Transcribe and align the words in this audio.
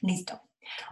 Listo. 0.00 0.40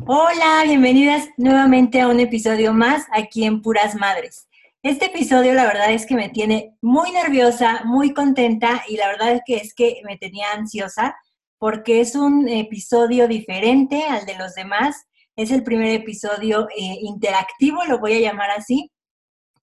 Hola, 0.04 0.64
bienvenidas 0.64 1.28
nuevamente 1.36 2.00
a 2.00 2.08
un 2.08 2.18
episodio 2.18 2.72
más 2.72 3.06
aquí 3.12 3.44
en 3.44 3.62
Puras 3.62 3.94
Madres. 3.94 4.48
Este 4.82 5.06
episodio 5.06 5.54
la 5.54 5.64
verdad 5.64 5.92
es 5.92 6.06
que 6.06 6.16
me 6.16 6.28
tiene 6.28 6.74
muy 6.82 7.12
nerviosa, 7.12 7.82
muy 7.84 8.12
contenta 8.12 8.82
y 8.88 8.96
la 8.96 9.06
verdad 9.06 9.32
es 9.32 9.42
que 9.46 9.56
es 9.58 9.74
que 9.74 10.00
me 10.04 10.16
tenía 10.18 10.50
ansiosa 10.54 11.14
porque 11.58 12.00
es 12.00 12.16
un 12.16 12.48
episodio 12.48 13.28
diferente 13.28 14.02
al 14.04 14.26
de 14.26 14.36
los 14.36 14.54
demás. 14.54 15.06
Es 15.36 15.52
el 15.52 15.62
primer 15.62 15.94
episodio 15.94 16.66
eh, 16.76 16.98
interactivo, 17.02 17.84
lo 17.84 18.00
voy 18.00 18.14
a 18.14 18.20
llamar 18.20 18.50
así, 18.50 18.90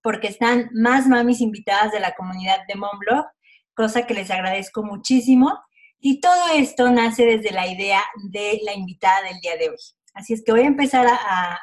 porque 0.02 0.28
están 0.28 0.70
más 0.72 1.06
mamis 1.06 1.42
invitadas 1.42 1.92
de 1.92 2.00
la 2.00 2.14
comunidad 2.14 2.60
de 2.66 2.76
Monblog, 2.76 3.26
cosa 3.74 4.06
que 4.06 4.14
les 4.14 4.30
agradezco 4.30 4.82
muchísimo. 4.82 5.58
Y 6.06 6.20
todo 6.20 6.48
esto 6.54 6.90
nace 6.90 7.24
desde 7.24 7.50
la 7.50 7.66
idea 7.66 8.02
de 8.24 8.60
la 8.62 8.74
invitada 8.74 9.22
del 9.22 9.40
día 9.40 9.56
de 9.56 9.70
hoy. 9.70 9.76
Así 10.12 10.34
es 10.34 10.42
que 10.44 10.52
voy 10.52 10.60
a 10.60 10.66
empezar 10.66 11.06
a, 11.06 11.58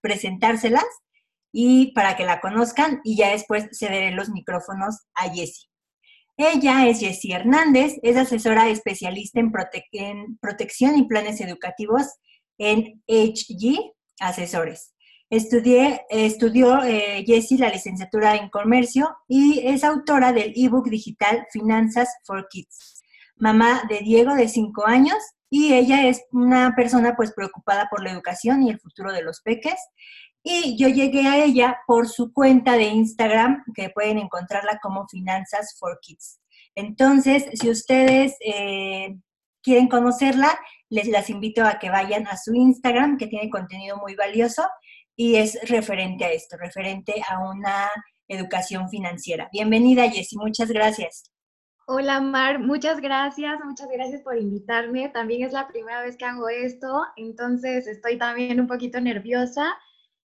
presentárselas 0.00 0.86
y 1.52 1.92
para 1.92 2.16
que 2.16 2.24
la 2.24 2.40
conozcan 2.40 3.02
y 3.04 3.18
ya 3.18 3.32
después 3.32 3.68
cederé 3.78 4.12
los 4.12 4.30
micrófonos 4.30 5.00
a 5.12 5.28
Jessie. 5.28 5.68
Ella 6.38 6.88
es 6.88 7.00
Jessie 7.00 7.34
Hernández, 7.34 7.96
es 8.02 8.16
asesora 8.16 8.70
especialista 8.70 9.38
en, 9.38 9.52
protección 10.40 10.96
y 10.96 11.06
planes 11.06 11.42
educativos 11.42 12.06
en 12.56 13.02
HG 13.06 13.92
Asesores. 14.18 14.94
Estudié, 15.28 16.06
estudió 16.08 16.82
eh, 16.84 17.22
Jessie 17.26 17.58
la 17.58 17.68
licenciatura 17.68 18.34
en 18.34 18.48
comercio 18.48 19.14
y 19.28 19.60
es 19.66 19.84
autora 19.84 20.32
del 20.32 20.54
ebook 20.56 20.88
digital 20.88 21.46
Finanzas 21.52 22.08
for 22.24 22.48
Kids 22.48 22.97
mamá 23.38 23.82
de 23.88 24.00
Diego 24.00 24.34
de 24.34 24.48
5 24.48 24.86
años 24.86 25.18
y 25.50 25.74
ella 25.74 26.06
es 26.06 26.22
una 26.32 26.74
persona 26.76 27.16
pues 27.16 27.32
preocupada 27.32 27.88
por 27.90 28.02
la 28.02 28.10
educación 28.10 28.62
y 28.62 28.70
el 28.70 28.80
futuro 28.80 29.12
de 29.12 29.22
los 29.22 29.40
peques. 29.40 29.78
Y 30.42 30.76
yo 30.78 30.88
llegué 30.88 31.26
a 31.26 31.42
ella 31.44 31.78
por 31.86 32.08
su 32.08 32.32
cuenta 32.32 32.76
de 32.76 32.84
Instagram, 32.84 33.64
que 33.74 33.90
pueden 33.90 34.18
encontrarla 34.18 34.78
como 34.82 35.08
Finanzas 35.08 35.76
for 35.78 35.98
Kids. 36.00 36.40
Entonces, 36.74 37.46
si 37.54 37.70
ustedes 37.70 38.36
eh, 38.40 39.16
quieren 39.62 39.88
conocerla, 39.88 40.58
les 40.90 41.08
las 41.08 41.28
invito 41.28 41.64
a 41.64 41.78
que 41.78 41.90
vayan 41.90 42.26
a 42.28 42.36
su 42.36 42.54
Instagram, 42.54 43.18
que 43.18 43.26
tiene 43.26 43.50
contenido 43.50 43.96
muy 43.96 44.14
valioso 44.14 44.62
y 45.16 45.36
es 45.36 45.58
referente 45.68 46.24
a 46.24 46.30
esto, 46.30 46.56
referente 46.56 47.14
a 47.28 47.40
una 47.40 47.90
educación 48.28 48.88
financiera. 48.88 49.48
Bienvenida, 49.52 50.08
Jessie, 50.08 50.38
muchas 50.38 50.70
gracias. 50.70 51.32
Hola 51.90 52.20
Mar, 52.20 52.58
muchas 52.58 53.00
gracias, 53.00 53.58
muchas 53.64 53.88
gracias 53.90 54.20
por 54.20 54.36
invitarme. 54.36 55.08
También 55.08 55.44
es 55.44 55.54
la 55.54 55.66
primera 55.66 56.02
vez 56.02 56.18
que 56.18 56.26
hago 56.26 56.46
esto, 56.50 57.02
entonces 57.16 57.86
estoy 57.86 58.18
también 58.18 58.60
un 58.60 58.66
poquito 58.66 59.00
nerviosa, 59.00 59.74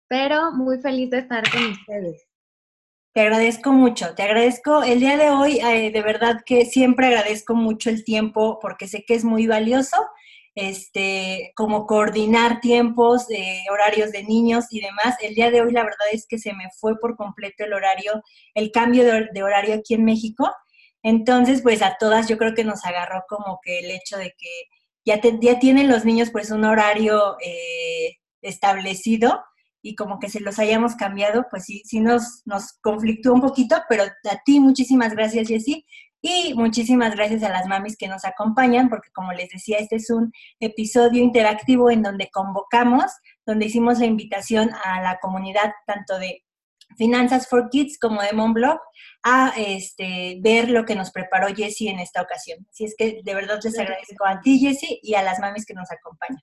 pero 0.07 0.51
muy 0.51 0.77
feliz 0.77 1.09
de 1.09 1.17
estar 1.17 1.43
con 1.51 1.65
ustedes. 1.65 2.27
Te 3.11 3.21
agradezco 3.21 3.71
mucho, 3.71 4.13
te 4.13 4.21
agradezco 4.21 4.83
el 4.83 4.99
día 4.99 5.17
de 5.17 5.31
hoy, 5.31 5.57
eh, 5.57 5.89
de 5.89 6.01
verdad 6.03 6.43
que 6.45 6.63
siempre 6.67 7.07
agradezco 7.07 7.55
mucho 7.55 7.89
el 7.89 8.03
tiempo 8.03 8.59
porque 8.61 8.87
sé 8.87 9.03
que 9.03 9.15
es 9.15 9.23
muy 9.23 9.47
valioso, 9.47 9.97
este, 10.53 11.53
como 11.55 11.87
coordinar 11.87 12.59
tiempos, 12.59 13.31
eh, 13.31 13.63
horarios 13.71 14.11
de 14.11 14.21
niños 14.21 14.65
y 14.69 14.79
demás. 14.79 15.15
El 15.23 15.33
día 15.33 15.49
de 15.49 15.61
hoy 15.61 15.71
la 15.71 15.83
verdad 15.83 16.05
es 16.11 16.27
que 16.27 16.37
se 16.37 16.53
me 16.53 16.69
fue 16.79 16.99
por 16.99 17.15
completo 17.15 17.63
el 17.63 17.73
horario, 17.73 18.21
el 18.53 18.71
cambio 18.71 19.03
de 19.03 19.41
horario 19.41 19.73
aquí 19.73 19.95
en 19.95 20.05
México 20.05 20.47
entonces, 21.03 21.61
pues 21.61 21.81
a 21.81 21.97
todas 21.99 22.27
yo 22.27 22.37
creo 22.37 22.53
que 22.53 22.63
nos 22.63 22.85
agarró 22.85 23.23
como 23.27 23.59
que 23.63 23.79
el 23.79 23.91
hecho 23.91 24.17
de 24.17 24.33
que 24.37 24.49
ya, 25.05 25.21
ya 25.41 25.59
tienen 25.59 25.87
los 25.87 26.05
niños 26.05 26.29
pues 26.31 26.51
un 26.51 26.65
horario 26.65 27.37
eh, 27.41 28.17
establecido 28.41 29.43
y 29.81 29.95
como 29.95 30.19
que 30.19 30.29
se 30.29 30.41
los 30.41 30.59
hayamos 30.59 30.95
cambiado, 30.95 31.45
pues 31.49 31.65
sí, 31.65 31.81
sí 31.85 32.01
nos, 32.01 32.41
nos 32.45 32.73
conflictó 32.81 33.33
un 33.33 33.41
poquito, 33.41 33.77
pero 33.87 34.03
a 34.03 34.41
ti 34.43 34.59
muchísimas 34.59 35.13
gracias, 35.13 35.47
Jessy, 35.47 35.85
y 36.21 36.53
muchísimas 36.55 37.15
gracias 37.15 37.43
a 37.43 37.49
las 37.49 37.67
mamis 37.67 37.95
que 37.95 38.07
nos 38.07 38.25
acompañan, 38.25 38.89
porque 38.89 39.11
como 39.13 39.31
les 39.33 39.49
decía, 39.49 39.77
este 39.77 39.97
es 39.97 40.09
un 40.09 40.33
episodio 40.59 41.23
interactivo 41.23 41.91
en 41.91 42.01
donde 42.01 42.29
convocamos, 42.31 43.05
donde 43.45 43.67
hicimos 43.67 43.99
la 43.99 44.07
invitación 44.07 44.71
a 44.83 45.01
la 45.01 45.19
comunidad 45.19 45.71
tanto 45.85 46.17
de 46.17 46.43
Finanzas 46.97 47.47
for 47.47 47.69
Kids 47.69 47.97
como 47.99 48.21
de 48.21 48.33
Monblog 48.33 48.79
a 49.23 49.53
este, 49.57 50.39
ver 50.41 50.69
lo 50.69 50.85
que 50.85 50.95
nos 50.95 51.11
preparó 51.11 51.47
Jessie 51.55 51.89
en 51.89 51.99
esta 51.99 52.21
ocasión. 52.21 52.65
Así 52.69 52.85
es 52.85 52.95
que 52.97 53.21
de 53.23 53.35
verdad 53.35 53.59
les 53.63 53.77
agradezco 53.77 54.25
a 54.25 54.41
ti, 54.41 54.59
Jessie, 54.59 54.99
y 55.01 55.13
a 55.15 55.23
las 55.23 55.39
mamis 55.39 55.65
que 55.65 55.73
nos 55.73 55.91
acompañan. 55.91 56.41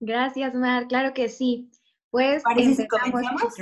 Gracias, 0.00 0.54
Mar. 0.54 0.86
Claro 0.86 1.12
que 1.14 1.28
sí. 1.28 1.70
Pues 2.10 2.42
empezamos. 2.56 3.54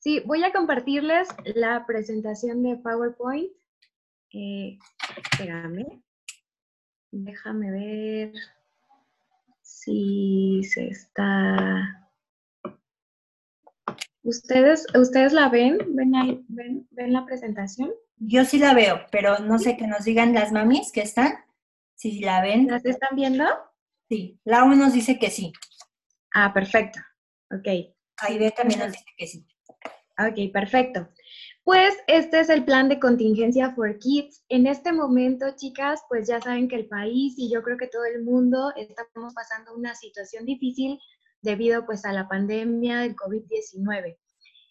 Sí, 0.00 0.22
voy 0.26 0.42
a 0.44 0.52
compartirles 0.52 1.28
la 1.54 1.84
presentación 1.86 2.62
de 2.62 2.76
PowerPoint. 2.76 3.50
Eh, 4.32 4.78
espérame. 5.16 6.02
Déjame 7.10 7.70
ver 7.70 8.32
si 9.62 10.62
se 10.64 10.88
está 10.88 12.07
¿Ustedes, 14.28 14.84
¿Ustedes 14.94 15.32
la 15.32 15.48
ven? 15.48 15.78
¿Ven, 15.96 16.14
ahí, 16.14 16.44
ven, 16.48 16.86
¿Ven 16.90 17.14
la 17.14 17.24
presentación? 17.24 17.90
Yo 18.18 18.44
sí 18.44 18.58
la 18.58 18.74
veo, 18.74 19.00
pero 19.10 19.38
no 19.38 19.58
sé 19.58 19.78
que 19.78 19.86
nos 19.86 20.04
digan 20.04 20.34
las 20.34 20.52
mamis 20.52 20.92
que 20.92 21.00
están, 21.00 21.32
si 21.94 22.20
la 22.20 22.42
ven. 22.42 22.66
¿Las 22.66 22.84
están 22.84 23.16
viendo? 23.16 23.46
Sí, 24.10 24.38
la 24.44 24.66
nos 24.66 24.92
dice 24.92 25.18
que 25.18 25.30
sí. 25.30 25.50
Ah, 26.34 26.52
perfecto. 26.52 26.98
Ok. 27.50 27.94
Aide 28.18 28.50
también 28.50 28.80
nos 28.80 28.92
dice 28.92 29.04
que 29.16 29.26
sí. 29.26 29.46
Ok, 30.18 30.52
perfecto. 30.52 31.08
Pues 31.64 31.96
este 32.06 32.40
es 32.40 32.50
el 32.50 32.66
plan 32.66 32.90
de 32.90 33.00
contingencia 33.00 33.72
for 33.74 33.98
kids. 33.98 34.44
En 34.50 34.66
este 34.66 34.92
momento, 34.92 35.46
chicas, 35.56 36.02
pues 36.10 36.28
ya 36.28 36.38
saben 36.42 36.68
que 36.68 36.76
el 36.76 36.86
país 36.86 37.32
y 37.38 37.50
yo 37.50 37.62
creo 37.62 37.78
que 37.78 37.86
todo 37.86 38.04
el 38.04 38.24
mundo 38.24 38.74
estamos 38.76 39.32
pasando 39.32 39.74
una 39.74 39.94
situación 39.94 40.44
difícil 40.44 40.98
debido 41.42 41.86
pues 41.86 42.04
a 42.04 42.12
la 42.12 42.28
pandemia 42.28 43.00
del 43.00 43.16
COVID-19. 43.16 44.18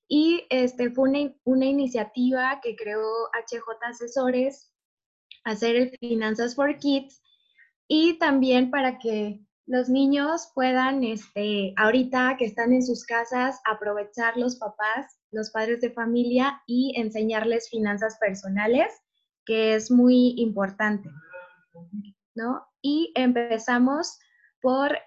Y 0.08 0.46
este, 0.50 0.92
fue 0.92 1.10
una, 1.10 1.34
una, 1.44 1.66
iniciativa 1.66 2.60
que 2.62 2.76
creó 2.76 3.04
HJ 3.34 3.62
Asesores, 3.90 4.72
hacer 5.44 5.76
el 5.76 5.98
Finanzas 6.00 6.56
for 6.56 6.78
Kids, 6.78 7.22
y 7.88 8.18
también 8.20 8.72
para 8.72 9.00
que 9.00 9.42
los 9.68 9.90
niños 9.90 10.50
puedan, 10.56 11.04
este, 11.04 11.74
ahorita 11.76 12.38
que 12.38 12.46
están 12.46 12.72
en 12.72 12.84
sus 12.84 13.06
casas, 13.06 13.60
aprovechar 13.70 14.38
los 14.38 14.56
papás, 14.56 15.20
los 15.32 15.52
padres 15.52 15.82
de 15.82 15.92
familia 15.92 16.62
y 16.68 16.94
enseñarles 16.98 17.70
finanzas 17.70 18.18
personales, 18.18 18.88
que 19.46 19.76
es 19.76 19.92
muy 19.92 20.36
importante, 20.38 21.10
¿no? 22.34 22.66
Y 22.82 23.12
empezamos 23.16 24.18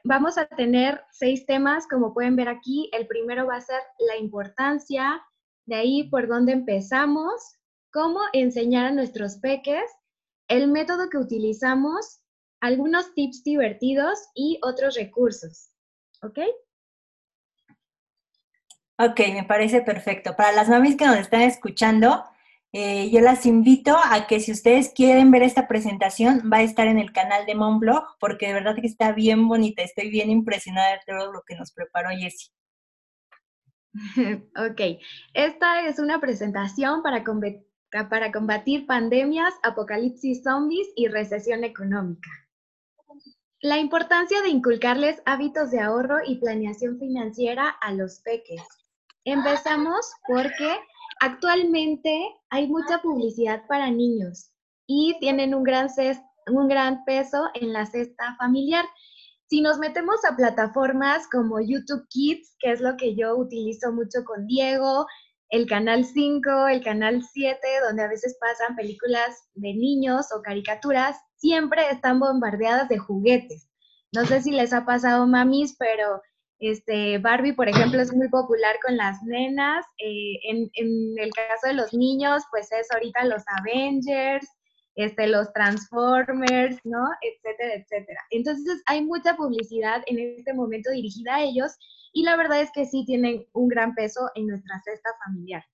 vamos 0.04 0.38
a 0.38 0.46
tener 0.46 1.02
seis 1.10 1.44
temas, 1.46 1.86
como 1.88 2.14
pueden 2.14 2.36
ver 2.36 2.48
aquí. 2.48 2.88
El 2.92 3.06
primero 3.06 3.46
va 3.46 3.56
a 3.56 3.60
ser 3.60 3.80
la 3.98 4.16
importancia, 4.16 5.22
de 5.66 5.76
ahí 5.76 6.08
por 6.08 6.28
dónde 6.28 6.52
empezamos, 6.52 7.56
cómo 7.92 8.20
enseñar 8.32 8.86
a 8.86 8.92
nuestros 8.92 9.36
peques, 9.36 9.84
el 10.48 10.68
método 10.68 11.08
que 11.10 11.18
utilizamos, 11.18 12.20
algunos 12.60 13.14
tips 13.14 13.44
divertidos 13.44 14.18
y 14.34 14.58
otros 14.62 14.96
recursos. 14.96 15.70
¿Ok? 16.22 16.38
Ok, 18.98 19.20
me 19.32 19.44
parece 19.44 19.80
perfecto. 19.80 20.36
Para 20.36 20.52
las 20.52 20.68
mamis 20.68 20.96
que 20.96 21.06
nos 21.06 21.16
están 21.16 21.42
escuchando, 21.42 22.24
eh, 22.72 23.10
yo 23.10 23.20
las 23.20 23.46
invito 23.46 23.96
a 24.02 24.28
que 24.28 24.38
si 24.38 24.52
ustedes 24.52 24.92
quieren 24.94 25.32
ver 25.32 25.42
esta 25.42 25.66
presentación, 25.66 26.50
va 26.52 26.58
a 26.58 26.62
estar 26.62 26.86
en 26.86 26.98
el 26.98 27.12
canal 27.12 27.44
de 27.44 27.56
Monblog, 27.56 28.04
porque 28.20 28.46
de 28.46 28.54
verdad 28.54 28.76
que 28.76 28.86
está 28.86 29.12
bien 29.12 29.48
bonita. 29.48 29.82
Estoy 29.82 30.08
bien 30.08 30.30
impresionada 30.30 30.92
de 30.92 31.00
todo 31.06 31.32
lo 31.32 31.42
que 31.42 31.56
nos 31.56 31.72
preparó 31.72 32.10
Jessie. 32.10 32.52
Ok, 34.56 35.00
esta 35.34 35.86
es 35.86 35.98
una 35.98 36.20
presentación 36.20 37.02
para, 37.02 37.24
combatir 37.24 38.86
pandemias, 38.86 39.52
apocalipsis 39.64 40.44
zombies 40.44 40.86
y 40.94 41.08
recesión 41.08 41.64
económica. 41.64 42.30
La 43.62 43.78
importancia 43.78 44.40
de 44.42 44.48
inculcarles 44.48 45.20
hábitos 45.26 45.72
de 45.72 45.80
ahorro 45.80 46.18
y 46.24 46.36
planeación 46.36 47.00
financiera 47.00 47.68
a 47.68 47.92
los 47.92 48.20
peques. 48.20 48.62
Empezamos 49.24 50.12
porque 50.26 50.78
Actualmente 51.22 52.34
hay 52.48 52.66
mucha 52.66 53.02
publicidad 53.02 53.66
para 53.68 53.90
niños 53.90 54.52
y 54.86 55.18
tienen 55.20 55.54
un 55.54 55.64
gran, 55.64 55.88
un 56.46 56.66
gran 56.66 57.04
peso 57.04 57.44
en 57.52 57.74
la 57.74 57.84
cesta 57.84 58.36
familiar. 58.38 58.86
Si 59.46 59.60
nos 59.60 59.78
metemos 59.78 60.24
a 60.24 60.34
plataformas 60.34 61.28
como 61.30 61.60
YouTube 61.60 62.06
Kids, 62.08 62.56
que 62.58 62.72
es 62.72 62.80
lo 62.80 62.96
que 62.96 63.14
yo 63.16 63.36
utilizo 63.36 63.92
mucho 63.92 64.24
con 64.24 64.46
Diego, 64.46 65.06
el 65.50 65.66
canal 65.66 66.06
5, 66.06 66.68
el 66.68 66.82
canal 66.82 67.22
7, 67.22 67.58
donde 67.86 68.04
a 68.04 68.08
veces 68.08 68.38
pasan 68.40 68.74
películas 68.74 69.36
de 69.54 69.74
niños 69.74 70.26
o 70.34 70.40
caricaturas, 70.40 71.18
siempre 71.36 71.82
están 71.90 72.18
bombardeadas 72.18 72.88
de 72.88 72.96
juguetes. 72.96 73.68
No 74.12 74.24
sé 74.24 74.40
si 74.40 74.52
les 74.52 74.72
ha 74.72 74.86
pasado, 74.86 75.26
mamis, 75.26 75.76
pero 75.78 76.22
este, 76.60 77.16
Barbie, 77.18 77.54
por 77.54 77.68
ejemplo, 77.68 78.00
es 78.00 78.14
muy 78.14 78.28
popular 78.28 78.76
con 78.84 78.96
las 78.96 79.22
nenas. 79.22 79.84
Eh, 79.98 80.38
en, 80.44 80.70
el 81.18 81.30
caso 81.30 81.68
de 81.68 81.72
los 81.72 81.94
niños, 81.94 82.42
pues 82.50 82.70
es 82.70 82.90
ahorita 82.92 83.24
los 83.24 83.42
Avengers, 83.58 84.46
este, 84.94 85.26
los 85.26 85.50
Transformers, 85.54 86.78
¿no? 86.84 87.02
Etcétera, 87.22 87.74
etcétera. 87.74 88.20
Entonces 88.30 88.82
hay 88.84 89.02
mucha 89.02 89.36
publicidad 89.36 90.02
en 90.06 90.18
este 90.18 90.52
momento 90.52 90.90
dirigida 90.90 91.36
a 91.36 91.42
ellos 91.42 91.72
y 92.12 92.24
la 92.24 92.36
verdad 92.36 92.60
es 92.60 92.70
que 92.72 92.84
sí 92.84 93.04
tienen 93.06 93.46
un 93.54 93.68
gran 93.68 93.94
peso 93.94 94.30
en 94.34 94.48
nuestra 94.48 94.80
cesta 94.84 95.08
familiar. 95.24 95.64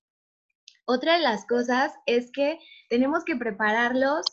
Otra 0.85 1.17
de 1.17 1.23
las 1.25 1.45
cosas 1.47 1.93
es 2.07 2.31
que 2.31 2.61
tenemos 2.89 3.25
que 3.25 3.35
prepararlos 3.35 4.25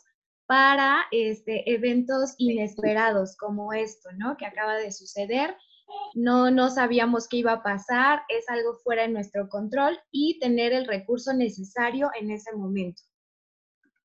para 0.46 1.02
este, 1.10 1.68
eventos 1.72 2.34
inesperados 2.38 3.36
como 3.36 3.72
esto, 3.72 4.10
¿no? 4.18 4.36
Que 4.36 4.46
acaba 4.46 4.76
de 4.76 4.92
suceder 4.92 5.56
no, 6.14 6.50
no 6.50 6.70
sabíamos 6.70 7.28
qué 7.28 7.38
iba 7.38 7.52
a 7.52 7.62
pasar, 7.62 8.22
es 8.28 8.48
algo 8.48 8.74
fuera 8.82 9.02
de 9.02 9.08
nuestro 9.08 9.48
control 9.48 9.98
y 10.10 10.38
tener 10.38 10.72
el 10.72 10.86
recurso 10.86 11.32
necesario 11.32 12.10
en 12.18 12.30
ese 12.30 12.54
momento. 12.54 13.02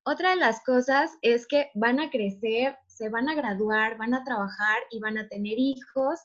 Otra 0.04 0.30
de 0.30 0.36
las 0.36 0.62
cosas 0.64 1.12
es 1.22 1.46
que 1.46 1.70
van 1.74 2.00
a 2.00 2.10
crecer, 2.10 2.76
se 2.86 3.08
van 3.10 3.28
a 3.28 3.34
graduar, 3.34 3.96
van 3.98 4.14
a 4.14 4.24
trabajar 4.24 4.78
y 4.90 4.98
van 4.98 5.18
a 5.18 5.28
tener 5.28 5.58
hijos 5.58 6.20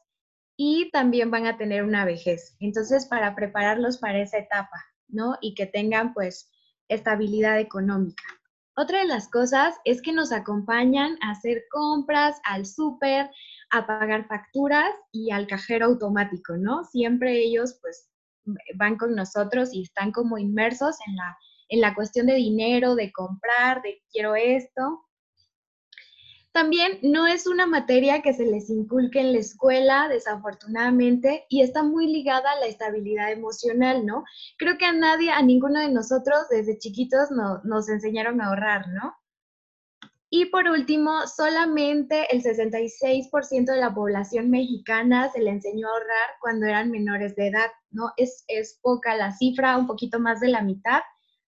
y 0.57 0.89
también 0.91 1.29
van 1.29 1.45
a 1.45 1.57
tener 1.57 1.83
una 1.83 2.05
vejez. 2.05 2.55
Entonces, 2.59 3.05
para 3.05 3.35
prepararlos 3.35 3.97
para 3.97 4.21
esa 4.21 4.37
etapa, 4.37 4.83
¿no? 5.07 5.37
Y 5.41 5.55
que 5.55 5.65
tengan 5.65 6.13
pues 6.13 6.49
estabilidad 6.87 7.59
económica. 7.59 8.23
Otra 8.77 8.99
de 8.99 9.05
las 9.05 9.29
cosas 9.29 9.75
es 9.85 10.01
que 10.01 10.11
nos 10.11 10.31
acompañan 10.31 11.17
a 11.21 11.31
hacer 11.31 11.63
compras 11.71 12.39
al 12.43 12.65
súper, 12.65 13.29
a 13.77 13.87
pagar 13.87 14.27
facturas 14.27 14.93
y 15.11 15.31
al 15.31 15.47
cajero 15.47 15.87
automático, 15.87 16.57
¿no? 16.57 16.83
Siempre 16.85 17.39
ellos 17.39 17.77
pues 17.81 18.09
van 18.75 18.97
con 18.97 19.15
nosotros 19.15 19.73
y 19.73 19.83
están 19.83 20.11
como 20.11 20.37
inmersos 20.37 20.95
en 21.07 21.15
la, 21.15 21.37
en 21.69 21.81
la 21.81 21.95
cuestión 21.95 22.27
de 22.27 22.35
dinero, 22.35 22.95
de 22.95 23.11
comprar, 23.11 23.81
de 23.81 24.01
quiero 24.11 24.35
esto. 24.35 25.01
También 26.51 26.99
no 27.01 27.27
es 27.27 27.47
una 27.47 27.65
materia 27.65 28.21
que 28.21 28.33
se 28.33 28.45
les 28.45 28.69
inculque 28.69 29.19
en 29.19 29.33
la 29.33 29.39
escuela, 29.39 30.07
desafortunadamente, 30.07 31.45
y 31.49 31.61
está 31.61 31.83
muy 31.83 32.07
ligada 32.07 32.49
a 32.49 32.59
la 32.61 32.67
estabilidad 32.67 33.29
emocional, 33.29 34.05
¿no? 34.05 34.23
Creo 34.57 34.77
que 34.77 34.85
a 34.85 34.93
nadie, 34.93 35.31
a 35.31 35.41
ninguno 35.41 35.81
de 35.81 35.91
nosotros 35.91 36.47
desde 36.49 36.77
chiquitos 36.77 37.29
nos 37.65 37.89
enseñaron 37.89 38.39
a 38.39 38.47
ahorrar, 38.47 38.87
¿no? 38.87 39.13
Y 40.29 40.45
por 40.45 40.67
último, 40.67 41.27
solamente 41.27 42.27
el 42.35 42.43
66% 42.43 43.65
de 43.65 43.79
la 43.79 43.93
población 43.93 44.49
mexicana 44.49 45.31
se 45.31 45.41
le 45.41 45.51
enseñó 45.51 45.87
a 45.87 45.91
ahorrar 45.91 46.29
cuando 46.41 46.65
eran 46.65 46.91
menores 46.91 47.35
de 47.35 47.47
edad, 47.47 47.69
¿no? 47.91 48.11
Es, 48.17 48.43
es 48.47 48.79
poca 48.81 49.15
la 49.15 49.31
cifra, 49.31 49.77
un 49.77 49.87
poquito 49.87 50.19
más 50.19 50.39
de 50.39 50.49
la 50.49 50.61
mitad, 50.61 51.01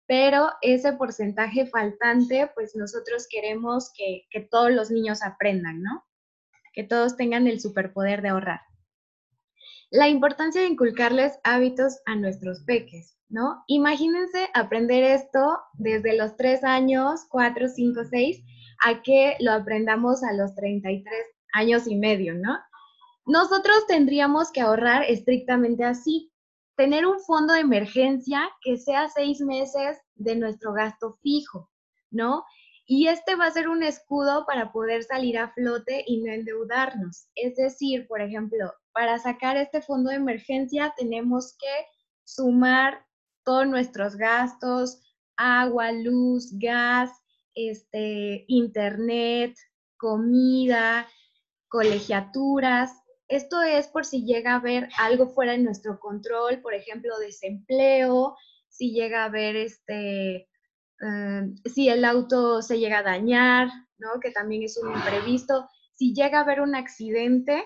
pero 0.07 0.49
ese 0.61 0.93
porcentaje 0.93 1.67
faltante, 1.67 2.49
pues 2.55 2.75
nosotros 2.75 3.27
queremos 3.29 3.91
que, 3.95 4.23
que 4.29 4.41
todos 4.41 4.71
los 4.71 4.89
niños 4.89 5.21
aprendan, 5.21 5.81
¿no? 5.81 6.05
Que 6.73 6.83
todos 6.83 7.17
tengan 7.17 7.47
el 7.47 7.59
superpoder 7.59 8.21
de 8.21 8.29
ahorrar. 8.29 8.61
La 9.89 10.07
importancia 10.07 10.61
de 10.61 10.67
inculcarles 10.67 11.37
hábitos 11.43 11.99
a 12.05 12.15
nuestros 12.15 12.63
peques, 12.63 13.17
¿no? 13.27 13.63
Imagínense 13.67 14.49
aprender 14.53 15.03
esto 15.03 15.59
desde 15.73 16.15
los 16.15 16.37
3 16.37 16.63
años, 16.63 17.25
4, 17.29 17.67
5, 17.67 18.01
6, 18.09 18.43
a 18.83 19.01
que 19.01 19.35
lo 19.39 19.51
aprendamos 19.51 20.23
a 20.23 20.33
los 20.33 20.55
33 20.55 21.13
años 21.53 21.87
y 21.87 21.95
medio, 21.95 22.35
¿no? 22.35 22.57
Nosotros 23.25 23.85
tendríamos 23.87 24.51
que 24.51 24.61
ahorrar 24.61 25.03
estrictamente 25.03 25.83
así, 25.83 26.31
tener 26.75 27.05
un 27.05 27.19
fondo 27.19 27.53
de 27.53 27.59
emergencia 27.59 28.49
que 28.61 28.77
sea 28.77 29.07
seis 29.09 29.39
meses 29.41 29.99
de 30.15 30.35
nuestro 30.35 30.73
gasto 30.73 31.17
fijo, 31.21 31.69
¿no? 32.09 32.43
Y 32.85 33.07
este 33.07 33.35
va 33.35 33.45
a 33.45 33.51
ser 33.51 33.69
un 33.69 33.83
escudo 33.83 34.45
para 34.45 34.71
poder 34.71 35.03
salir 35.03 35.37
a 35.37 35.53
flote 35.53 36.03
y 36.07 36.23
no 36.23 36.33
endeudarnos. 36.33 37.27
Es 37.35 37.55
decir, 37.55 38.07
por 38.07 38.21
ejemplo, 38.21 38.73
para 38.91 39.17
sacar 39.19 39.55
este 39.55 39.81
fondo 39.81 40.09
de 40.09 40.17
emergencia 40.17 40.93
tenemos 40.97 41.55
que 41.57 41.85
sumar 42.25 43.05
todos 43.45 43.67
nuestros 43.67 44.15
gastos, 44.15 44.99
agua, 45.37 45.91
luz, 45.91 46.51
gas, 46.57 47.11
este, 47.55 48.45
internet, 48.47 49.55
comida, 49.97 51.07
colegiaturas. 51.67 52.91
Esto 53.27 53.61
es 53.61 53.87
por 53.87 54.05
si 54.05 54.25
llega 54.25 54.53
a 54.53 54.57
haber 54.57 54.89
algo 54.97 55.29
fuera 55.29 55.53
de 55.53 55.59
nuestro 55.59 55.99
control, 55.99 56.61
por 56.61 56.73
ejemplo, 56.73 57.17
desempleo, 57.19 58.35
si 58.67 58.91
llega 58.93 59.23
a 59.23 59.25
haber 59.25 59.55
este, 59.55 60.35
eh, 61.01 61.53
si 61.65 61.89
el 61.89 62.05
auto 62.05 62.61
se 62.61 62.79
llega 62.79 62.99
a 62.99 63.03
dañar, 63.03 63.69
¿no? 63.97 64.19
Que 64.21 64.31
también 64.31 64.63
es 64.63 64.77
un 64.77 64.93
imprevisto. 64.93 65.69
Si 65.93 66.13
llega 66.13 66.39
a 66.39 66.41
haber 66.41 66.61
un 66.61 66.75
accidente, 66.75 67.63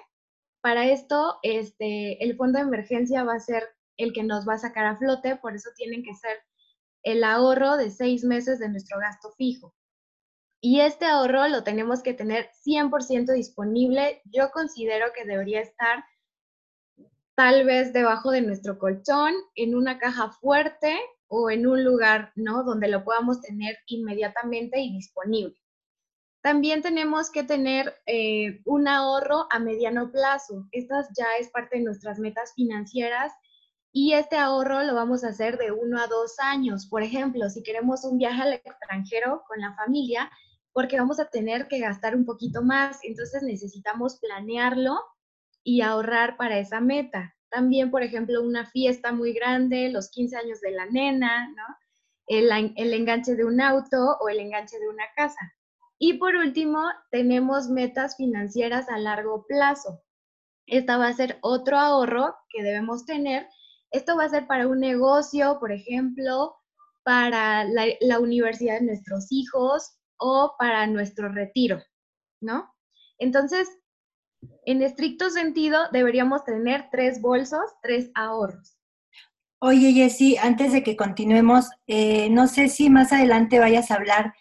para 0.62 0.88
esto 0.88 1.38
este, 1.44 2.24
el 2.24 2.36
fondo 2.36 2.60
de 2.60 2.66
emergencia 2.66 3.24
va 3.24 3.36
a 3.36 3.40
ser 3.40 3.64
el 3.98 4.14
que 4.14 4.24
nos 4.24 4.48
va 4.48 4.56
a 4.56 4.60
sacar 4.60 4.86
a 4.86 4.98
flote, 4.98 5.36
por 5.36 5.56
eso 5.56 5.70
tienen 5.76 6.04
que 6.04 6.14
ser 6.16 6.38
el 7.06 7.24
ahorro 7.24 7.78
de 7.78 7.92
seis 7.92 8.26
meses 8.26 8.60
de 8.60 8.68
nuestro 8.68 9.00
gasto 9.00 9.32
fijo. 9.38 9.74
Y 10.60 10.82
este 10.82 11.06
ahorro 11.06 11.48
lo 11.48 11.64
tenemos 11.64 12.02
que 12.02 12.16
tener 12.16 12.50
100% 12.66 13.32
disponible. 13.34 14.22
Yo 14.26 14.50
considero 14.52 15.06
que 15.16 15.24
debería 15.24 15.62
estar 15.62 16.04
tal 17.36 17.66
vez 17.66 17.94
debajo 17.94 18.32
de 18.32 18.42
nuestro 18.42 18.80
colchón, 18.80 19.34
en 19.56 19.76
una 19.76 20.00
caja 20.00 20.32
fuerte 20.32 20.98
o 21.28 21.52
en 21.52 21.68
un 21.68 21.84
lugar, 21.84 22.32
¿no? 22.36 22.64
Donde 22.64 22.88
lo 22.88 23.04
podamos 23.04 23.42
tener 23.42 23.78
inmediatamente 23.86 24.80
y 24.80 24.92
disponible. 24.92 25.56
También 26.42 26.82
tenemos 26.82 27.30
que 27.30 27.44
tener 27.44 27.94
eh, 28.08 28.62
un 28.66 28.88
ahorro 28.88 29.48
a 29.52 29.60
mediano 29.60 30.12
plazo. 30.12 30.68
Estas 30.72 31.08
ya 31.16 31.28
es 31.40 31.50
parte 31.50 31.78
de 31.78 31.84
nuestras 31.84 32.18
metas 32.18 32.54
financieras 32.56 33.32
y 33.98 34.12
este 34.12 34.36
ahorro 34.36 34.84
lo 34.84 34.94
vamos 34.94 35.24
a 35.24 35.30
hacer 35.30 35.58
de 35.58 35.72
uno 35.72 36.02
a 36.02 36.08
dos 36.08 36.38
años. 36.40 36.86
Por 36.86 37.02
ejemplo, 37.02 37.50
si 37.50 37.64
queremos 37.64 38.04
un 38.04 38.18
viaje 38.18 38.42
al 38.42 38.52
extranjero 38.52 39.46
con 39.48 39.62
la 39.62 39.74
familia, 39.74 40.30
porque 40.74 41.00
vamos 41.00 41.22
a 41.22 41.30
tener 41.30 41.70
que 41.70 41.80
gastar 41.80 42.14
un 42.14 42.26
poquito 42.26 42.62
más, 42.62 43.00
entonces 43.04 43.42
necesitamos 43.42 44.20
planearlo 44.20 45.00
y 45.64 45.80
ahorrar 45.80 46.36
para 46.36 46.60
esa 46.60 46.82
meta. 46.82 47.38
También, 47.50 47.90
por 47.90 48.04
ejemplo, 48.04 48.44
una 48.44 48.66
fiesta 48.66 49.14
muy 49.14 49.32
grande, 49.32 49.88
los 49.88 50.10
15 50.10 50.36
años 50.36 50.60
de 50.60 50.72
la 50.72 50.88
nena. 50.88 51.56
El, 52.28 52.52
el 52.76 52.94
enganche 52.94 53.36
de 53.36 53.46
un 53.46 53.62
auto 53.62 54.18
o 54.20 54.28
el 54.28 54.42
enganche 54.42 54.78
de 54.78 54.90
una 54.90 55.06
casa. 55.16 55.54
Y 56.00 56.16
por 56.16 56.36
último, 56.36 56.82
tenemos 57.12 57.70
metas 57.70 58.18
financieras 58.18 58.90
a 58.90 58.98
largo 58.98 59.46
plazo. 59.48 60.04
Esta 60.68 60.98
va 60.98 61.08
a 61.08 61.14
ser 61.14 61.38
otro 61.42 61.78
ahorro 61.78 62.36
que 62.50 62.62
debemos 62.62 63.06
tener 63.06 63.48
esto 63.96 64.18
va 64.18 64.26
a 64.26 64.30
ser 64.30 64.46
para 64.46 64.68
un 64.68 64.80
negocio, 64.80 65.58
por 65.60 65.72
ejemplo, 65.72 66.56
para 67.04 67.64
la, 67.64 68.20
universidad 68.20 68.80
de 68.80 68.86
nuestros 68.86 69.28
hijos 69.32 69.98
o 70.18 70.56
para 70.60 70.88
nuestro 70.88 71.30
retiro, 71.30 71.82
¿no? 72.42 72.74
Entonces, 73.20 73.70
en 74.66 74.82
estricto 74.82 75.30
sentido, 75.30 75.80
deberíamos 75.92 76.44
tener 76.44 76.90
tres 76.92 77.22
bolsos, 77.22 77.62
tres 77.82 78.12
ahorros. 78.16 78.78
Oye, 79.60 79.94
Jessy, 79.94 80.36
antes 80.38 80.74
de 80.74 80.84
que 80.84 80.98
continuemos, 80.98 81.70
eh, 81.88 82.30
no 82.30 82.48
sé 82.48 82.68
si 82.68 82.90
más 82.90 83.14
adelante 83.14 83.60
vayas 83.60 83.92
a 83.92 83.96
hablar 83.96 84.34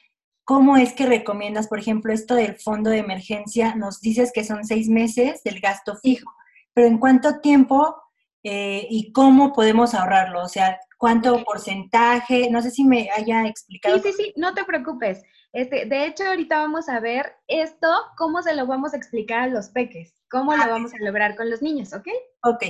cómo 0.43 0.77
es 0.77 0.93
que 0.95 1.07
recomiendas, 1.07 1.69
por 1.69 1.79
ejemplo, 1.79 2.13
esto 2.13 2.35
del 2.35 2.57
fondo 2.57 2.91
de 2.91 2.99
emergencia. 2.99 3.75
Nos 3.77 4.01
dices 4.01 4.33
que 4.35 4.45
son 4.45 4.65
seis 4.65 4.89
meses 4.89 5.43
del 5.45 5.61
gasto 5.61 5.97
fijo, 6.03 6.33
pero 6.75 6.89
¿en 6.89 6.99
cuánto 6.99 7.41
tiempo 7.41 8.04
eh, 8.45 8.87
y 8.91 9.11
cómo 9.13 9.55
podemos 9.55 9.95
ahorrarlo, 9.95 10.43
o 10.43 10.49
sea, 10.49 10.79
cuánto 10.99 11.43
porcentaje, 11.45 12.51
no 12.51 12.61
sé 12.61 12.71
si 12.71 12.85
me 12.85 13.09
haya 13.11 13.47
explicado. 13.47 13.97
Sí, 13.99 14.13
sí, 14.13 14.13
sí, 14.13 14.33
no 14.37 14.53
te 14.53 14.65
preocupes. 14.65 15.23
Este, 15.55 15.87
de 15.87 16.07
hecho, 16.07 16.25
ahorita 16.25 16.59
vamos 16.59 16.89
a 16.89 17.01
ver 17.01 17.37
esto, 17.49 17.89
cómo 18.19 18.43
se 18.43 18.55
lo 18.55 18.67
vamos 18.67 18.93
a 18.93 18.99
explicar 18.99 19.45
a 19.45 19.47
los 19.47 19.71
peques, 19.71 20.15
cómo 20.31 20.55
lo 20.55 20.63
ah, 20.63 20.69
vamos 20.69 20.93
a 20.93 21.03
lograr 21.03 21.37
con 21.37 21.49
los 21.49 21.63
niños, 21.63 21.95
¿ok? 21.95 22.09
Ok. 22.43 22.65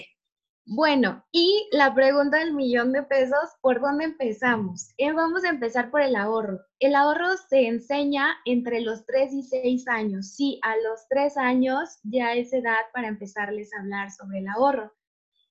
Bueno, 0.66 1.23
y 1.31 1.69
la 1.73 1.93
pregunta 1.93 2.38
del 2.38 2.54
millón 2.54 2.93
de 2.93 3.02
pesos, 3.02 3.50
¿por 3.61 3.81
dónde 3.81 4.04
empezamos? 4.04 4.95
Eh, 4.97 5.12
vamos 5.12 5.45
a 5.45 5.50
empezar 5.50 5.90
por 5.90 6.00
el 6.00 6.16
ahorro. 6.16 6.61
El 6.78 6.95
ahorro 6.95 7.37
se 7.50 7.66
enseña 7.66 8.37
entre 8.45 8.81
los 8.81 9.04
3 9.04 9.33
y 9.35 9.43
6 9.43 9.88
años. 9.88 10.28
Sí, 10.35 10.61
a 10.62 10.75
los 10.76 11.07
3 11.11 11.37
años 11.37 11.99
ya 12.04 12.33
es 12.33 12.52
edad 12.52 12.81
para 12.95 13.09
empezarles 13.09 13.75
a 13.75 13.81
hablar 13.81 14.11
sobre 14.11 14.38
el 14.38 14.49
ahorro. 14.49 14.90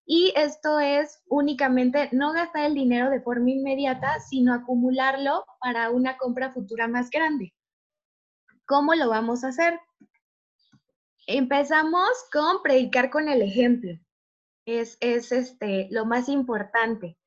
Y 0.06 0.34
esto 0.36 0.80
es 0.80 1.22
únicamente 1.28 2.10
no 2.12 2.34
gastar 2.34 2.66
el 2.66 2.74
dinero 2.74 3.10
de 3.10 3.22
forma 3.22 3.52
inmediata, 3.52 4.20
sino 4.20 4.54
acumularlo 4.54 5.46
para 5.60 5.90
una 5.92 6.18
compra 6.18 6.52
futura 6.52 6.88
más 6.88 7.10
grande. 7.10 7.54
¿Cómo 8.66 8.96
lo 8.96 9.10
vamos 9.10 9.44
a 9.44 9.50
hacer? 9.50 9.80
Empezamos 11.26 12.10
con 12.32 12.62
predicar 12.62 13.10
con 13.10 13.30
el 13.30 13.42
ejemplo. 13.42 13.92
Es, 14.66 14.98
es 15.00 15.32
este, 15.32 15.88
lo 15.92 16.06
más 16.06 16.28
importante. 16.28 17.18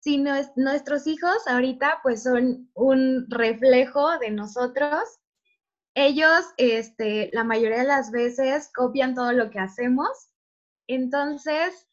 Si 0.00 0.18
nuestros 0.18 1.06
hijos 1.06 1.46
ahorita 1.46 2.00
pues 2.02 2.24
son 2.24 2.70
un 2.74 3.26
reflejo 3.30 4.18
de 4.18 4.32
nosotros, 4.32 5.20
ellos 5.94 6.46
este, 6.56 7.30
la 7.32 7.44
mayoría 7.44 7.78
de 7.78 7.86
las 7.86 8.10
veces 8.10 8.70
copian 8.74 9.14
todo 9.14 9.32
lo 9.32 9.50
que 9.50 9.60
hacemos. 9.60 10.08
Entonces, 10.88 11.88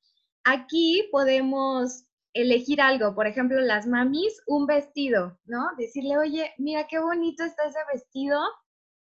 aquí 0.52 1.08
podemos 1.12 2.06
elegir 2.34 2.82
algo, 2.82 3.16
por 3.16 3.28
ejemplo, 3.28 3.60
las 3.60 3.88
mamis, 3.88 4.42
un 4.48 4.66
vestido, 4.66 5.40
¿no? 5.46 5.70
Decirle, 5.78 6.18
oye, 6.18 6.54
mira 6.58 6.88
qué 6.88 7.00
bonito 7.00 7.44
está 7.44 7.66
ese 7.66 7.80
vestido, 7.92 8.40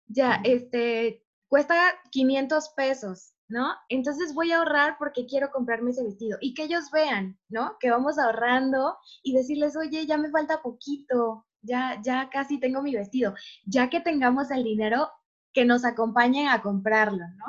ya, 0.08 0.42
este, 0.44 1.24
cuesta 1.48 1.76
500 2.12 2.70
pesos, 2.70 3.34
¿no? 3.48 3.74
Entonces 3.90 4.34
voy 4.34 4.52
a 4.52 4.60
ahorrar 4.60 4.96
porque 4.98 5.26
quiero 5.26 5.52
comprarme 5.52 5.92
ese 5.92 6.04
vestido 6.04 6.38
y 6.42 6.54
que 6.54 6.64
ellos 6.64 6.90
vean, 6.92 7.38
¿no? 7.50 7.78
Que 7.80 7.92
vamos 7.92 8.18
ahorrando 8.18 8.98
y 9.24 9.34
decirles, 9.34 9.76
oye, 9.76 10.06
ya 10.06 10.18
me 10.18 10.32
falta 10.32 10.62
poquito, 10.62 11.46
ya, 11.62 12.02
ya 12.04 12.30
casi 12.30 12.60
tengo 12.60 12.82
mi 12.82 12.96
vestido, 12.96 13.36
ya 13.66 13.90
que 13.90 14.00
tengamos 14.00 14.52
el 14.52 14.64
dinero, 14.64 15.10
que 15.54 15.66
nos 15.66 15.84
acompañen 15.84 16.48
a 16.48 16.62
comprarlo, 16.62 17.26
¿no? 17.36 17.46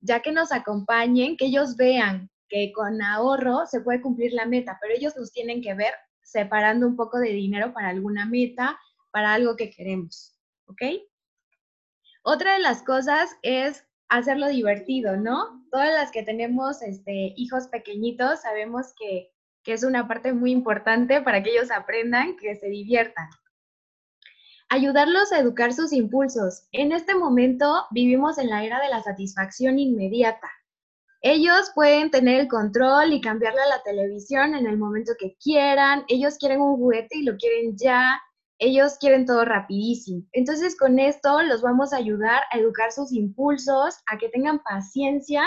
Ya 0.00 0.20
que 0.20 0.32
nos 0.32 0.52
acompañen, 0.52 1.36
que 1.36 1.46
ellos 1.46 1.76
vean 1.76 2.31
que 2.52 2.70
con 2.70 3.00
ahorro 3.00 3.64
se 3.64 3.80
puede 3.80 4.02
cumplir 4.02 4.34
la 4.34 4.44
meta, 4.44 4.76
pero 4.78 4.94
ellos 4.94 5.16
nos 5.16 5.32
tienen 5.32 5.62
que 5.62 5.72
ver 5.72 5.94
separando 6.22 6.86
un 6.86 6.96
poco 6.96 7.18
de 7.18 7.30
dinero 7.30 7.72
para 7.72 7.88
alguna 7.88 8.26
meta, 8.26 8.78
para 9.10 9.32
algo 9.32 9.56
que 9.56 9.70
queremos, 9.70 10.36
¿ok? 10.66 10.82
Otra 12.22 12.52
de 12.52 12.58
las 12.58 12.82
cosas 12.82 13.30
es 13.40 13.86
hacerlo 14.10 14.48
divertido, 14.48 15.16
¿no? 15.16 15.64
Todas 15.70 15.94
las 15.94 16.10
que 16.10 16.24
tenemos 16.24 16.82
este, 16.82 17.32
hijos 17.38 17.68
pequeñitos 17.68 18.42
sabemos 18.42 18.92
que, 18.98 19.32
que 19.62 19.72
es 19.72 19.82
una 19.82 20.06
parte 20.06 20.34
muy 20.34 20.50
importante 20.50 21.22
para 21.22 21.42
que 21.42 21.52
ellos 21.52 21.70
aprendan, 21.70 22.36
que 22.36 22.54
se 22.56 22.66
diviertan. 22.66 23.30
Ayudarlos 24.68 25.32
a 25.32 25.38
educar 25.38 25.72
sus 25.72 25.90
impulsos. 25.94 26.68
En 26.72 26.92
este 26.92 27.14
momento 27.14 27.86
vivimos 27.92 28.36
en 28.36 28.50
la 28.50 28.62
era 28.62 28.78
de 28.78 28.90
la 28.90 29.02
satisfacción 29.02 29.78
inmediata. 29.78 30.50
Ellos 31.24 31.70
pueden 31.74 32.10
tener 32.10 32.40
el 32.40 32.48
control 32.48 33.12
y 33.12 33.20
cambiarle 33.20 33.60
a 33.60 33.76
la 33.76 33.82
televisión 33.84 34.56
en 34.56 34.66
el 34.66 34.76
momento 34.76 35.12
que 35.16 35.36
quieran. 35.42 36.04
Ellos 36.08 36.36
quieren 36.36 36.60
un 36.60 36.76
juguete 36.76 37.18
y 37.18 37.22
lo 37.22 37.36
quieren 37.36 37.76
ya. 37.76 38.20
Ellos 38.58 38.98
quieren 38.98 39.24
todo 39.24 39.44
rapidísimo. 39.44 40.24
Entonces 40.32 40.76
con 40.76 40.98
esto 40.98 41.42
los 41.42 41.62
vamos 41.62 41.92
a 41.92 41.98
ayudar 41.98 42.42
a 42.50 42.58
educar 42.58 42.90
sus 42.90 43.12
impulsos, 43.12 43.96
a 44.06 44.18
que 44.18 44.28
tengan 44.30 44.62
paciencia 44.64 45.44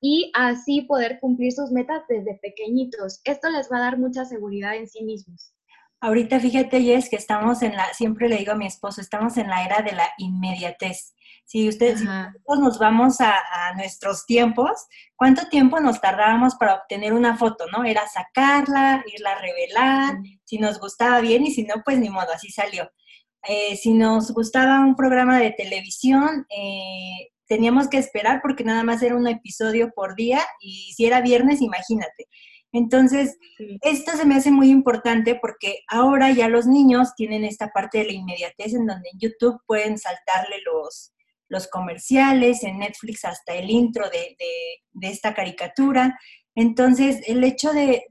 y 0.00 0.30
así 0.34 0.82
poder 0.82 1.18
cumplir 1.20 1.52
sus 1.52 1.70
metas 1.70 2.02
desde 2.08 2.38
pequeñitos. 2.42 3.20
Esto 3.24 3.50
les 3.50 3.70
va 3.70 3.76
a 3.76 3.80
dar 3.80 3.98
mucha 3.98 4.24
seguridad 4.24 4.74
en 4.74 4.88
sí 4.88 5.04
mismos. 5.04 5.53
Ahorita 6.04 6.38
fíjate, 6.38 6.82
Jess, 6.82 7.08
que 7.08 7.16
estamos 7.16 7.62
en 7.62 7.76
la, 7.76 7.94
siempre 7.94 8.28
le 8.28 8.36
digo 8.36 8.52
a 8.52 8.56
mi 8.56 8.66
esposo, 8.66 9.00
estamos 9.00 9.38
en 9.38 9.48
la 9.48 9.64
era 9.64 9.80
de 9.80 9.92
la 9.92 10.06
inmediatez. 10.18 11.14
Si 11.46 11.66
ustedes 11.66 12.02
nos 12.02 12.78
vamos 12.78 13.22
a, 13.22 13.32
nuestros 13.74 14.26
tiempos, 14.26 14.70
¿cuánto 15.16 15.48
tiempo 15.48 15.80
nos 15.80 16.02
tardábamos 16.02 16.56
para 16.56 16.74
obtener 16.74 17.14
una 17.14 17.38
foto, 17.38 17.64
no? 17.72 17.84
Era 17.86 18.06
sacarla, 18.06 19.02
irla 19.06 19.32
a 19.32 19.40
revelar, 19.40 20.18
si 20.44 20.58
nos 20.58 20.78
gustaba 20.78 21.20
bien 21.20 21.46
y 21.46 21.52
si 21.52 21.62
no, 21.62 21.76
pues 21.82 21.98
ni 21.98 22.10
modo, 22.10 22.34
así 22.34 22.50
salió. 22.50 22.90
Eh, 23.48 23.74
si 23.76 23.94
nos 23.94 24.30
gustaba 24.32 24.80
un 24.80 24.96
programa 24.96 25.38
de 25.38 25.52
televisión, 25.52 26.46
eh, 26.54 27.30
teníamos 27.46 27.88
que 27.88 27.96
esperar 27.96 28.40
porque 28.42 28.62
nada 28.62 28.82
más 28.84 29.02
era 29.02 29.16
un 29.16 29.26
episodio 29.26 29.90
por 29.94 30.16
día 30.16 30.42
y 30.60 30.92
si 30.94 31.06
era 31.06 31.22
viernes, 31.22 31.62
imagínate. 31.62 32.28
Entonces, 32.74 33.38
esto 33.82 34.16
se 34.16 34.26
me 34.26 34.34
hace 34.34 34.50
muy 34.50 34.68
importante 34.68 35.36
porque 35.36 35.84
ahora 35.86 36.32
ya 36.32 36.48
los 36.48 36.66
niños 36.66 37.14
tienen 37.14 37.44
esta 37.44 37.68
parte 37.68 37.98
de 37.98 38.06
la 38.06 38.12
inmediatez 38.14 38.74
en 38.74 38.86
donde 38.86 39.10
en 39.12 39.20
YouTube 39.20 39.60
pueden 39.64 39.96
saltarle 39.96 40.56
los, 40.66 41.14
los 41.48 41.68
comerciales, 41.68 42.64
en 42.64 42.80
Netflix 42.80 43.24
hasta 43.24 43.54
el 43.54 43.70
intro 43.70 44.10
de, 44.10 44.36
esta 45.02 45.34
caricatura. 45.34 46.18
Entonces, 46.56 47.20
el 47.28 47.44
hecho 47.44 47.72
de, 47.72 48.06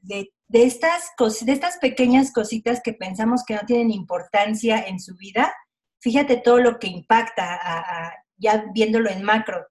estas 0.53 1.11
de 1.41 1.51
estas 1.51 1.77
pequeñas 1.79 2.31
cositas 2.31 2.79
que 2.81 2.93
pensamos 2.93 3.43
que 3.45 3.55
no 3.55 3.61
tienen 3.67 3.91
importancia 3.91 4.81
en 4.87 5.01
su 5.01 5.17
vida, 5.17 5.53
fíjate 5.99 6.37
todo 6.37 6.59
lo 6.59 6.79
que 6.79 6.87
impacta, 6.87 8.23
ya 8.37 8.63
viéndolo 8.73 9.09
en 9.09 9.23
macro. 9.23 9.67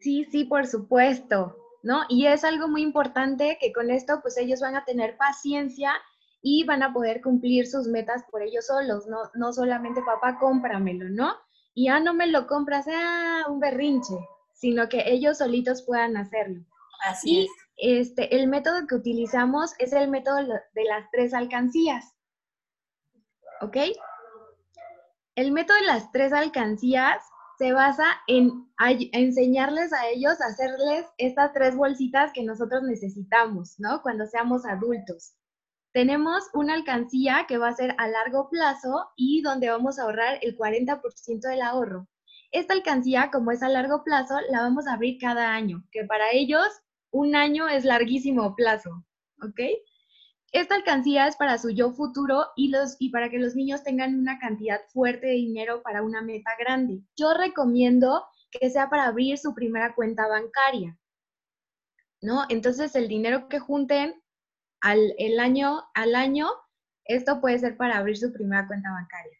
Sí, 0.00 0.26
sí, 0.30 0.44
por 0.44 0.66
supuesto, 0.66 1.65
¿no? 1.86 2.02
Y 2.08 2.26
es 2.26 2.44
algo 2.44 2.68
muy 2.68 2.82
importante 2.82 3.56
que 3.60 3.72
con 3.72 3.90
esto, 3.90 4.18
pues 4.20 4.36
ellos 4.36 4.60
van 4.60 4.74
a 4.74 4.84
tener 4.84 5.16
paciencia 5.16 5.92
y 6.42 6.64
van 6.64 6.82
a 6.82 6.92
poder 6.92 7.20
cumplir 7.22 7.66
sus 7.66 7.86
metas 7.86 8.24
por 8.30 8.42
ellos 8.42 8.66
solos, 8.66 9.06
no, 9.06 9.18
no 9.34 9.52
solamente 9.52 10.02
papá, 10.02 10.38
cómpramelo, 10.38 11.08
¿no? 11.08 11.34
y 11.76 11.84
ya 11.84 12.00
no 12.00 12.14
me 12.14 12.26
lo 12.26 12.46
compras, 12.46 12.86
ah, 12.88 13.44
un 13.48 13.60
berrinche, 13.60 14.14
sino 14.54 14.88
que 14.88 15.04
ellos 15.06 15.38
solitos 15.38 15.82
puedan 15.82 16.16
hacerlo. 16.16 16.64
Así 17.06 17.42
y 17.42 17.48
Este, 17.76 18.34
el 18.34 18.48
método 18.48 18.86
que 18.86 18.94
utilizamos 18.94 19.74
es 19.78 19.92
el 19.92 20.08
método 20.08 20.38
de 20.38 20.84
las 20.84 21.10
tres 21.12 21.34
alcancías. 21.34 22.14
¿Ok? 23.60 23.76
El 25.34 25.52
método 25.52 25.76
de 25.76 25.84
las 25.84 26.10
tres 26.12 26.32
alcancías 26.32 27.22
se 27.58 27.72
basa 27.72 28.04
en 28.26 28.68
enseñarles 29.12 29.92
a 29.92 30.08
ellos 30.08 30.40
a 30.40 30.46
hacerles 30.46 31.06
estas 31.18 31.52
tres 31.52 31.76
bolsitas 31.76 32.32
que 32.32 32.44
nosotros 32.44 32.82
necesitamos, 32.82 33.74
¿no? 33.78 34.02
Cuando 34.02 34.26
seamos 34.26 34.64
adultos 34.66 35.34
tenemos 35.96 36.44
una 36.52 36.74
alcancía 36.74 37.46
que 37.48 37.56
va 37.56 37.68
a 37.68 37.74
ser 37.74 37.94
a 37.96 38.06
largo 38.06 38.50
plazo 38.50 39.08
y 39.16 39.40
donde 39.40 39.70
vamos 39.70 39.98
a 39.98 40.02
ahorrar 40.02 40.38
el 40.42 40.54
40% 40.54 41.48
del 41.48 41.62
ahorro. 41.62 42.06
Esta 42.52 42.74
alcancía, 42.74 43.30
como 43.32 43.50
es 43.50 43.62
a 43.62 43.70
largo 43.70 44.04
plazo, 44.04 44.34
la 44.50 44.60
vamos 44.60 44.86
a 44.86 44.92
abrir 44.92 45.16
cada 45.18 45.54
año, 45.54 45.84
que 45.90 46.04
para 46.04 46.32
ellos 46.32 46.66
un 47.10 47.34
año 47.34 47.66
es 47.66 47.86
larguísimo 47.86 48.54
plazo, 48.54 48.90
¿ok? 49.42 49.58
Esta 50.56 50.74
alcancía 50.74 51.26
es 51.26 51.36
para 51.36 51.58
su 51.58 51.68
yo 51.68 51.92
futuro 51.92 52.46
y, 52.56 52.68
los, 52.68 52.96
y 52.98 53.10
para 53.10 53.28
que 53.28 53.38
los 53.38 53.54
niños 53.54 53.82
tengan 53.82 54.18
una 54.18 54.38
cantidad 54.38 54.80
fuerte 54.88 55.26
de 55.26 55.34
dinero 55.34 55.82
para 55.82 56.02
una 56.02 56.22
meta 56.22 56.50
grande. 56.58 57.02
Yo 57.14 57.34
recomiendo 57.34 58.24
que 58.50 58.70
sea 58.70 58.88
para 58.88 59.04
abrir 59.04 59.36
su 59.36 59.54
primera 59.54 59.94
cuenta 59.94 60.26
bancaria, 60.26 60.98
¿no? 62.22 62.46
Entonces 62.48 62.94
el 62.96 63.06
dinero 63.06 63.50
que 63.50 63.58
junten 63.58 64.14
al, 64.80 65.14
el 65.18 65.40
año, 65.40 65.82
al 65.92 66.14
año, 66.14 66.48
esto 67.04 67.42
puede 67.42 67.58
ser 67.58 67.76
para 67.76 67.98
abrir 67.98 68.16
su 68.16 68.32
primera 68.32 68.66
cuenta 68.66 68.90
bancaria. 68.90 69.38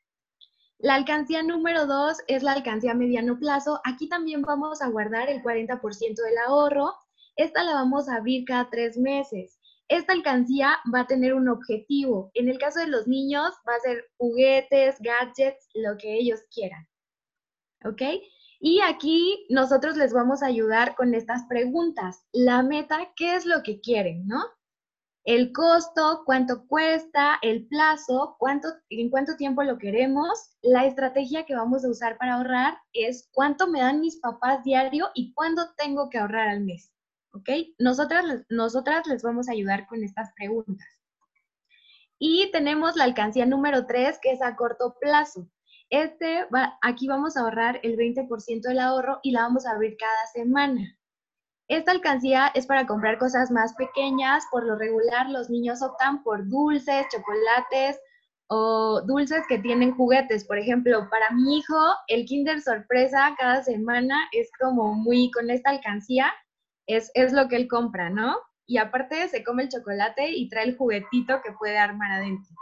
La 0.77 0.97
alcancía 0.97 1.43
número 1.43 1.87
dos 1.87 2.19
es 2.27 2.43
la 2.43 2.53
alcancía 2.53 2.91
a 2.91 2.95
mediano 2.95 3.39
plazo. 3.39 3.81
Aquí 3.85 4.11
también 4.11 4.43
vamos 4.43 4.83
a 4.83 4.89
guardar 4.89 5.31
el 5.31 5.43
40% 5.43 5.81
del 5.99 6.39
ahorro. 6.47 6.93
Esta 7.37 7.65
la 7.65 7.73
vamos 7.73 8.07
a 8.11 8.17
abrir 8.17 8.45
cada 8.45 8.69
tres 8.69 8.99
meses. 8.99 9.56
Esta 9.89 10.13
alcancía 10.13 10.79
va 10.93 11.01
a 11.01 11.07
tener 11.07 11.35
un 11.35 11.49
objetivo. 11.49 12.31
En 12.35 12.49
el 12.49 12.59
caso 12.59 12.81
de 12.81 12.89
los 12.89 13.07
niños, 13.07 13.53
va 13.69 13.75
a 13.75 13.81
ser 13.81 14.05
juguetes, 14.17 14.97
gadgets, 15.01 15.69
lo 15.75 15.97
que 15.97 16.15
ellos 16.15 16.41
quieran. 16.53 16.87
¿Ok? 17.85 18.03
Y 18.59 18.81
aquí 18.81 19.47
nosotros 19.51 19.97
les 19.97 20.13
vamos 20.13 20.43
a 20.43 20.47
ayudar 20.47 20.95
con 20.97 21.15
estas 21.15 21.45
preguntas. 21.49 22.25
La 22.33 22.63
meta, 22.63 23.13
¿qué 23.17 23.37
es 23.37 23.47
lo 23.47 23.63
que 23.63 23.81
quieren? 23.81 24.27
¿No? 24.27 24.43
el 25.27 25.53
costo, 25.53 26.23
cuánto 26.25 26.67
cuesta, 26.69 27.39
el 27.43 27.67
plazo, 27.67 28.37
cuánto, 28.39 28.69
en 28.91 29.11
cuánto 29.11 29.35
tiempo 29.37 29.65
lo 29.65 29.77
queremos. 29.77 30.57
La 30.63 30.87
estrategia 30.87 31.45
que 31.45 31.57
vamos 31.57 31.85
a 31.85 31.91
usar 31.91 32.17
para 32.17 32.35
ahorrar 32.35 32.79
es 32.93 33.29
cuánto 33.33 33.67
me 33.67 33.81
dan 33.81 34.01
mis 34.01 34.21
papás 34.21 34.63
diario 34.63 35.09
y 35.15 35.35
cuándo 35.35 35.75
tengo 35.77 36.09
que 36.11 36.19
ahorrar 36.19 36.49
al 36.49 36.61
mes. 36.61 36.93
¿Ok? 37.37 37.49
Nosotras, 37.79 38.25
nosotras 38.49 39.07
les 39.07 39.23
vamos 39.23 39.49
a 39.49 39.53
ayudar 39.53 39.87
con 39.87 40.03
estas 40.03 40.33
preguntas. 40.35 40.87
Y 42.19 42.51
tenemos 42.51 42.97
la 42.97 43.05
alcancía 43.05 43.45
número 43.45 43.87
3, 43.87 44.19
que 44.23 44.33
es 44.33 44.41
a 44.41 44.57
corto 44.57 44.97
plazo. 45.01 45.49
Este 45.91 46.47
aquí 46.83 47.07
vamos 47.07 47.37
a 47.37 47.43
ahorrar 47.43 47.79
el 47.83 47.97
20% 47.97 48.63
del 48.63 48.81
ahorro 48.81 49.21
y 49.23 49.33
la 49.33 49.43
vamos 49.43 49.67
a 49.67 49.73
abrir 49.73 49.97
cada 49.99 50.27
semana. 50.33 50.99
Esta 51.69 51.93
alcancía 51.93 52.51
es 52.55 52.67
para 52.67 52.87
comprar 52.87 53.19
cosas 53.19 53.51
más 53.51 53.75
pequeñas. 53.75 54.45
Por 54.51 54.65
lo 54.65 54.77
regular, 54.77 55.29
los 55.29 55.51
niños 55.51 55.83
optan 55.83 56.23
por 56.23 56.49
dulces, 56.49 57.07
chocolates 57.13 58.01
o 58.49 59.03
dulces 59.03 59.43
que 59.49 59.59
tienen 59.59 59.95
juguetes. 59.95 60.45
Por 60.47 60.59
ejemplo, 60.59 61.09
para 61.11 61.31
mi 61.31 61.59
hijo, 61.59 61.79
el 62.09 62.25
Kinder 62.25 62.61
Sorpresa 62.63 63.35
cada 63.39 63.63
semana 63.63 64.17
es 64.33 64.49
como 64.59 64.95
muy 64.95 65.31
con 65.33 65.51
esta 65.51 65.71
alcancía, 65.71 66.33
es, 66.87 67.11
es 67.15 67.33
lo 67.33 67.49
que 67.49 67.57
él 67.57 67.69
compra, 67.69 68.11
¿no? 68.11 68.37
Y 68.67 68.79
aparte 68.79 69.29
se 69.29 69.45
come 69.45 69.65
el 69.65 69.69
chocolate 69.69 70.31
y 70.31 70.49
trae 70.49 70.65
el 70.65 70.77
juguetito 70.77 71.41
que 71.43 71.53
puede 71.53 71.79
armar 71.79 72.13
adentro. 72.13 72.55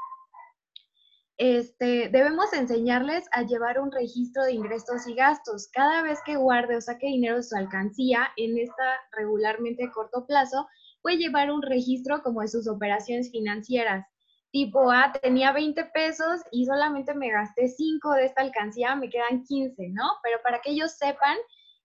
este, 1.37 2.09
debemos 2.11 2.53
enseñarles 2.53 3.27
a 3.33 3.43
llevar 3.43 3.81
un 3.81 3.91
registro 3.91 4.45
de 4.45 4.53
ingresos 4.53 5.07
y 5.09 5.15
gastos. 5.15 5.69
Cada 5.73 6.03
vez 6.03 6.21
que 6.25 6.37
guarde 6.37 6.77
o 6.77 6.81
saque 6.81 7.07
dinero 7.07 7.37
de 7.37 7.43
su 7.43 7.57
alcancía, 7.57 8.29
en 8.37 8.57
esta 8.59 8.85
regularmente 9.13 9.91
corto 9.93 10.27
plazo, 10.27 10.69
puede 11.03 11.19
llevar 11.19 11.51
un 11.51 11.63
registro 11.63 12.23
como 12.23 12.41
de 12.41 12.49
sus 12.49 12.69
operaciones 12.69 13.31
financieras. 13.31 14.07
Tipo, 14.53 14.91
ah, 14.91 15.13
tenía 15.21 15.53
20 15.53 15.85
pesos 15.87 16.41
y 16.53 16.65
solamente 16.67 17.13
me 17.15 17.31
gasté 17.31 17.69
5 17.69 18.13
de 18.13 18.27
esta 18.27 18.43
alcancía, 18.43 18.95
me 18.95 19.11
quedan 19.11 19.43
15, 19.43 19.89
¿no? 19.91 20.05
Pero 20.23 20.39
para 20.45 20.61
que 20.61 20.71
ellos 20.71 20.93
sepan, 20.97 21.37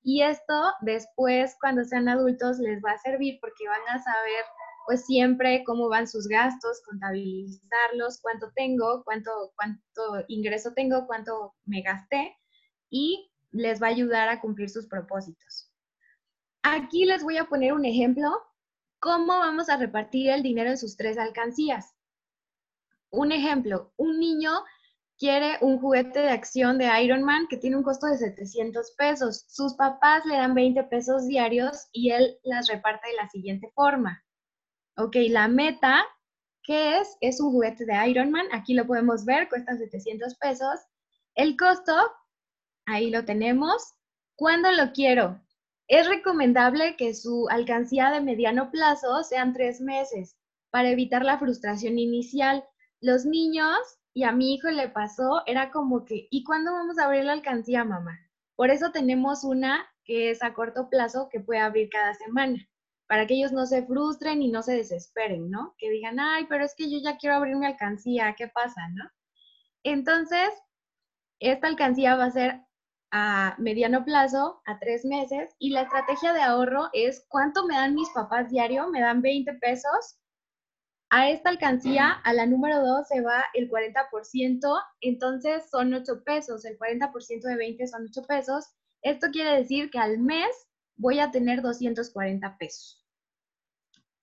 y 0.01 0.21
esto 0.21 0.73
después, 0.81 1.55
cuando 1.59 1.83
sean 1.83 2.07
adultos, 2.07 2.59
les 2.59 2.81
va 2.83 2.91
a 2.91 2.97
servir 2.97 3.37
porque 3.41 3.67
van 3.67 3.81
a 3.89 4.01
saber 4.01 4.43
pues 4.85 5.05
siempre 5.05 5.63
cómo 5.65 5.87
van 5.87 6.07
sus 6.07 6.27
gastos, 6.27 6.81
contabilizarlos, 6.83 8.19
cuánto 8.21 8.51
tengo, 8.55 9.03
cuánto, 9.03 9.31
cuánto 9.55 10.25
ingreso 10.27 10.73
tengo, 10.73 11.05
cuánto 11.05 11.53
me 11.65 11.83
gasté 11.83 12.35
y 12.89 13.31
les 13.51 13.81
va 13.81 13.87
a 13.87 13.91
ayudar 13.91 14.29
a 14.29 14.41
cumplir 14.41 14.69
sus 14.69 14.87
propósitos. 14.87 15.71
Aquí 16.63 17.05
les 17.05 17.23
voy 17.23 17.37
a 17.37 17.45
poner 17.45 17.73
un 17.73 17.85
ejemplo, 17.85 18.31
cómo 18.99 19.37
vamos 19.37 19.69
a 19.69 19.77
repartir 19.77 20.31
el 20.31 20.41
dinero 20.41 20.71
en 20.71 20.77
sus 20.77 20.97
tres 20.97 21.17
alcancías. 21.17 21.95
Un 23.11 23.31
ejemplo, 23.31 23.93
un 23.95 24.19
niño 24.19 24.51
quiere 25.19 25.57
un 25.59 25.79
juguete 25.79 26.19
de 26.19 26.29
acción 26.29 26.77
de 26.77 26.89
Iron 27.03 27.23
Man 27.23 27.47
que 27.49 27.57
tiene 27.57 27.75
un 27.75 27.83
costo 27.83 28.07
de 28.07 28.17
700 28.17 28.95
pesos. 28.97 29.43
Sus 29.49 29.75
papás 29.75 30.25
le 30.25 30.37
dan 30.37 30.55
20 30.55 30.81
pesos 30.85 31.27
diarios 31.27 31.87
y 31.91 32.11
él 32.11 32.39
las 32.43 32.67
reparte 32.69 33.09
de 33.09 33.15
la 33.15 33.29
siguiente 33.29 33.69
forma. 33.75 34.23
Ok, 34.95 35.17
la 35.29 35.49
meta, 35.49 36.05
¿qué 36.63 36.99
es? 36.99 37.17
Es 37.19 37.41
un 37.41 37.51
juguete 37.51 37.85
de 37.85 38.09
Iron 38.09 38.31
Man. 38.31 38.47
Aquí 38.53 38.73
lo 38.73 38.87
podemos 38.87 39.25
ver, 39.25 39.49
cuesta 39.49 39.75
700 39.75 40.35
pesos. 40.35 40.79
El 41.35 41.57
costo, 41.57 41.93
ahí 42.85 43.11
lo 43.11 43.25
tenemos. 43.25 43.93
¿Cuándo 44.35 44.71
lo 44.71 44.93
quiero? 44.93 45.41
Es 45.89 46.07
recomendable 46.07 46.95
que 46.95 47.13
su 47.13 47.47
alcancía 47.49 48.09
de 48.11 48.21
mediano 48.21 48.71
plazo 48.71 49.23
sean 49.23 49.51
tres 49.53 49.81
meses 49.81 50.37
para 50.69 50.89
evitar 50.89 51.25
la 51.25 51.39
frustración 51.39 51.99
inicial. 51.99 52.63
Los 53.01 53.25
niños, 53.25 53.98
y 54.13 54.23
a 54.23 54.31
mi 54.31 54.53
hijo 54.53 54.69
le 54.69 54.89
pasó, 54.89 55.43
era 55.45 55.71
como 55.71 56.05
que, 56.05 56.27
¿y 56.31 56.43
cuándo 56.43 56.73
vamos 56.73 56.97
a 56.97 57.05
abrir 57.05 57.25
la 57.25 57.33
alcancía, 57.33 57.83
mamá? 57.83 58.19
Por 58.55 58.69
eso 58.71 58.91
tenemos 58.91 59.43
una 59.43 59.85
que 60.03 60.31
es 60.31 60.43
a 60.43 60.53
corto 60.53 60.89
plazo 60.89 61.29
que 61.31 61.39
puede 61.39 61.59
abrir 61.59 61.89
cada 61.89 62.13
semana 62.13 62.57
para 63.07 63.25
que 63.25 63.33
ellos 63.35 63.51
no 63.51 63.65
se 63.65 63.85
frustren 63.85 64.41
y 64.41 64.51
no 64.51 64.61
se 64.61 64.73
desesperen, 64.73 65.49
¿no? 65.49 65.73
Que 65.79 65.89
digan, 65.89 66.19
ay, 66.19 66.45
pero 66.47 66.63
es 66.63 66.75
que 66.75 66.91
yo 66.91 66.99
ya 66.99 67.17
quiero 67.17 67.35
abrir 67.35 67.55
mi 67.55 67.65
alcancía, 67.65 68.35
¿qué 68.37 68.47
pasa, 68.47 68.81
no? 68.93 69.03
Entonces, 69.83 70.49
esta 71.39 71.67
alcancía 71.67 72.15
va 72.15 72.25
a 72.25 72.31
ser 72.31 72.61
a 73.11 73.55
mediano 73.57 74.05
plazo, 74.05 74.61
a 74.65 74.77
tres 74.77 75.05
meses, 75.05 75.55
y 75.57 75.71
la 75.71 75.81
estrategia 75.81 76.33
de 76.33 76.41
ahorro 76.41 76.89
es 76.93 77.25
cuánto 77.29 77.65
me 77.65 77.75
dan 77.75 77.95
mis 77.95 78.09
papás 78.11 78.49
diario, 78.49 78.87
me 78.89 79.01
dan 79.01 79.21
20 79.21 79.53
pesos. 79.55 80.19
A 81.11 81.29
esta 81.29 81.49
alcancía, 81.49 82.11
a 82.11 82.33
la 82.33 82.45
número 82.45 82.81
2, 82.85 83.07
se 83.07 83.21
va 83.21 83.45
el 83.53 83.69
40%, 83.69 84.81
entonces 85.01 85.69
son 85.71 85.93
8 85.93 86.23
pesos, 86.23 86.65
el 86.65 86.77
40% 86.77 87.41
de 87.41 87.55
20 87.55 87.87
son 87.87 88.05
8 88.05 88.27
pesos. 88.27 88.65
Esto 89.01 89.27
quiere 89.31 89.55
decir 89.55 89.89
que 89.89 89.99
al 89.99 90.19
mes 90.19 90.49
voy 90.97 91.19
a 91.19 91.31
tener 91.31 91.61
240 91.61 92.57
pesos. 92.57 92.99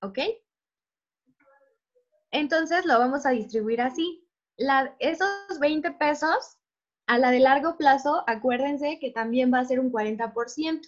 ¿ok? 0.03 0.19
Entonces 2.31 2.85
lo 2.85 2.99
vamos 2.99 3.27
a 3.27 3.31
distribuir 3.31 3.81
así. 3.81 4.27
esos 4.99 5.59
20 5.61 5.93
pesos 5.93 6.59
a 7.07 7.19
la 7.19 7.31
de 7.31 7.41
largo 7.41 7.77
plazo, 7.77 8.25
acuérdense 8.27 8.99
que 9.01 9.11
también 9.11 9.53
va 9.53 9.61
a 9.61 9.65
ser 9.65 9.81
un 9.81 9.93
40%. 9.93 10.81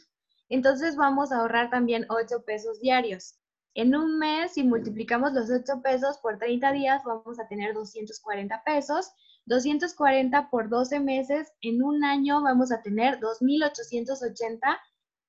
Entonces 0.49 0.97
vamos 0.97 1.31
a 1.31 1.39
ahorrar 1.39 1.71
también 1.71 2.07
8 2.09 2.45
pesos 2.45 2.81
diarios. 2.81 3.38
En 3.79 3.95
un 3.95 4.19
mes, 4.19 4.55
si 4.55 4.65
multiplicamos 4.65 5.33
los 5.33 5.51
8 5.51 5.83
pesos 5.83 6.19
por 6.19 6.39
30 6.39 6.73
días, 6.73 7.03
vamos 7.05 7.39
a 7.39 7.47
tener 7.47 7.75
240 7.75 8.63
pesos. 8.65 9.13
240 9.47 10.51
por 10.51 10.69
12 10.69 10.99
meses, 10.99 11.53
en 11.63 11.85
un 11.85 12.03
año 12.05 12.43
vamos 12.43 12.73
a 12.73 12.83
tener 12.83 13.21
2.880 13.21 14.59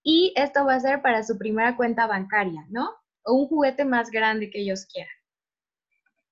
y 0.01 0.33
esto 0.35 0.65
va 0.65 0.73
a 0.73 0.79
ser 0.79 1.03
para 1.03 1.23
su 1.23 1.37
primera 1.37 1.77
cuenta 1.77 2.07
bancaria, 2.07 2.65
¿no? 2.69 2.89
o 3.23 3.33
un 3.33 3.47
juguete 3.47 3.85
más 3.85 4.09
grande 4.09 4.49
que 4.49 4.61
ellos 4.61 4.87
quieran. 4.87 5.13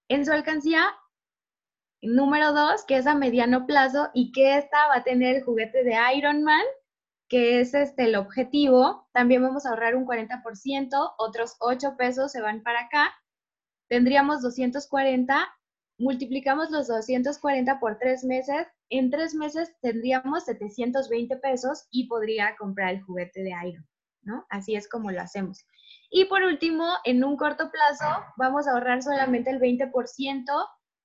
En 0.08 0.26
su 0.26 0.32
alcancía, 0.32 0.84
número 2.02 2.52
dos, 2.52 2.84
que 2.86 2.98
es 2.98 3.06
a 3.06 3.14
mediano 3.14 3.68
plazo 3.68 4.10
y 4.16 4.32
que 4.32 4.58
esta 4.58 4.88
va 4.88 4.98
a 4.98 5.04
tener 5.04 5.36
el 5.36 5.44
juguete 5.44 5.84
de 5.84 5.96
Iron 6.16 6.44
Man, 6.44 6.64
que 7.30 7.60
es 7.60 7.74
este 7.74 8.06
el 8.06 8.16
objetivo. 8.16 9.08
También 9.14 9.44
vamos 9.44 9.66
a 9.66 9.70
ahorrar 9.70 9.96
un 9.96 10.06
40%, 10.06 11.14
otros 11.18 11.56
8 11.60 11.96
pesos 11.98 12.32
se 12.32 12.42
van 12.42 12.64
para 12.64 12.82
acá. 12.82 13.14
Tendríamos 13.90 14.42
240, 14.42 15.48
multiplicamos 15.98 16.70
los 16.72 16.88
240 16.88 17.80
por 17.80 17.98
3 17.98 18.24
meses, 18.26 18.68
en 18.90 19.10
3 19.10 19.36
meses 19.36 19.74
tendríamos 19.82 20.46
720 20.46 21.38
pesos 21.38 21.88
y 21.92 22.08
podría 22.08 22.56
comprar 22.58 22.96
el 22.96 23.04
juguete 23.04 23.44
de 23.44 23.54
Iron, 23.66 23.88
¿no? 24.22 24.46
Así 24.50 24.76
es 24.76 24.88
como 24.88 25.12
lo 25.12 25.22
hacemos. 25.22 25.66
Y 26.10 26.26
por 26.26 26.44
último, 26.44 26.88
en 27.04 27.24
un 27.24 27.36
corto 27.36 27.70
plazo, 27.70 28.06
vamos 28.38 28.68
a 28.68 28.72
ahorrar 28.72 29.04
solamente 29.04 29.50
el 29.50 29.60
20%, 29.60 30.44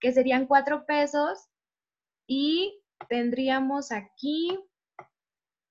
que 0.00 0.12
serían 0.12 0.46
4 0.46 0.86
pesos. 0.86 1.48
Y 2.26 2.80
tendríamos 3.08 3.90
aquí, 3.90 4.58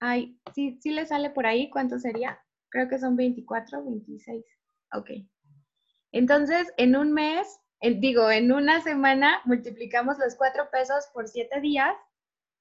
ay, 0.02 0.38
¿sí, 0.54 0.78
¿sí 0.82 0.92
le 0.92 1.06
sale 1.06 1.30
por 1.30 1.46
ahí 1.46 1.70
cuánto 1.70 1.98
sería? 2.00 2.40
Creo 2.70 2.90
que 2.90 3.00
son 3.00 3.16
24, 3.16 3.86
26. 3.86 4.44
Ok. 4.94 5.10
Entonces, 6.12 6.74
en 6.78 6.96
un 6.96 7.14
mes, 7.14 7.48
digo, 7.82 8.30
en 8.30 8.52
una 8.52 8.82
semana, 8.82 9.42
multiplicamos 9.46 10.18
los 10.18 10.36
4 10.36 10.70
pesos 10.72 11.06
por 11.14 11.28
7 11.28 11.62
días 11.62 11.96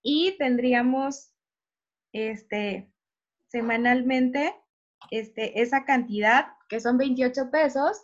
y 0.03 0.37
tendríamos, 0.39 1.33
este, 2.13 2.93
semanalmente, 3.49 4.55
este, 5.11 5.61
esa 5.63 5.85
cantidad 5.85 6.49
que 6.69 6.79
son 6.81 6.99
28 6.99 7.51
pesos, 7.51 8.03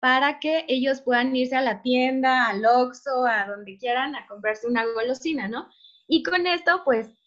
para 0.00 0.38
que 0.38 0.64
ellos 0.68 1.00
puedan 1.00 1.34
irse 1.34 1.56
a 1.56 1.60
la 1.60 1.82
tienda, 1.82 2.46
al 2.46 2.64
Oxxo, 2.64 3.26
a 3.26 3.46
donde 3.46 3.78
quieran, 3.78 4.14
a 4.14 4.28
comprarse 4.28 4.68
una 4.68 4.84
golosina, 4.84 5.48
¿no? 5.48 5.68
Y 6.06 6.22
con 6.22 6.46
esto, 6.46 6.82
pues, 6.84 7.17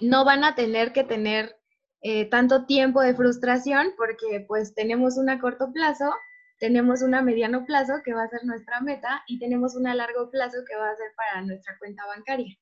no 0.00 0.24
van 0.24 0.44
a 0.44 0.54
tener 0.54 0.92
que 0.92 1.04
tener 1.04 1.56
eh, 2.00 2.26
tanto 2.26 2.66
tiempo 2.66 3.00
de 3.00 3.14
frustración 3.14 3.92
porque, 3.96 4.44
pues, 4.46 4.74
tenemos 4.74 5.18
una 5.18 5.34
a 5.34 5.40
corto 5.40 5.72
plazo, 5.72 6.12
tenemos 6.58 7.02
una 7.02 7.18
a 7.18 7.22
mediano 7.22 7.64
plazo 7.64 7.94
que 8.04 8.14
va 8.14 8.24
a 8.24 8.28
ser 8.28 8.44
nuestra 8.44 8.80
meta 8.80 9.22
y 9.26 9.38
tenemos 9.38 9.74
una 9.74 9.92
a 9.92 9.94
largo 9.96 10.30
plazo 10.30 10.58
que 10.68 10.76
va 10.76 10.90
a 10.90 10.96
ser 10.96 11.10
para 11.16 11.42
nuestra 11.42 11.76
cuenta 11.78 12.04
bancaria, 12.06 12.56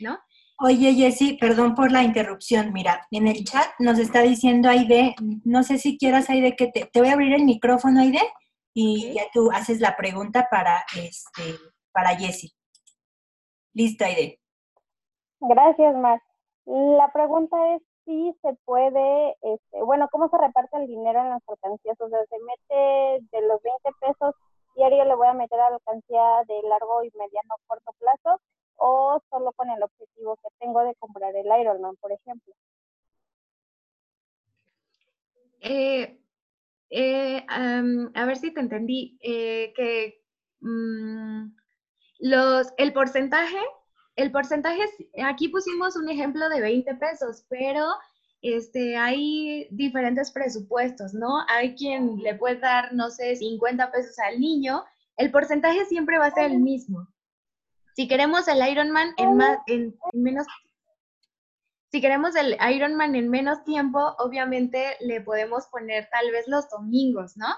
¿no? 0.00 0.18
Oye, 0.58 0.94
Jessy, 0.94 1.38
perdón 1.38 1.74
por 1.74 1.90
la 1.90 2.02
interrupción. 2.02 2.72
Mira, 2.72 3.06
en 3.10 3.26
el 3.26 3.44
chat 3.44 3.68
nos 3.78 3.98
está 3.98 4.20
diciendo 4.20 4.68
Aide, 4.68 5.14
no 5.44 5.62
sé 5.62 5.78
si 5.78 5.98
quieras, 5.98 6.30
Aide, 6.30 6.54
que 6.54 6.68
te, 6.68 6.86
te 6.86 7.00
voy 7.00 7.08
a 7.08 7.14
abrir 7.14 7.32
el 7.32 7.44
micrófono, 7.44 8.00
Aide, 8.00 8.20
y 8.74 9.14
ya 9.14 9.24
tú 9.32 9.50
haces 9.50 9.80
la 9.80 9.96
pregunta 9.96 10.48
para, 10.50 10.84
este, 10.96 11.58
para 11.92 12.14
Jessy. 12.16 12.52
Listo, 13.74 14.04
Aide. 14.04 14.38
Gracias, 15.40 15.96
Mar. 15.96 16.20
La 16.66 17.10
pregunta 17.12 17.74
es 17.74 17.82
si 18.04 18.34
se 18.42 18.54
puede, 18.64 19.36
este, 19.42 19.82
bueno, 19.82 20.08
¿cómo 20.10 20.28
se 20.28 20.38
reparte 20.38 20.76
el 20.76 20.86
dinero 20.86 21.20
en 21.20 21.30
las 21.30 21.42
alcancías? 21.48 22.00
O 22.00 22.08
sea, 22.08 22.18
se 22.26 22.38
mete 22.38 23.26
de 23.30 23.46
los 23.46 23.60
20 23.62 23.90
pesos 24.00 24.34
diario, 24.76 25.04
le 25.04 25.14
voy 25.14 25.28
a 25.28 25.34
meter 25.34 25.60
a 25.60 25.70
la 25.70 25.76
alcancía 25.76 26.44
de 26.48 26.68
largo 26.68 27.04
y 27.04 27.10
mediano 27.14 27.54
corto 27.66 27.92
plazo, 27.98 28.40
o 28.76 29.20
solo 29.30 29.52
con 29.52 29.70
el 29.70 29.82
objetivo 29.82 30.36
que 30.36 30.48
tengo 30.58 30.82
de 30.82 30.94
comprar 30.96 31.34
el 31.36 31.46
Ironman, 31.60 31.96
por 31.96 32.12
ejemplo. 32.12 32.54
Eh, 35.60 36.18
eh, 36.90 37.46
a 37.48 38.24
ver 38.24 38.36
si 38.36 38.52
te 38.52 38.60
entendí, 38.60 39.18
eh, 39.22 39.72
que 39.76 40.22
mm, 40.60 41.54
los, 42.20 42.72
el 42.76 42.92
porcentaje, 42.92 43.58
el 44.16 44.30
porcentaje, 44.30 44.82
aquí 45.24 45.48
pusimos 45.48 45.96
un 45.96 46.08
ejemplo 46.08 46.48
de 46.48 46.60
20 46.60 46.94
pesos, 46.96 47.44
pero 47.48 47.86
este, 48.42 48.96
hay 48.96 49.68
diferentes 49.70 50.30
presupuestos, 50.32 51.14
¿no? 51.14 51.44
Hay 51.48 51.74
quien 51.74 52.18
le 52.18 52.34
puede 52.34 52.56
dar, 52.56 52.92
no 52.92 53.10
sé, 53.10 53.36
50 53.36 53.90
pesos 53.90 54.18
al 54.18 54.40
niño, 54.40 54.84
el 55.16 55.30
porcentaje 55.30 55.84
siempre 55.86 56.18
va 56.18 56.26
a 56.26 56.34
ser 56.34 56.50
el 56.50 56.58
mismo. 56.58 57.08
Si 57.94 58.08
queremos 58.08 58.48
el 58.48 58.66
Ironman 58.66 59.14
en, 59.18 59.36
más, 59.36 59.58
en, 59.66 59.94
menos 60.12 60.46
si 61.92 62.00
queremos 62.00 62.34
el 62.36 62.56
Ironman 62.74 63.14
en 63.14 63.28
menos 63.28 63.64
tiempo, 63.64 64.16
obviamente 64.18 64.96
le 65.00 65.20
podemos 65.20 65.66
poner 65.66 66.08
tal 66.10 66.30
vez 66.30 66.48
los 66.48 66.68
domingos, 66.70 67.36
¿no? 67.36 67.48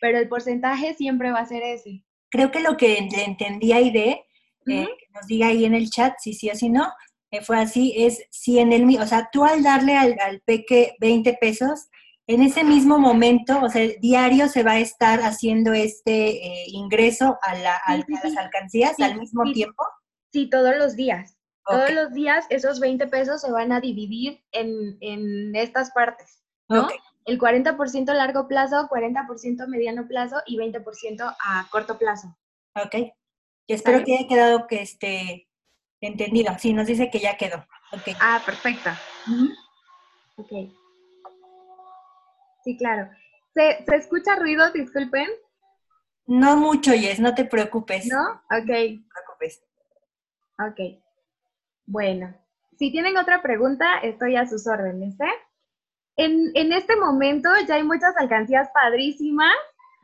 Pero 0.00 0.18
el 0.18 0.28
porcentaje 0.28 0.94
siempre 0.94 1.32
va 1.32 1.40
a 1.40 1.46
ser 1.46 1.64
ese. 1.64 2.04
Creo 2.30 2.52
que 2.52 2.60
lo 2.60 2.76
que 2.76 3.08
le 3.10 3.24
entendí 3.24 3.72
a 3.72 3.76
Aide 3.76 4.24
eh, 4.66 4.86
que 4.86 5.06
nos 5.14 5.26
diga 5.26 5.48
ahí 5.48 5.64
en 5.64 5.74
el 5.74 5.90
chat 5.90 6.14
si 6.18 6.34
sí 6.34 6.50
o 6.50 6.54
si 6.54 6.68
no. 6.68 6.92
Eh, 7.30 7.42
fue 7.42 7.58
así, 7.58 7.94
es 7.96 8.24
si 8.30 8.58
en 8.58 8.72
el, 8.72 8.84
o 9.00 9.06
sea, 9.06 9.28
tú 9.32 9.44
al 9.44 9.62
darle 9.62 9.96
al, 9.96 10.16
al 10.20 10.40
peque 10.40 10.96
20 11.00 11.38
pesos, 11.40 11.88
en 12.30 12.42
ese 12.42 12.62
mismo 12.62 12.98
momento, 12.98 13.60
o 13.60 13.68
sea, 13.68 13.88
diario 14.00 14.48
se 14.48 14.62
va 14.62 14.72
a 14.72 14.78
estar 14.78 15.20
haciendo 15.20 15.72
este 15.72 16.46
eh, 16.46 16.64
ingreso 16.68 17.36
a, 17.42 17.56
la, 17.56 17.80
las 17.88 18.36
alcancías 18.36 18.94
al 19.00 19.18
mismo 19.18 19.42
tiempo. 19.52 19.82
Sí, 20.32 20.48
todos 20.48 20.76
los 20.76 20.94
días. 20.94 21.36
Todos 21.66 21.90
los 21.92 22.12
días 22.12 22.46
esos 22.50 22.78
20 22.78 23.08
pesos 23.08 23.40
se 23.40 23.50
van 23.50 23.72
a 23.72 23.80
dividir 23.80 24.44
en, 24.52 25.54
estas 25.56 25.90
partes, 25.90 26.42
¿no? 26.68 26.88
El 27.26 27.38
40% 27.38 28.08
a 28.08 28.14
largo 28.14 28.46
plazo, 28.46 28.88
40% 28.88 29.62
a 29.62 29.66
mediano 29.66 30.06
plazo 30.06 30.36
y 30.46 30.56
20% 30.56 31.36
a 31.38 31.68
corto 31.70 31.98
plazo. 31.98 32.36
Ok. 32.76 33.12
Espero 33.74 34.04
que 34.04 34.16
haya 34.16 34.28
quedado 34.28 34.66
que 34.66 34.82
esté 34.82 35.48
entendido. 36.00 36.54
Sí, 36.58 36.72
nos 36.72 36.86
dice 36.86 37.10
que 37.10 37.20
ya 37.20 37.36
quedó. 37.36 37.66
Okay. 37.92 38.14
Ah, 38.20 38.40
perfecto. 38.44 38.90
Ok. 40.36 40.48
Sí, 42.64 42.76
claro. 42.76 43.10
¿Se, 43.54 43.84
¿Se 43.84 43.96
escucha 43.96 44.36
ruido? 44.36 44.70
Disculpen. 44.72 45.28
No 46.26 46.56
mucho, 46.56 46.94
Yes, 46.94 47.18
no 47.18 47.34
te 47.34 47.44
preocupes. 47.44 48.06
¿No? 48.06 48.22
Ok. 48.22 48.50
No 48.50 48.64
te 48.66 48.68
preocupes. 48.68 49.62
Ok. 50.58 51.02
Bueno, 51.86 52.34
si 52.78 52.92
tienen 52.92 53.16
otra 53.16 53.42
pregunta, 53.42 53.98
estoy 53.98 54.36
a 54.36 54.46
sus 54.46 54.66
órdenes, 54.66 55.18
¿eh? 55.20 55.34
En, 56.16 56.50
en 56.54 56.72
este 56.72 56.96
momento 56.96 57.48
ya 57.66 57.74
hay 57.76 57.82
muchas 57.82 58.16
alcancías 58.16 58.68
padrísimas. 58.72 59.54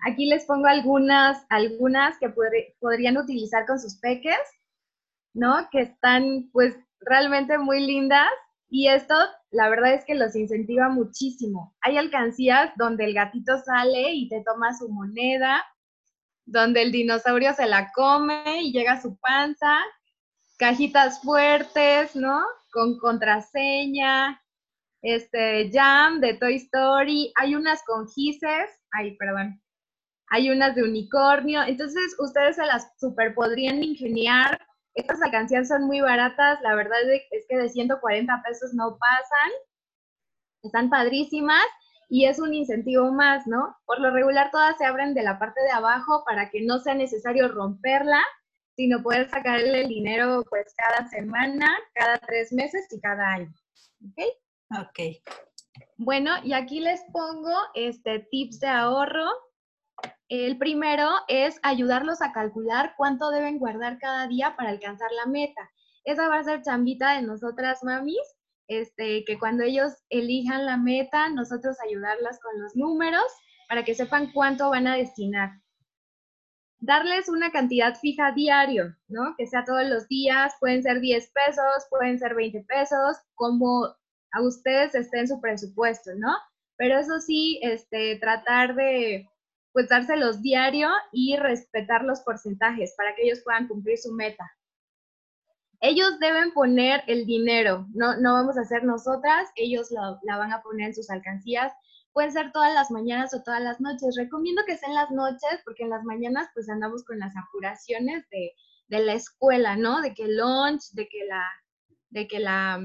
Aquí 0.04 0.26
les 0.26 0.44
pongo 0.44 0.66
algunas, 0.66 1.44
algunas 1.48 2.18
que 2.18 2.32
podrían 2.80 3.16
utilizar 3.16 3.66
con 3.66 3.78
sus 3.78 3.96
peques, 3.96 4.38
¿no? 5.34 5.68
Que 5.70 5.80
están 5.80 6.50
pues 6.52 6.76
realmente 7.00 7.58
muy 7.58 7.84
lindas. 7.84 8.28
Y 8.68 8.88
esto, 8.88 9.14
la 9.50 9.68
verdad 9.68 9.94
es 9.94 10.04
que 10.04 10.14
los 10.14 10.34
incentiva 10.34 10.88
muchísimo. 10.88 11.74
Hay 11.80 11.96
alcancías 11.96 12.72
donde 12.76 13.04
el 13.04 13.14
gatito 13.14 13.58
sale 13.58 14.12
y 14.12 14.28
te 14.28 14.42
toma 14.44 14.76
su 14.76 14.88
moneda, 14.88 15.64
donde 16.44 16.82
el 16.82 16.92
dinosaurio 16.92 17.54
se 17.54 17.66
la 17.66 17.92
come 17.92 18.62
y 18.62 18.72
llega 18.72 18.94
a 18.94 19.02
su 19.02 19.16
panza, 19.18 19.78
cajitas 20.58 21.20
fuertes, 21.22 22.16
¿no? 22.16 22.42
Con 22.72 22.98
contraseña, 22.98 24.40
este, 25.02 25.70
Jam 25.72 26.20
de 26.20 26.34
Toy 26.34 26.56
Story, 26.56 27.32
hay 27.36 27.54
unas 27.54 27.82
con 27.84 28.08
gises, 28.08 28.70
ay, 28.90 29.16
perdón, 29.16 29.62
hay 30.30 30.50
unas 30.50 30.74
de 30.74 30.82
unicornio, 30.82 31.62
entonces 31.62 32.16
ustedes 32.18 32.56
se 32.56 32.66
las 32.66 32.92
super 32.98 33.34
podrían 33.34 33.82
ingeniar 33.82 34.58
estas 34.96 35.20
alcancías 35.20 35.68
son 35.68 35.84
muy 35.84 36.00
baratas, 36.00 36.58
la 36.62 36.74
verdad 36.74 36.98
es 37.30 37.44
que 37.48 37.56
de 37.56 37.68
140 37.68 38.42
pesos 38.42 38.72
no 38.72 38.96
pasan. 38.98 39.50
Están 40.62 40.88
padrísimas 40.88 41.64
y 42.08 42.24
es 42.24 42.38
un 42.38 42.54
incentivo 42.54 43.12
más, 43.12 43.46
¿no? 43.46 43.76
Por 43.84 44.00
lo 44.00 44.10
regular 44.10 44.50
todas 44.50 44.78
se 44.78 44.86
abren 44.86 45.12
de 45.12 45.22
la 45.22 45.38
parte 45.38 45.60
de 45.60 45.70
abajo 45.70 46.24
para 46.24 46.48
que 46.48 46.62
no 46.62 46.78
sea 46.78 46.94
necesario 46.94 47.48
romperla, 47.48 48.22
sino 48.74 49.02
poder 49.02 49.28
sacarle 49.28 49.82
el 49.82 49.88
dinero 49.88 50.42
pues 50.48 50.74
cada 50.74 51.06
semana, 51.08 51.70
cada 51.92 52.16
tres 52.18 52.50
meses 52.54 52.86
y 52.90 52.98
cada 52.98 53.34
año. 53.34 53.52
¿Ok? 54.02 54.80
Ok. 54.80 54.98
Bueno, 55.98 56.30
y 56.42 56.54
aquí 56.54 56.80
les 56.80 57.02
pongo 57.12 57.54
este 57.74 58.20
tips 58.30 58.60
de 58.60 58.68
ahorro 58.68 59.28
el 60.28 60.58
primero 60.58 61.08
es 61.28 61.60
ayudarlos 61.62 62.20
a 62.20 62.32
calcular 62.32 62.94
cuánto 62.96 63.30
deben 63.30 63.58
guardar 63.58 63.98
cada 63.98 64.26
día 64.26 64.56
para 64.56 64.70
alcanzar 64.70 65.10
la 65.12 65.30
meta. 65.30 65.70
Esa 66.04 66.28
va 66.28 66.38
a 66.38 66.44
ser 66.44 66.62
chambita 66.62 67.16
de 67.16 67.22
nosotras 67.22 67.84
mamis, 67.84 68.22
este, 68.68 69.24
que 69.24 69.38
cuando 69.38 69.62
ellos 69.62 69.92
elijan 70.08 70.66
la 70.66 70.76
meta, 70.76 71.28
nosotros 71.28 71.76
ayudarlas 71.86 72.40
con 72.40 72.60
los 72.60 72.74
números 72.74 73.24
para 73.68 73.84
que 73.84 73.94
sepan 73.94 74.32
cuánto 74.32 74.70
van 74.70 74.88
a 74.88 74.96
destinar. 74.96 75.50
Darles 76.78 77.28
una 77.28 77.52
cantidad 77.52 77.94
fija 77.96 78.32
diario, 78.32 78.96
¿no? 79.08 79.34
Que 79.38 79.46
sea 79.46 79.64
todos 79.64 79.86
los 79.88 80.08
días, 80.08 80.54
pueden 80.60 80.82
ser 80.82 81.00
10 81.00 81.32
pesos, 81.32 81.86
pueden 81.88 82.18
ser 82.18 82.34
20 82.34 82.64
pesos, 82.64 83.16
como 83.34 83.86
a 84.32 84.42
ustedes 84.42 84.94
esté 84.94 85.20
en 85.20 85.28
su 85.28 85.40
presupuesto, 85.40 86.10
¿no? 86.16 86.36
Pero 86.76 86.98
eso 86.98 87.18
sí, 87.20 87.58
este, 87.62 88.16
tratar 88.18 88.74
de 88.74 89.28
pues 89.76 89.90
dárselos 89.90 90.40
diario 90.40 90.88
y 91.12 91.36
respetar 91.36 92.02
los 92.02 92.20
porcentajes 92.22 92.94
para 92.96 93.14
que 93.14 93.24
ellos 93.24 93.42
puedan 93.44 93.68
cumplir 93.68 93.98
su 93.98 94.10
meta. 94.10 94.50
Ellos 95.80 96.18
deben 96.18 96.54
poner 96.54 97.02
el 97.06 97.26
dinero, 97.26 97.86
no, 97.92 98.16
no 98.16 98.32
vamos 98.32 98.56
a 98.56 98.62
hacer 98.62 98.84
nosotras, 98.84 99.50
ellos 99.54 99.90
la 99.90 100.38
van 100.38 100.54
a 100.54 100.62
poner 100.62 100.86
en 100.86 100.94
sus 100.94 101.10
alcancías. 101.10 101.74
Pueden 102.14 102.32
ser 102.32 102.52
todas 102.52 102.72
las 102.72 102.90
mañanas 102.90 103.34
o 103.34 103.42
todas 103.42 103.60
las 103.60 103.78
noches. 103.78 104.16
Recomiendo 104.16 104.62
que 104.66 104.78
sean 104.78 104.94
las 104.94 105.10
noches 105.10 105.60
porque 105.66 105.82
en 105.82 105.90
las 105.90 106.04
mañanas 106.04 106.48
pues 106.54 106.70
andamos 106.70 107.04
con 107.04 107.18
las 107.18 107.34
apuraciones 107.36 108.26
de, 108.30 108.52
de 108.88 109.00
la 109.00 109.12
escuela, 109.12 109.76
¿no? 109.76 110.00
De 110.00 110.14
que 110.14 110.22
el 110.22 110.38
lunch, 110.38 110.84
de 110.92 111.06
que 111.06 111.26
la, 111.26 111.44
de 112.08 112.26
que 112.26 112.40
la, 112.40 112.80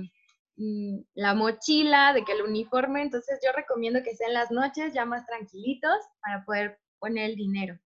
la 1.13 1.33
mochila, 1.33 2.13
de 2.13 2.23
que 2.23 2.33
el 2.33 2.43
uniforme. 2.43 3.01
Entonces 3.01 3.39
yo 3.43 3.51
recomiendo 3.51 4.03
que 4.03 4.15
sean 4.15 4.33
las 4.33 4.51
noches 4.51 4.93
ya 4.93 5.05
más 5.05 5.25
tranquilitos 5.25 5.95
para 6.21 6.45
poder 6.45 6.79
poner 6.99 7.31
el 7.31 7.35
dinero. 7.35 7.79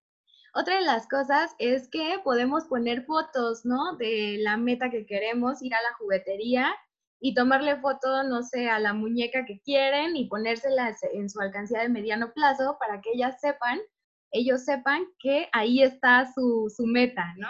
Otra 0.55 0.77
de 0.77 0.83
las 0.83 1.09
cosas 1.09 1.51
es 1.59 1.89
que 1.89 2.21
podemos 2.23 2.65
poner 2.67 3.05
fotos, 3.05 3.65
¿no? 3.65 3.97
De 3.97 4.37
la 4.39 4.57
meta 4.57 4.89
que 4.89 5.05
queremos, 5.05 5.61
ir 5.63 5.75
a 5.75 5.83
la 5.83 5.95
juguetería 5.99 6.73
y 7.21 7.35
tomarle 7.35 7.81
foto, 7.81 8.23
no 8.23 8.43
sé, 8.43 8.69
a 8.69 8.79
la 8.79 8.93
muñeca 8.93 9.45
que 9.47 9.61
quieren 9.63 10.15
y 10.15 10.29
ponérsela 10.29 10.95
en 11.13 11.29
su 11.29 11.41
alcancía 11.41 11.81
de 11.81 11.89
mediano 11.89 12.33
plazo 12.33 12.77
para 12.79 13.01
que 13.01 13.11
ellas 13.15 13.41
sepan, 13.41 13.81
ellos 14.31 14.65
sepan 14.65 15.05
que 15.19 15.49
ahí 15.53 15.83
está 15.83 16.31
su, 16.33 16.73
su 16.75 16.87
meta, 16.87 17.35
¿no? 17.37 17.49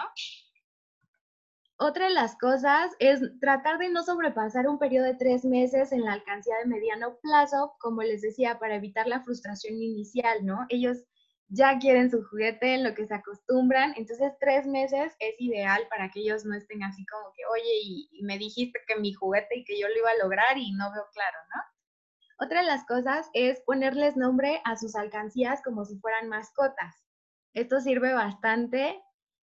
Otra 1.77 2.07
de 2.07 2.15
las 2.15 2.37
cosas 2.39 2.93
es 3.01 3.21
tratar 3.41 3.79
de 3.79 3.89
no 3.89 4.05
sobrepasar 4.05 4.69
un 4.69 4.79
periodo 4.79 5.07
de 5.07 5.15
tres 5.15 5.45
meses 5.45 5.91
en 5.91 6.05
la 6.05 6.13
alcancía 6.13 6.57
de 6.59 6.67
mediano 6.67 7.17
plazo, 7.21 7.75
como 7.81 8.03
les 8.03 8.23
decía, 8.23 8.61
para 8.61 8.77
evitar 8.77 9.09
la 9.09 9.23
frustración 9.25 9.75
inicial, 9.75 10.47
¿no? 10.47 10.67
Ellos 10.69 11.05
ya 11.49 11.79
quieren 11.79 12.11
su 12.11 12.23
juguete, 12.25 12.75
en 12.75 12.85
lo 12.85 12.95
que 12.95 13.07
se 13.07 13.15
acostumbran. 13.15 13.93
Entonces, 13.97 14.33
tres 14.41 14.67
meses 14.67 15.15
es 15.19 15.35
ideal 15.39 15.87
para 15.91 16.11
que 16.11 16.21
ellos 16.21 16.45
no 16.45 16.57
estén 16.57 16.83
así 16.85 17.05
como 17.07 17.33
que, 17.35 17.43
oye, 17.47 17.81
y, 17.83 18.23
me 18.23 18.39
dijiste 18.39 18.79
que 18.87 18.97
mi 18.97 19.13
juguete 19.13 19.59
y 19.59 19.65
que 19.65 19.79
yo 19.79 19.89
lo 19.89 19.99
iba 19.99 20.11
a 20.11 20.23
lograr 20.23 20.57
y 20.57 20.73
no 20.73 20.93
veo 20.93 21.07
claro, 21.13 21.39
¿no? 21.55 22.47
Otra 22.47 22.61
de 22.61 22.67
las 22.67 22.85
cosas 22.87 23.29
es 23.33 23.61
ponerles 23.63 24.17
nombre 24.17 24.61
a 24.65 24.77
sus 24.77 24.95
alcancías 24.95 25.61
como 25.63 25.85
si 25.85 25.99
fueran 25.99 26.29
mascotas. 26.29 27.05
Esto 27.53 27.81
sirve 27.81 28.13
bastante 28.13 29.01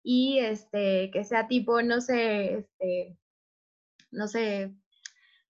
y 0.08 0.38
este, 0.40 1.10
que 1.12 1.24
sea 1.24 1.48
tipo, 1.48 1.82
no 1.82 2.00
sé, 2.00 2.60
este, 2.60 3.18
no 4.12 4.28
sé, 4.28 4.72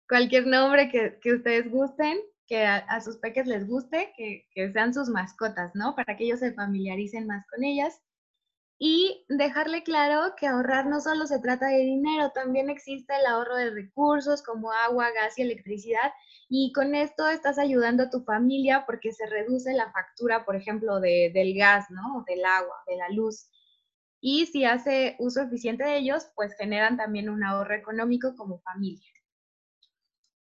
cualquier 0.07 0.47
nombre 0.47 0.91
que, 0.91 1.19
que 1.21 1.33
ustedes 1.33 1.71
gusten 1.71 2.21
que 2.47 2.67
a, 2.67 3.01
sus 3.01 3.17
peques 3.17 3.47
les 3.47 3.67
guste, 3.67 4.13
que, 4.15 4.47
sean 4.73 4.93
sus 4.93 5.09
mascotas, 5.09 5.71
¿no? 5.75 5.95
Para 5.97 6.19
que 6.19 6.25
ellos 6.25 6.41
se 6.41 6.53
familiaricen 6.53 7.27
más 7.27 7.47
con 7.47 7.65
ellas. 7.65 8.03
Y 8.79 9.25
dejarle 9.31 9.85
claro 9.85 10.35
que 10.37 10.47
ahorrar 10.49 10.85
no 10.87 11.01
solo 11.01 11.27
se 11.27 11.39
trata 11.39 11.69
de 11.69 11.79
dinero, 11.79 12.31
también 12.35 12.69
existe 12.69 13.15
el 13.15 13.25
ahorro 13.25 13.57
de 13.57 13.71
recursos 13.71 14.43
como 14.43 14.71
agua, 14.71 15.13
gas 15.13 15.39
y 15.39 15.43
electricidad. 15.43 16.13
Y 16.51 16.73
con 16.75 16.95
esto 16.95 17.27
estás 17.27 17.59
ayudando 17.59 18.03
a 18.03 18.11
tu 18.11 18.23
familia 18.23 18.85
porque 18.85 19.13
se 19.13 19.25
reduce 19.27 19.73
la 19.73 19.91
factura, 19.91 20.45
por 20.45 20.55
ejemplo, 20.55 21.01
del 21.01 21.55
gas, 21.57 21.87
¿no? 21.91 22.23
Del 22.27 22.45
agua, 22.45 22.77
de 22.87 22.97
la 22.97 23.09
luz. 23.09 23.49
Y 24.25 24.47
si 24.47 24.65
hace 24.65 25.17
uso 25.19 25.43
eficiente 25.43 25.83
de 25.83 25.99
ellos, 25.99 26.29
pues 26.37 26.55
generan 26.57 26.97
también 26.97 27.29
un 27.29 27.43
ahorro 27.43 27.75
económico 27.75 28.37
como 28.37 28.61
familia. 28.61 29.11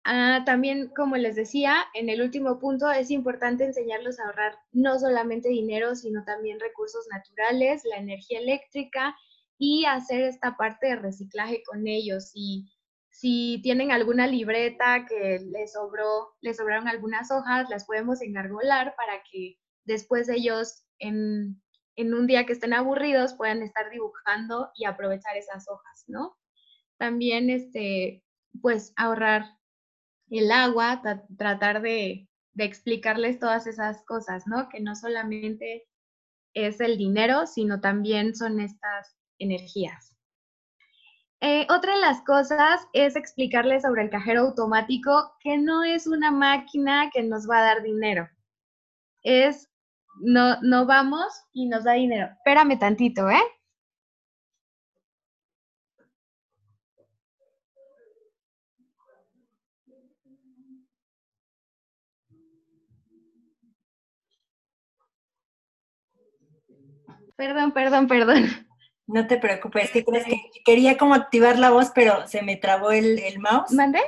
Ah, 0.03 0.43
también, 0.45 0.89
como 0.95 1.15
les 1.15 1.35
decía, 1.37 1.85
en 1.93 2.09
el 2.09 2.21
último 2.21 2.59
punto 2.59 2.91
es 2.91 3.09
importante 3.09 3.63
enseñarlos 3.63 4.19
a 4.19 4.25
ahorrar 4.25 4.57
no 4.73 4.99
solamente 4.99 5.47
dinero, 5.47 5.95
sino 5.95 6.25
también 6.25 6.59
recursos 6.59 7.07
naturales, 7.09 7.83
la 7.85 7.97
energía 7.97 8.39
eléctrica 8.39 9.15
y 9.57 9.85
hacer 9.85 10.21
esta 10.21 10.57
parte 10.57 10.87
de 10.87 10.95
reciclaje 10.97 11.63
con 11.65 11.87
ellos. 11.87 12.31
Y 12.33 12.69
si 13.11 13.61
tienen 13.63 13.91
alguna 13.91 14.27
libreta 14.27 15.05
que 15.07 15.39
les 15.39 15.71
sobró, 15.71 16.35
les 16.41 16.57
sobraron 16.57 16.89
algunas 16.89 17.31
hojas, 17.31 17.69
las 17.69 17.85
podemos 17.85 18.21
engargolar 18.21 18.93
para 18.97 19.23
que 19.31 19.57
después 19.85 20.27
ellos 20.27 20.83
en, 20.99 21.61
en 21.99 22.13
un 22.13 22.27
día 22.27 22.45
que 22.45 22.53
estén 22.53 22.73
aburridos 22.73 23.33
puedan 23.33 23.61
estar 23.61 23.89
dibujando 23.89 24.71
y 24.73 24.85
aprovechar 24.85 25.35
esas 25.35 25.67
hojas, 25.67 26.05
¿no? 26.07 26.37
También, 26.97 27.49
este, 27.49 28.23
pues 28.61 28.93
ahorrar 28.95 29.57
el 30.29 30.51
agua, 30.51 31.01
tratar 31.37 31.81
de, 31.81 32.25
explicarles 32.55 33.39
todas 33.39 33.67
esas 33.67 34.03
cosas, 34.05 34.45
¿no? 34.45 34.67
Que 34.67 34.81
no 34.81 34.93
solamente 34.93 35.87
es 36.53 36.81
el 36.81 36.97
dinero, 36.97 37.47
sino 37.47 37.79
también 37.79 38.35
son 38.35 38.59
estas 38.59 39.15
energías. 39.37 40.13
Eh, 41.39 41.65
otra 41.69 41.95
de 41.95 42.01
las 42.01 42.21
cosas 42.23 42.81
es 42.91 43.15
explicarles 43.15 43.83
sobre 43.83 44.03
el 44.03 44.09
cajero 44.09 44.41
automático 44.41 45.37
que 45.39 45.57
no 45.57 45.85
es 45.85 46.05
una 46.05 46.31
máquina 46.31 47.09
que 47.13 47.23
nos 47.23 47.49
va 47.49 47.59
a 47.59 47.63
dar 47.63 47.81
dinero. 47.81 48.27
Es, 49.23 49.68
no, 50.19 50.61
no 50.61 50.85
vamos 50.85 51.27
y 51.53 51.67
nos 51.67 51.83
da 51.83 51.93
dinero. 51.93 52.29
Espérame 52.37 52.77
tantito, 52.77 53.29
¿eh? 53.29 53.41
Perdón, 67.35 67.71
perdón, 67.71 68.07
perdón. 68.07 68.67
No 69.07 69.25
te 69.25 69.37
preocupes, 69.37 69.89
que 69.91 70.03
quería 70.65 70.97
como 70.97 71.15
activar 71.15 71.57
la 71.57 71.71
voz, 71.71 71.91
pero 71.95 72.27
se 72.27 72.41
me 72.41 72.57
trabó 72.57 72.91
el, 72.91 73.17
el 73.19 73.39
mouse. 73.39 73.71
¿Mande? 73.71 74.01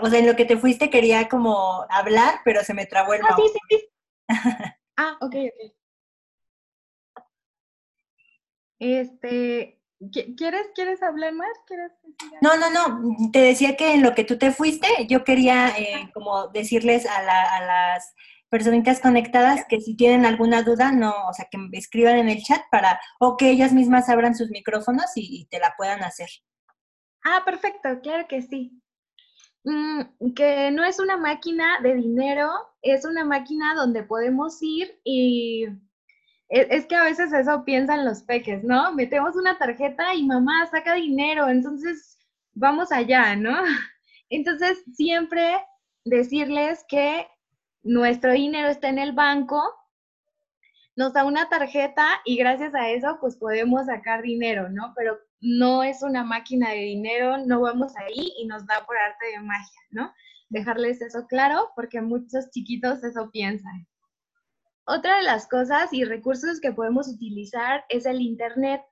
o 0.00 0.06
sea, 0.10 0.18
en 0.18 0.26
lo 0.26 0.36
que 0.36 0.44
te 0.44 0.56
fuiste 0.56 0.90
quería 0.90 1.28
como 1.28 1.86
hablar, 1.88 2.40
pero 2.44 2.62
se 2.62 2.74
me 2.74 2.86
trabó 2.86 3.14
el 3.14 3.22
ah, 3.22 3.30
mouse. 3.30 3.52
Sí, 3.52 3.58
sí, 3.70 3.76
sí. 3.78 3.88
ah, 4.96 5.18
ok, 5.20 5.34
ok. 5.34 5.74
Este, 8.78 9.80
¿quieres, 10.36 10.66
¿quieres 10.74 11.02
hablar 11.02 11.32
más? 11.34 11.48
no, 12.40 12.56
no, 12.56 12.70
no. 12.70 13.30
Te 13.32 13.40
decía 13.40 13.76
que 13.76 13.94
en 13.94 14.02
lo 14.02 14.14
que 14.14 14.24
tú 14.24 14.38
te 14.38 14.50
fuiste, 14.50 14.88
yo 15.08 15.22
quería 15.22 15.68
eh, 15.78 16.10
como 16.12 16.48
decirles 16.48 17.06
a, 17.06 17.22
la, 17.22 17.42
a 17.42 17.64
las 17.64 18.14
personitas 18.52 19.00
conectadas 19.00 19.64
que 19.66 19.80
si 19.80 19.96
tienen 19.96 20.26
alguna 20.26 20.62
duda, 20.62 20.92
no, 20.92 21.14
o 21.26 21.32
sea, 21.32 21.46
que 21.50 21.56
me 21.56 21.78
escriban 21.78 22.18
en 22.18 22.28
el 22.28 22.42
chat 22.42 22.60
para, 22.70 23.00
o 23.18 23.38
que 23.38 23.48
ellas 23.48 23.72
mismas 23.72 24.10
abran 24.10 24.34
sus 24.34 24.50
micrófonos 24.50 25.06
y, 25.14 25.46
te 25.46 25.58
la 25.58 25.72
puedan 25.74 26.04
hacer. 26.04 26.28
Ah, 27.24 27.42
perfecto, 27.46 28.00
claro 28.02 28.28
que 28.28 28.42
sí. 28.42 28.81
Mm, 29.64 30.32
que 30.34 30.70
no 30.72 30.84
es 30.84 30.98
una 30.98 31.16
máquina 31.16 31.80
de 31.82 31.94
dinero, 31.94 32.50
es 32.82 33.04
una 33.04 33.24
máquina 33.24 33.74
donde 33.74 34.02
podemos 34.02 34.58
ir 34.60 35.00
y 35.04 35.66
es, 36.48 36.66
es, 36.70 36.86
que 36.86 36.96
a 36.96 37.04
veces 37.04 37.32
eso 37.32 37.64
piensan 37.64 38.04
los 38.04 38.22
peques, 38.24 38.64
¿no? 38.64 38.92
Metemos 38.92 39.36
una 39.36 39.58
tarjeta 39.58 40.14
y 40.14 40.26
mamá 40.26 40.66
saca 40.66 40.94
dinero, 40.94 41.48
entonces 41.48 42.18
vamos 42.54 42.90
allá, 42.92 43.36
¿no? 43.36 43.56
Entonces 44.30 44.82
siempre 44.94 45.62
decirles 46.04 46.84
que 46.88 47.26
nuestro 47.82 48.32
dinero 48.32 48.68
está 48.68 48.88
en 48.88 48.98
el 48.98 49.12
banco, 49.12 49.62
nos 50.96 51.12
da 51.12 51.24
una 51.24 51.48
tarjeta 51.48 52.06
y 52.24 52.36
gracias 52.36 52.74
a 52.74 52.90
eso 52.90 53.18
pues 53.20 53.36
podemos 53.36 53.86
sacar 53.86 54.22
dinero, 54.22 54.68
¿no? 54.70 54.92
Pero 54.96 55.18
no 55.42 55.82
es 55.82 56.02
una 56.02 56.24
máquina 56.24 56.70
de 56.70 56.78
dinero, 56.78 57.36
no 57.38 57.60
vamos 57.60 57.92
ahí 57.96 58.32
y 58.38 58.46
nos 58.46 58.64
da 58.66 58.86
por 58.86 58.96
arte 58.96 59.26
de 59.26 59.40
magia, 59.40 59.80
¿no? 59.90 60.12
Dejarles 60.48 61.02
eso 61.02 61.26
claro 61.26 61.70
porque 61.74 62.00
muchos 62.00 62.48
chiquitos 62.50 63.02
eso 63.02 63.30
piensan. 63.30 63.86
Otra 64.84 65.16
de 65.16 65.22
las 65.22 65.48
cosas 65.48 65.92
y 65.92 66.04
recursos 66.04 66.60
que 66.60 66.72
podemos 66.72 67.08
utilizar 67.08 67.84
es 67.88 68.06
el 68.06 68.20
Internet. 68.20 68.82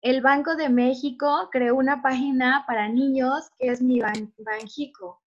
El 0.00 0.22
Banco 0.22 0.56
de 0.56 0.68
México 0.68 1.48
creó 1.52 1.76
una 1.76 2.02
página 2.02 2.64
para 2.66 2.88
niños 2.88 3.50
que 3.58 3.68
es 3.68 3.82
Mi 3.82 4.00
Banjico. 4.00 5.22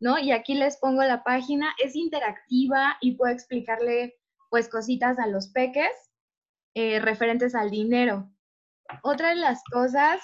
¿no? 0.00 0.18
Y 0.18 0.32
aquí 0.32 0.54
les 0.54 0.76
pongo 0.78 1.02
la 1.02 1.24
página, 1.24 1.74
es 1.82 1.94
interactiva 1.94 2.96
y 3.00 3.16
puedo 3.16 3.32
explicarle 3.32 4.16
pues 4.50 4.68
cositas 4.68 5.18
a 5.18 5.26
los 5.26 5.48
peques 5.48 5.90
eh, 6.74 7.00
referentes 7.00 7.54
al 7.54 7.70
dinero. 7.70 8.30
Otra 9.02 9.30
de 9.30 9.36
las 9.36 9.62
cosas 9.72 10.20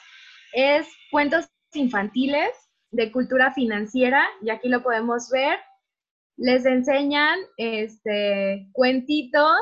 es 0.52 0.86
cuentos 1.10 1.48
infantiles 1.72 2.50
de 2.90 3.10
cultura 3.10 3.52
financiera, 3.52 4.28
y 4.42 4.50
aquí 4.50 4.68
lo 4.68 4.82
podemos 4.82 5.30
ver. 5.30 5.58
Les 6.36 6.64
enseñan 6.66 7.38
este, 7.56 8.68
cuentitos, 8.72 9.60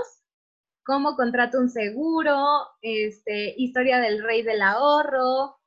cómo 0.85 1.15
contrato 1.15 1.59
un 1.59 1.71
seguro, 1.71 2.67
este, 2.83 3.55
historia 3.57 3.99
del 4.01 4.23
rey 4.23 4.43
del 4.43 4.63
ahorro, 4.63 5.61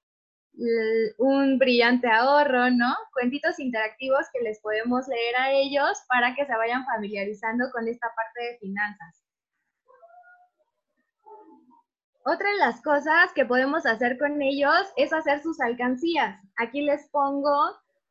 un 1.18 1.58
brillante 1.58 2.08
ahorro, 2.08 2.70
¿no? 2.70 2.96
Cuentitos 3.14 3.60
interactivos 3.60 4.26
que 4.34 4.44
les 4.44 4.60
podemos 4.62 5.08
leer 5.08 5.36
a 5.38 5.52
ellos 5.52 5.98
para 6.08 6.36
que 6.36 6.46
se 6.46 6.56
vayan 6.56 6.86
familiarizando 6.86 7.66
con 7.72 7.88
esta 7.88 8.08
parte 8.16 8.52
de 8.52 8.58
finanzas. 8.60 9.24
Otra 12.26 12.50
de 12.52 12.58
las 12.58 12.82
cosas 12.82 13.34
que 13.36 13.46
podemos 13.46 13.86
hacer 13.86 14.18
con 14.18 14.42
ellos 14.42 14.88
es 14.96 15.12
hacer 15.12 15.42
sus 15.42 15.60
alcancías. 15.60 16.40
Aquí 16.58 16.82
les 16.82 17.10
pongo, 17.10 17.56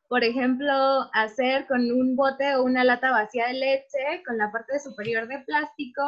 por 0.08 0.22
ejemplo, 0.22 0.72
hacer 1.12 1.66
con 1.66 1.80
un 1.90 2.14
bote 2.16 2.56
o 2.56 2.64
una 2.64 2.84
lata 2.84 3.10
vacía 3.10 3.46
de 3.46 3.54
leche 3.54 4.22
con 4.26 4.36
la 4.36 4.52
parte 4.52 4.78
superior 4.80 5.28
de 5.28 5.38
plástico 5.40 6.02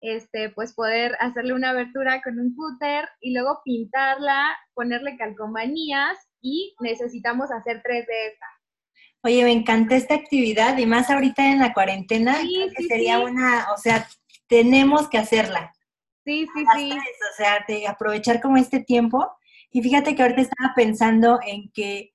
este, 0.00 0.50
pues 0.50 0.72
poder 0.72 1.16
hacerle 1.20 1.52
una 1.52 1.70
abertura 1.70 2.22
con 2.22 2.38
un 2.38 2.54
cúter 2.54 3.08
y 3.20 3.32
luego 3.34 3.60
pintarla, 3.64 4.56
ponerle 4.74 5.16
calcomanías 5.16 6.16
y 6.40 6.74
necesitamos 6.80 7.50
hacer 7.52 7.82
tres 7.84 8.06
de 8.06 8.26
estas. 8.28 8.48
Oye, 9.22 9.44
me 9.44 9.52
encanta 9.52 9.96
esta 9.96 10.14
actividad 10.14 10.78
y 10.78 10.86
más 10.86 11.10
ahorita 11.10 11.52
en 11.52 11.58
la 11.58 11.74
cuarentena, 11.74 12.38
que 12.40 12.84
sería 12.84 13.18
una, 13.18 13.66
o 13.74 13.76
sea, 13.76 14.08
tenemos 14.46 15.08
que 15.08 15.18
hacerla. 15.18 15.72
Sí, 16.24 16.46
sí, 16.54 16.64
sí. 16.74 16.92
o 16.92 17.36
sea, 17.36 17.64
de 17.66 17.86
aprovechar 17.86 18.40
como 18.40 18.56
este 18.56 18.80
tiempo. 18.80 19.30
Y 19.70 19.82
fíjate 19.82 20.14
que 20.14 20.22
ahorita 20.22 20.42
estaba 20.42 20.74
pensando 20.74 21.38
en 21.46 21.70
que 21.72 22.12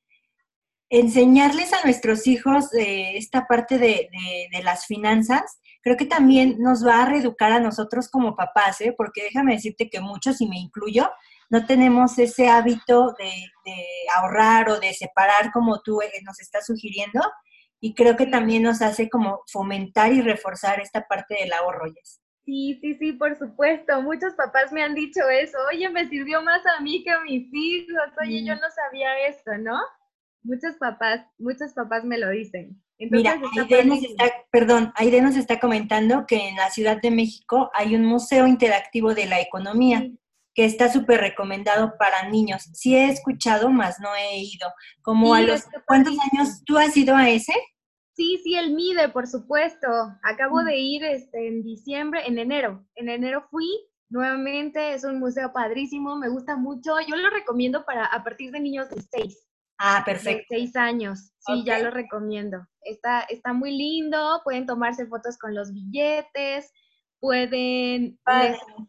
enseñarles 0.90 1.74
a 1.74 1.84
nuestros 1.84 2.28
hijos 2.28 2.74
eh, 2.74 3.18
esta 3.18 3.48
parte 3.48 3.78
de, 3.78 4.10
de, 4.52 4.64
las 4.64 4.86
finanzas 4.86 5.60
creo 5.86 5.98
que 5.98 6.08
también 6.08 6.56
nos 6.58 6.86
va 6.86 7.04
a 7.04 7.06
reeducar 7.06 7.52
a 7.52 7.60
nosotros 7.60 8.10
como 8.10 8.36
papás, 8.36 8.82
¿eh? 8.82 8.96
porque 8.98 9.22
déjame 9.22 9.54
decirte 9.54 9.88
que 9.88 10.00
muchos, 10.00 10.42
y 10.42 10.48
me 10.48 10.58
incluyo, 10.58 11.12
no 11.52 11.68
tenemos 11.68 12.18
ese 12.18 12.50
hábito 12.50 13.14
de, 13.20 13.32
ahorrar 14.18 14.72
o 14.72 14.80
de 14.80 14.96
separar 14.96 15.52
como 15.52 15.82
tú 15.82 16.02
eh, 16.02 16.10
nos 16.24 16.40
estás 16.40 16.66
sugiriendo, 16.66 17.22
y 17.80 17.94
creo 17.94 18.16
que 18.16 18.26
también 18.26 18.64
nos 18.64 18.82
hace 18.82 19.10
como 19.10 19.44
fomentar 19.46 20.12
y 20.12 20.22
reforzar 20.22 20.80
esta 20.80 21.08
parte 21.08 21.36
del 21.36 21.54
ahorro, 21.54 21.86
Yes. 21.86 22.20
Sí, 22.46 22.78
sí, 22.80 22.94
sí, 22.96 23.14
por 23.14 23.36
supuesto. 23.38 24.02
Muchos 24.04 24.34
papás 24.36 24.72
me 24.72 24.84
han 24.84 24.94
dicho 24.94 25.22
eso. 25.30 25.58
Oye, 25.72 25.90
me 25.90 26.08
sirvió 26.08 26.44
más 26.44 26.62
a 26.66 26.82
mí 26.82 27.04
que 27.04 27.10
a 27.10 27.22
mis 27.22 27.48
hijos. 27.52 28.06
Oye, 28.22 28.46
yo 28.46 28.54
no 28.56 28.68
sabía 28.76 29.28
esto, 29.28 29.58
¿no? 29.58 29.80
Muchos 30.44 30.76
papás, 30.76 31.26
muchos 31.40 31.74
papás 31.74 32.04
me 32.04 32.20
lo 32.20 32.30
dicen. 32.30 32.80
Mira, 33.00 33.42
Aide 33.58 33.84
nos 33.86 34.04
está, 34.04 34.32
perdón, 34.52 34.94
Aide 34.96 35.22
nos 35.22 35.36
está 35.36 35.60
comentando 35.60 36.26
que 36.28 36.48
en 36.48 36.56
la 36.56 36.70
Ciudad 36.70 37.02
de 37.02 37.12
México 37.12 37.72
hay 37.74 37.96
un 37.96 38.06
museo 38.06 38.48
interactivo 38.48 39.14
de 39.16 39.26
la 39.26 39.42
economía 39.42 40.08
que 40.54 40.66
está 40.66 40.90
súper 40.90 41.20
recomendado 41.20 41.98
para 41.98 42.30
niños. 42.30 42.70
Sí 42.74 42.96
he 42.96 43.10
escuchado, 43.10 43.70
más 43.70 44.00
no 44.00 44.16
he 44.16 44.38
ido. 44.38 44.72
Como 45.02 45.34
a 45.34 45.42
los, 45.42 45.66
¿cuántos 45.86 46.16
años 46.32 46.64
tú 46.64 46.78
has 46.78 46.96
ido 46.96 47.16
a 47.16 47.28
ese? 47.30 47.54
Sí, 48.16 48.40
sí, 48.44 48.56
el 48.56 48.74
MIDE, 48.74 49.10
por 49.10 49.28
supuesto. 49.28 49.88
Acabo 50.24 50.62
mm. 50.62 50.66
de 50.66 50.78
ir 50.78 51.04
este, 51.04 51.50
en 51.50 51.64
diciembre, 51.64 52.22
en 52.26 52.40
enero. 52.40 52.86
En 52.96 53.10
enero 53.10 53.46
fui 53.52 53.68
nuevamente, 54.10 54.94
es 54.94 55.04
un 55.04 55.20
museo 55.20 55.52
padrísimo, 55.52 56.16
me 56.16 56.30
gusta 56.30 56.56
mucho. 56.56 56.96
Yo 57.06 57.18
lo 57.18 57.30
recomiendo 57.30 57.84
para 57.84 58.06
a 58.06 58.24
partir 58.24 58.52
de 58.52 58.62
niños 58.62 58.90
de 58.90 59.02
seis. 59.02 59.46
Ah, 59.78 60.04
perfecto. 60.06 60.46
De 60.50 60.60
seis 60.60 60.76
años. 60.78 61.34
Sí, 61.40 61.64
ya 61.66 61.80
lo 61.80 61.92
recomiendo. 61.92 62.66
Está, 62.82 63.22
está 63.24 63.52
muy 63.52 63.78
lindo, 63.78 64.40
pueden 64.46 64.66
tomarse 64.66 65.08
fotos 65.08 65.38
con 65.38 65.54
los 65.54 65.74
billetes, 65.74 66.72
pueden, 67.20 68.18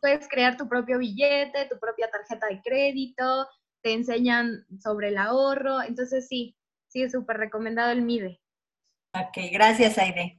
puedes 0.00 0.28
crear 0.28 0.56
tu 0.56 0.68
propio 0.68 0.98
billete, 0.98 1.66
tu 1.68 1.80
propia 1.80 2.08
tarjeta 2.10 2.46
de 2.46 2.60
crédito, 2.62 3.48
te 3.82 3.92
enseñan 3.92 4.64
sobre 4.78 5.08
el 5.08 5.18
ahorro. 5.18 5.82
Entonces 5.82 6.28
sí, 6.28 6.56
sí, 6.86 7.02
es 7.02 7.10
súper 7.10 7.38
recomendado 7.38 7.90
el 7.90 8.02
MIDE. 8.02 8.40
Ok, 9.18 9.38
gracias, 9.50 9.96
Aide. 9.96 10.38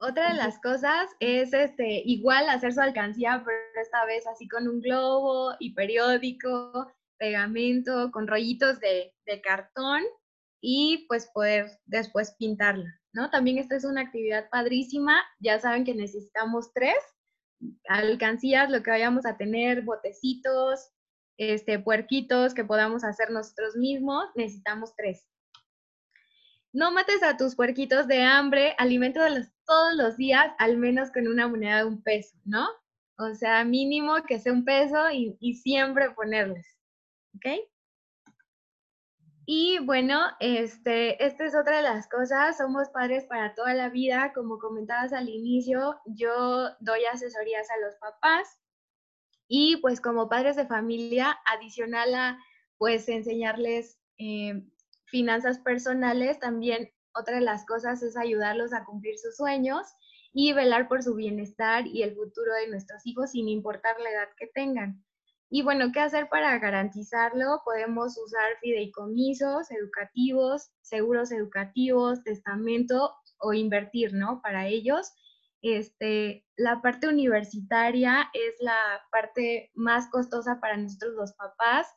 Otra 0.00 0.30
de 0.30 0.36
las 0.38 0.58
cosas 0.60 1.10
es 1.20 1.52
este, 1.52 2.02
igual 2.06 2.48
hacer 2.48 2.72
su 2.72 2.80
alcancía, 2.80 3.42
pero 3.44 3.58
esta 3.82 4.06
vez 4.06 4.26
así 4.26 4.48
con 4.48 4.66
un 4.66 4.80
globo 4.80 5.54
y 5.58 5.74
periódico 5.74 6.90
pegamento, 7.18 8.10
con 8.12 8.26
rollitos 8.26 8.80
de, 8.80 9.12
cartón 9.42 10.02
y 10.60 11.04
pues 11.06 11.30
poder 11.32 11.78
después 11.84 12.34
pintarla, 12.38 12.98
¿no? 13.12 13.30
También 13.30 13.58
esta 13.58 13.76
es 13.76 13.84
una 13.84 14.00
actividad 14.00 14.48
padrísima, 14.50 15.22
ya 15.38 15.60
saben 15.60 15.84
que 15.84 15.94
necesitamos 15.94 16.72
tres 16.72 16.96
alcancías, 17.88 18.70
lo 18.70 18.82
que 18.82 18.90
vayamos 18.90 19.26
a 19.26 19.36
tener, 19.36 19.82
botecitos, 19.82 20.90
este, 21.36 21.78
puerquitos 21.78 22.54
que 22.54 22.64
podamos 22.64 23.04
hacer 23.04 23.30
nosotros 23.30 23.76
mismos, 23.76 24.24
necesitamos 24.34 24.96
tres. 24.96 25.26
No 26.72 26.92
mates 26.92 27.22
a 27.22 27.36
tus 27.36 27.56
puerquitos 27.56 28.06
de 28.06 28.22
hambre, 28.22 28.74
alimentos 28.78 29.24
todos 29.66 29.94
los 29.94 30.16
días, 30.16 30.52
al 30.58 30.76
menos 30.76 31.10
con 31.10 31.26
una 31.26 31.48
moneda 31.48 31.78
de 31.78 31.84
un 31.84 32.02
peso, 32.02 32.36
¿no? 32.44 32.68
O 33.18 33.34
sea, 33.34 33.64
mínimo 33.64 34.14
que 34.26 34.38
sea 34.38 34.52
un 34.52 34.64
peso 34.64 35.10
y, 35.10 35.36
y 35.40 35.54
siempre 35.54 36.10
ponerles. 36.10 36.66
¿ok? 37.36 37.46
Y 39.52 39.80
bueno, 39.80 40.20
este, 40.38 41.24
esta 41.24 41.44
es 41.44 41.56
otra 41.56 41.78
de 41.78 41.82
las 41.82 42.08
cosas, 42.08 42.56
somos 42.56 42.88
padres 42.90 43.24
para 43.24 43.54
toda 43.54 43.74
la 43.74 43.88
vida, 43.88 44.32
como 44.32 44.58
comentabas 44.58 45.12
al 45.12 45.28
inicio, 45.28 46.00
yo 46.06 46.70
doy 46.78 47.04
asesorías 47.12 47.68
a 47.70 47.84
los 47.84 47.96
papás 47.96 48.60
y 49.48 49.78
pues 49.78 50.00
como 50.00 50.28
padres 50.28 50.54
de 50.54 50.68
familia, 50.68 51.36
adicional 51.46 52.14
a 52.14 52.38
pues 52.78 53.08
enseñarles 53.08 53.98
eh, 54.18 54.62
finanzas 55.10 55.58
personales, 55.58 56.38
también 56.38 56.90
otra 57.14 57.36
de 57.36 57.40
las 57.42 57.66
cosas 57.66 58.02
es 58.02 58.16
ayudarlos 58.16 58.72
a 58.72 58.84
cumplir 58.84 59.18
sus 59.18 59.36
sueños 59.36 59.86
y 60.32 60.52
velar 60.52 60.88
por 60.88 61.02
su 61.02 61.14
bienestar 61.14 61.86
y 61.86 62.02
el 62.02 62.14
futuro 62.14 62.52
de 62.54 62.68
nuestros 62.68 63.04
hijos 63.04 63.32
sin 63.32 63.48
importar 63.48 63.98
la 64.00 64.10
edad 64.10 64.28
que 64.38 64.46
tengan. 64.46 65.04
Y 65.52 65.62
bueno, 65.62 65.90
¿qué 65.92 65.98
hacer 65.98 66.28
para 66.28 66.56
garantizarlo? 66.60 67.62
Podemos 67.64 68.16
usar 68.16 68.58
fideicomisos 68.60 69.68
educativos, 69.72 70.70
seguros 70.80 71.32
educativos, 71.32 72.22
testamento 72.22 73.12
o 73.40 73.52
invertir, 73.52 74.14
¿no? 74.14 74.40
Para 74.42 74.68
ellos. 74.68 75.12
Este, 75.62 76.46
la 76.56 76.80
parte 76.80 77.08
universitaria 77.08 78.30
es 78.32 78.54
la 78.60 79.02
parte 79.10 79.72
más 79.74 80.08
costosa 80.08 80.60
para 80.60 80.76
nosotros 80.76 81.14
los 81.14 81.32
papás 81.32 81.88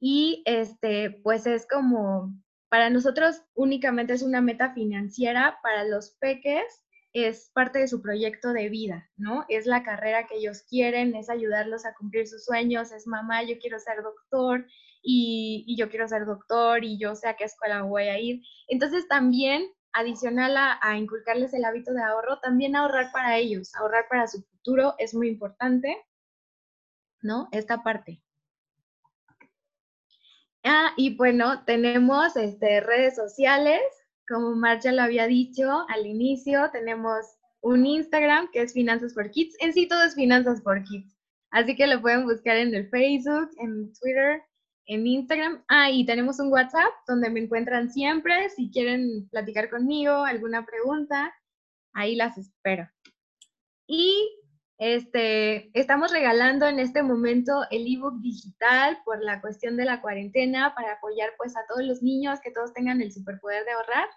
y 0.00 0.42
este, 0.44 1.10
pues 1.22 1.46
es 1.46 1.66
como, 1.66 2.34
para 2.68 2.90
nosotros 2.90 3.42
únicamente 3.54 4.12
es 4.12 4.22
una 4.22 4.40
meta 4.40 4.72
financiera, 4.74 5.58
para 5.62 5.84
los 5.84 6.10
peques 6.20 6.86
es 7.12 7.50
parte 7.54 7.78
de 7.78 7.88
su 7.88 8.02
proyecto 8.02 8.52
de 8.52 8.68
vida, 8.68 9.08
¿no? 9.16 9.46
Es 9.48 9.64
la 9.64 9.82
carrera 9.82 10.26
que 10.26 10.36
ellos 10.36 10.64
quieren, 10.68 11.14
es 11.14 11.30
ayudarlos 11.30 11.86
a 11.86 11.94
cumplir 11.94 12.28
sus 12.28 12.44
sueños, 12.44 12.92
es 12.92 13.06
mamá, 13.06 13.42
yo 13.42 13.58
quiero 13.58 13.78
ser 13.78 14.02
doctor 14.02 14.66
y, 15.02 15.74
yo 15.78 15.88
quiero 15.88 16.06
ser 16.08 16.26
doctor 16.26 16.84
y 16.84 16.98
yo 16.98 17.14
sé 17.14 17.28
a 17.28 17.36
qué 17.36 17.44
escuela 17.44 17.82
voy 17.82 18.02
a 18.04 18.18
ir. 18.18 18.42
Entonces 18.68 19.08
también, 19.08 19.66
adicional 19.94 20.58
a, 20.58 20.78
a 20.82 20.98
inculcarles 20.98 21.54
el 21.54 21.64
hábito 21.64 21.94
de 21.94 22.02
ahorro, 22.02 22.38
también 22.40 22.76
ahorrar 22.76 23.10
para 23.12 23.38
ellos, 23.38 23.74
ahorrar 23.76 24.06
para 24.10 24.26
su 24.26 24.42
futuro 24.42 24.94
es 24.98 25.14
muy 25.14 25.28
importante, 25.28 25.96
¿no? 27.22 27.48
Esta 27.50 27.82
parte. 27.82 28.22
Ah, 30.68 30.92
y 30.96 31.14
bueno, 31.14 31.62
tenemos 31.64 32.34
este, 32.34 32.80
redes 32.80 33.14
sociales, 33.14 33.80
como 34.28 34.56
Marcia 34.56 34.90
lo 34.90 35.02
había 35.02 35.28
dicho 35.28 35.86
al 35.88 36.06
inicio, 36.06 36.68
tenemos 36.72 37.24
un 37.60 37.86
Instagram 37.86 38.50
que 38.50 38.62
es 38.62 38.72
Finanzas 38.72 39.14
for 39.14 39.30
Kids. 39.30 39.54
En 39.60 39.72
sí 39.72 39.86
todo 39.86 40.02
es 40.02 40.16
Finanzas 40.16 40.60
for 40.64 40.82
Kids. 40.82 41.16
Así 41.52 41.76
que 41.76 41.86
lo 41.86 42.02
pueden 42.02 42.24
buscar 42.24 42.56
en 42.56 42.74
el 42.74 42.88
Facebook, 42.88 43.50
en 43.58 43.92
Twitter, 43.94 44.42
en 44.86 45.06
Instagram. 45.06 45.62
Ah, 45.68 45.92
y 45.92 46.04
tenemos 46.04 46.40
un 46.40 46.50
WhatsApp 46.52 46.92
donde 47.06 47.30
me 47.30 47.40
encuentran 47.40 47.88
siempre. 47.88 48.50
Si 48.50 48.68
quieren 48.72 49.28
platicar 49.30 49.70
conmigo, 49.70 50.24
alguna 50.24 50.66
pregunta, 50.66 51.32
ahí 51.94 52.16
las 52.16 52.38
espero. 52.38 52.88
Y 53.86 54.28
este, 54.78 55.70
estamos 55.78 56.12
regalando 56.12 56.66
en 56.66 56.78
este 56.78 57.02
momento 57.02 57.62
el 57.70 57.86
ebook 57.86 58.20
digital 58.20 58.98
por 59.04 59.22
la 59.22 59.40
cuestión 59.40 59.76
de 59.76 59.86
la 59.86 60.02
cuarentena 60.02 60.74
para 60.74 60.94
apoyar 60.94 61.30
pues 61.38 61.56
a 61.56 61.66
todos 61.66 61.82
los 61.82 62.02
niños, 62.02 62.40
que 62.40 62.50
todos 62.50 62.74
tengan 62.74 63.00
el 63.00 63.12
superpoder 63.12 63.64
de 63.64 63.72
ahorrar. 63.72 64.08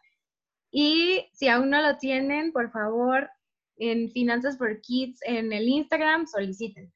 Y 0.71 1.29
si 1.33 1.47
aún 1.47 1.69
no 1.69 1.81
lo 1.81 1.97
tienen, 1.97 2.51
por 2.51 2.71
favor, 2.71 3.29
en 3.77 4.11
Finanzas 4.11 4.57
for 4.57 4.81
Kids 4.81 5.19
en 5.23 5.53
el 5.53 5.67
Instagram, 5.67 6.27
soliciten. 6.27 6.91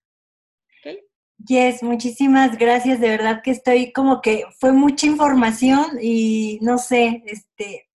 ¿Okay? 0.79 0.99
Yes, 1.47 1.81
muchísimas 1.81 2.57
gracias. 2.57 2.99
De 2.99 3.09
verdad 3.09 3.41
que 3.41 3.51
estoy 3.51 3.93
como 3.93 4.21
que 4.21 4.43
fue 4.59 4.73
mucha 4.73 5.07
información 5.07 5.97
y 6.01 6.59
no 6.61 6.77
sé, 6.77 7.23
este, 7.25 7.89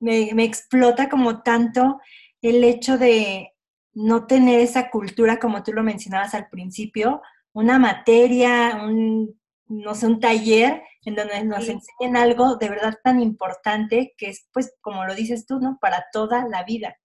me, 0.00 0.30
me 0.32 0.44
explota 0.44 1.08
como 1.08 1.42
tanto 1.42 2.00
el 2.40 2.62
hecho 2.62 2.96
de 2.98 3.52
no 3.98 4.26
tener 4.26 4.60
esa 4.60 4.90
cultura, 4.90 5.40
como 5.40 5.64
tú 5.64 5.72
lo 5.72 5.82
mencionabas 5.82 6.32
al 6.32 6.48
principio, 6.48 7.20
una 7.52 7.80
materia, 7.80 8.80
un, 8.84 9.36
no 9.66 9.94
sé, 9.96 10.06
un 10.06 10.20
taller 10.20 10.82
en 11.04 11.16
donde 11.16 11.42
nos 11.42 11.68
enseñen 11.68 12.16
algo 12.16 12.56
de 12.56 12.68
verdad 12.68 12.94
tan 13.02 13.20
importante 13.20 14.14
que 14.16 14.28
es, 14.30 14.48
pues, 14.52 14.72
como 14.80 15.04
lo 15.04 15.16
dices 15.16 15.46
tú, 15.46 15.58
¿no? 15.58 15.78
Para 15.80 16.04
toda 16.12 16.46
la 16.46 16.62
vida. 16.62 16.96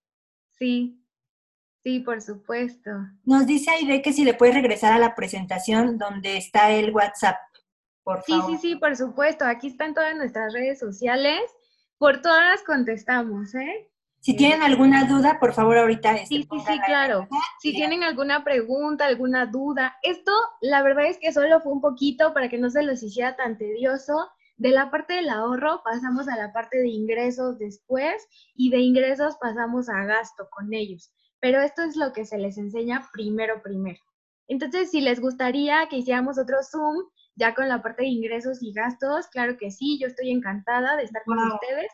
Sí, 0.60 1.04
sí, 1.82 2.00
por 2.00 2.22
supuesto. 2.22 2.92
Nos 3.24 3.48
dice 3.48 3.72
Aide 3.72 4.04
que 4.04 4.14
si 4.14 4.24
le 4.24 4.36
puedes 4.36 4.54
regresar 4.54 4.94
a 4.94 5.00
la 5.00 5.16
presentación 5.16 5.98
donde 5.98 6.38
está 6.38 6.72
el 6.72 6.94
WhatsApp, 6.94 7.38
por 8.04 8.22
favor. 8.24 8.52
Sí, 8.52 8.58
sí, 8.58 8.62
sí, 8.62 8.76
por 8.76 8.96
supuesto. 8.96 9.46
Aquí 9.46 9.68
están 9.68 9.96
todas 9.96 10.16
nuestras 10.16 10.54
redes 10.54 10.78
sociales. 10.78 11.42
Por 11.98 12.22
todas 12.22 12.62
contestamos, 12.64 13.56
¿eh? 13.56 13.90
Si 14.24 14.38
tienen 14.38 14.62
alguna 14.62 15.04
duda, 15.04 15.38
por 15.38 15.52
favor, 15.52 15.78
ahorita. 15.78 16.14
Este, 16.16 16.28
sí, 16.28 16.48
sí, 16.50 16.60
sí, 16.66 16.80
claro. 16.86 17.28
Si 17.60 17.74
tienen 17.74 18.04
alguna 18.04 18.46
pregunta, 18.46 19.06
alguna 19.06 19.46
duda. 19.48 19.98
Esto, 20.02 20.32
la 20.62 20.82
verdad 20.82 21.08
es 21.08 21.18
que 21.20 21.34
solo 21.34 21.60
fue 21.60 21.74
un 21.74 21.82
poquito 21.82 22.34
para 22.34 22.48
que 22.48 22.58
no 22.58 22.70
se 22.70 22.84
los 22.84 23.04
hiciera 23.04 23.36
tan 23.36 23.58
tedioso. 23.58 24.30
De 24.56 24.70
la 24.70 24.90
parte 24.90 25.16
del 25.16 25.28
ahorro 25.28 25.82
pasamos 25.84 26.30
a 26.30 26.38
la 26.38 26.54
parte 26.54 26.78
de 26.78 26.88
ingresos 26.88 27.60
después 27.60 28.26
y 28.56 28.70
de 28.70 28.80
ingresos 28.80 29.36
pasamos 29.42 29.90
a 29.90 30.06
gasto 30.06 30.48
con 30.52 30.74
ellos. 30.74 31.12
Pero 31.42 31.60
esto 31.60 31.82
es 31.82 31.98
lo 31.98 32.14
que 32.14 32.24
se 32.24 32.38
les 32.38 32.58
enseña 32.58 33.06
primero, 33.12 33.62
primero. 33.62 34.00
Entonces, 34.48 34.90
si 34.90 35.02
les 35.02 35.20
gustaría 35.20 35.86
que 35.90 35.98
hiciéramos 35.98 36.38
otro 36.38 36.64
Zoom 36.64 36.96
ya 37.36 37.54
con 37.54 37.68
la 37.68 37.82
parte 37.82 38.04
de 38.04 38.10
ingresos 38.10 38.64
y 38.64 38.72
gastos, 38.72 39.28
claro 39.28 39.58
que 39.58 39.70
sí, 39.70 40.00
yo 40.00 40.08
estoy 40.08 40.32
encantada 40.32 40.96
de 40.96 41.04
estar 41.04 41.24
con 41.26 41.40
ustedes 41.40 41.92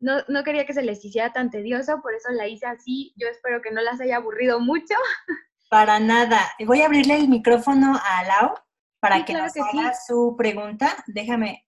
no, 0.00 0.22
no 0.28 0.42
quería 0.42 0.66
que 0.66 0.72
se 0.72 0.82
les 0.82 1.04
hiciera 1.04 1.32
tan 1.32 1.50
tedioso, 1.50 2.00
por 2.02 2.14
eso 2.14 2.30
la 2.30 2.48
hice 2.48 2.66
así. 2.66 3.12
Yo 3.16 3.28
espero 3.28 3.60
que 3.62 3.70
no 3.70 3.80
las 3.82 4.00
haya 4.00 4.16
aburrido 4.16 4.58
mucho. 4.60 4.94
Para 5.70 6.00
nada. 6.00 6.40
Voy 6.66 6.82
a 6.82 6.86
abrirle 6.86 7.16
el 7.16 7.28
micrófono 7.28 7.96
a 8.02 8.24
Lau 8.24 8.54
para 8.98 9.24
que 9.24 9.34
nos 9.34 9.52
haga 9.56 9.92
su 9.94 10.34
pregunta. 10.36 10.96
Déjame. 11.06 11.64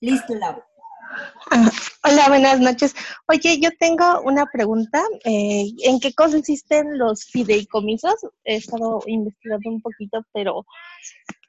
Listo, 0.00 0.34
Lau. 0.34 0.62
Ah, 1.50 1.70
hola, 2.04 2.28
buenas 2.28 2.60
noches. 2.60 2.94
Oye, 3.28 3.58
yo 3.60 3.70
tengo 3.78 4.20
una 4.22 4.46
pregunta. 4.46 5.02
Eh, 5.24 5.66
¿En 5.84 6.00
qué 6.00 6.12
consisten 6.12 6.98
los 6.98 7.24
fideicomisos? 7.24 8.14
He 8.44 8.56
estado 8.56 9.00
investigando 9.06 9.70
un 9.70 9.80
poquito, 9.80 10.22
pero 10.32 10.66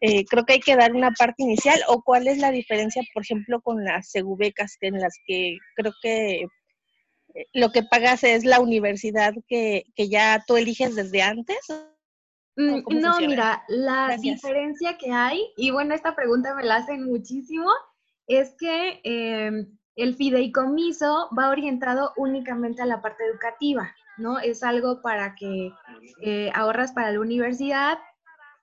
eh, 0.02 0.26
creo 0.26 0.46
que 0.46 0.54
hay 0.54 0.60
que 0.60 0.76
dar 0.76 0.94
una 0.94 1.12
parte 1.12 1.44
inicial. 1.44 1.80
¿O 1.88 2.02
cuál 2.02 2.28
es 2.28 2.38
la 2.38 2.52
diferencia, 2.52 3.02
por 3.14 3.24
ejemplo, 3.24 3.62
con 3.62 3.84
las 3.84 4.10
segubecas, 4.10 4.78
en 4.82 5.00
las 5.00 5.18
que 5.26 5.58
creo 5.76 5.94
que 6.02 6.42
eh, 6.42 7.46
lo 7.54 7.72
que 7.72 7.84
pagas 7.84 8.24
es 8.24 8.46
la 8.46 8.60
universidad 8.60 9.34
que, 9.48 9.84
que 9.96 10.10
ya 10.10 10.44
tú 10.48 10.58
eliges 10.58 10.96
desde 10.96 11.22
antes? 11.22 11.60
Mm, 12.56 12.84
no, 13.00 13.20
mira, 13.22 13.64
la 13.70 14.18
diferencia 14.18 14.98
que 14.98 15.12
hay, 15.12 15.42
y 15.56 15.72
bueno, 15.72 15.96
esta 15.96 16.14
pregunta 16.14 16.54
me 16.56 16.66
la 16.66 16.78
hacen 16.78 17.06
muchísimo, 17.06 17.72
es 18.30 18.56
que 18.58 19.02
em, 19.04 19.78
el 19.96 20.16
fideicomiso 20.16 21.30
va 21.38 21.50
orientado 21.50 22.14
únicamente 22.16 22.82
a 22.82 22.86
la 22.86 23.02
parte 23.02 23.26
educativa, 23.26 23.94
¿no? 24.18 24.40
Es 24.40 24.64
algo 24.64 25.02
para 25.02 25.36
que 25.36 25.72
eh, 26.22 26.52
ahorras 26.54 26.94
para 26.94 27.12
la 27.12 27.20
universidad 27.20 27.98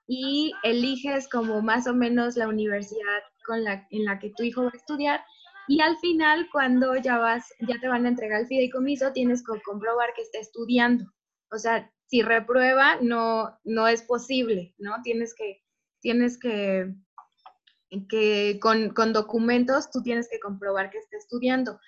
y 0.07 0.53
eliges 0.63 1.29
como 1.29 1.61
más 1.61 1.85
o 1.85 1.93
menos 1.93 2.37
la 2.37 2.47
universidad 2.47 3.21
con 3.45 3.63
la, 3.63 3.85
en 3.91 4.05
la 4.05 4.19
que 4.19 4.31
tu 4.35 4.43
hijo 4.43 4.63
va 4.63 4.71
a 4.73 4.77
estudiar 4.77 5.21
y 5.67 5.81
al 5.81 5.97
final 5.97 6.47
cuando 6.51 6.95
ya 6.95 7.17
vas, 7.17 7.53
ya 7.67 7.77
te 7.79 7.89
van 7.89 8.05
a 8.05 8.09
entregar 8.09 8.41
el 8.41 8.47
fideicomiso, 8.47 9.11
tienes 9.11 9.43
que 9.45 9.61
comprobar 9.61 10.13
que 10.15 10.21
está 10.21 10.39
estudiando. 10.39 11.05
O 11.51 11.57
sea, 11.57 11.91
si 12.05 12.21
reprueba, 12.21 12.97
no, 13.01 13.59
no 13.65 13.87
es 13.89 14.01
posible, 14.01 14.73
¿no? 14.77 15.01
Tienes 15.03 15.35
que, 15.35 15.61
tienes 15.99 16.39
que 16.39 16.95
que 18.09 18.59
con, 18.61 19.13
documentos 19.13 19.91
tú 19.91 20.01
tienes 20.01 20.27
que 20.29 20.39
comprobar 20.39 20.89
que 20.89 20.97
esté 20.97 21.17
estudiando. 21.17 21.79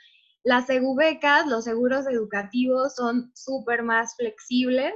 Las 0.44 0.68
becas, 0.68 1.48
los 1.48 1.66
seguros 1.66 2.08
educativos, 2.08 2.96
son 2.96 3.32
súper 3.36 3.84
más 3.84 4.16
flexibles 4.16 4.94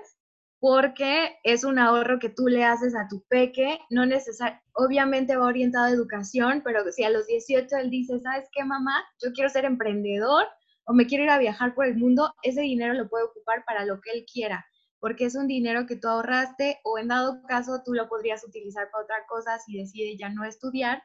porque 0.60 1.38
es 1.44 1.66
un 1.66 1.78
ahorro 1.78 2.20
que 2.20 2.30
tú 2.30 2.48
le 2.48 2.64
haces 2.64 2.96
a 2.96 3.10
tu 3.10 3.22
peque, 3.28 3.80
no 3.90 4.06
necesariamente, 4.06 4.64
obviamente 4.76 5.36
va 5.36 5.48
orientado 5.48 5.86
a 5.86 5.92
educación, 5.92 6.62
pero 6.64 6.90
si 6.90 7.04
a 7.04 7.10
los 7.10 7.28
18 7.28 7.76
él 7.76 7.90
dice, 7.90 8.18
¿sabes 8.22 8.48
qué, 8.54 8.64
mamá? 8.64 9.04
Yo 9.22 9.34
quiero 9.34 9.50
ser 9.50 9.66
emprendedor 9.66 10.46
o 10.86 10.94
me 10.94 11.06
quiero 11.06 11.26
ir 11.26 11.32
a 11.32 11.38
viajar 11.38 11.76
por 11.76 11.86
el 11.86 11.98
mundo, 11.98 12.34
ese 12.44 12.62
dinero 12.62 12.94
lo 12.94 13.10
puede 13.10 13.26
ocupar 13.26 13.66
para 13.66 13.86
lo 13.86 14.00
que 14.00 14.12
él 14.12 14.26
quiera 14.32 14.66
porque 15.04 15.26
es 15.26 15.36
un 15.36 15.48
dinero 15.48 15.86
que 15.86 15.98
tú 15.98 16.08
ahorraste 16.08 16.80
o 16.86 16.98
en 16.98 17.10
dado 17.10 17.42
caso 17.46 17.82
tú 17.84 17.94
lo 17.94 18.08
podrías 18.08 18.42
utilizar 18.48 18.90
para 18.90 19.04
otra 19.04 19.18
cosa 19.28 19.60
si 19.60 19.78
decide 19.78 20.16
ya 20.16 20.30
no 20.30 20.46
estudiar. 20.46 21.04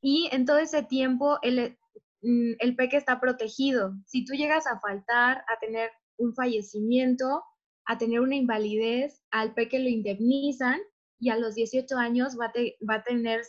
Y 0.00 0.28
en 0.32 0.44
todo 0.44 0.58
ese 0.58 0.82
tiempo 0.82 1.38
el, 1.42 1.78
mm, 2.22 2.54
el 2.58 2.74
peque 2.74 2.96
está 2.96 3.20
protegido. 3.20 3.94
Si 4.06 4.24
tú 4.24 4.34
llegas 4.34 4.66
a 4.66 4.80
faltar, 4.80 5.44
a 5.46 5.60
tener 5.60 5.92
un 6.16 6.34
fallecimiento, 6.34 7.44
a 7.84 7.96
tener 7.96 8.18
una 8.18 8.34
invalidez, 8.34 9.22
al 9.30 9.54
peque 9.54 9.78
lo 9.78 9.88
indemnizan 9.88 10.80
y 11.20 11.30
a 11.30 11.36
los 11.36 11.54
18 11.54 11.96
años 11.96 12.36
va, 12.36 12.52
va 12.90 12.94
a 12.96 13.04
tener 13.04 13.42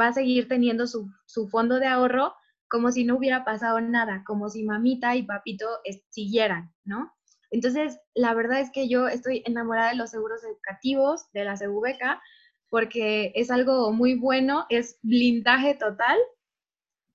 va 0.00 0.06
a 0.06 0.12
seguir 0.12 0.46
teniendo 0.46 0.86
su, 0.86 1.10
su 1.26 1.48
fondo 1.48 1.80
de 1.80 1.88
ahorro 1.88 2.32
como 2.68 2.92
si 2.92 3.04
no 3.04 3.16
hubiera 3.16 3.44
pasado 3.44 3.80
nada, 3.80 4.22
como 4.24 4.48
si 4.50 4.62
mamita 4.62 5.16
y 5.16 5.24
papito 5.24 5.66
siguieran, 6.10 6.72
¿no? 6.84 7.12
Entonces, 7.54 8.00
la 8.14 8.34
verdad 8.34 8.58
es 8.58 8.72
que 8.72 8.88
yo 8.88 9.06
estoy 9.06 9.44
enamorada 9.46 9.90
de 9.90 9.96
los 9.96 10.10
seguros 10.10 10.42
educativos, 10.42 11.30
de 11.32 11.44
la 11.44 11.56
Segubeca, 11.56 12.20
porque 12.68 13.30
es 13.36 13.48
algo 13.48 13.92
muy 13.92 14.16
bueno, 14.16 14.66
es 14.70 14.98
blindaje 15.02 15.76
total 15.76 16.18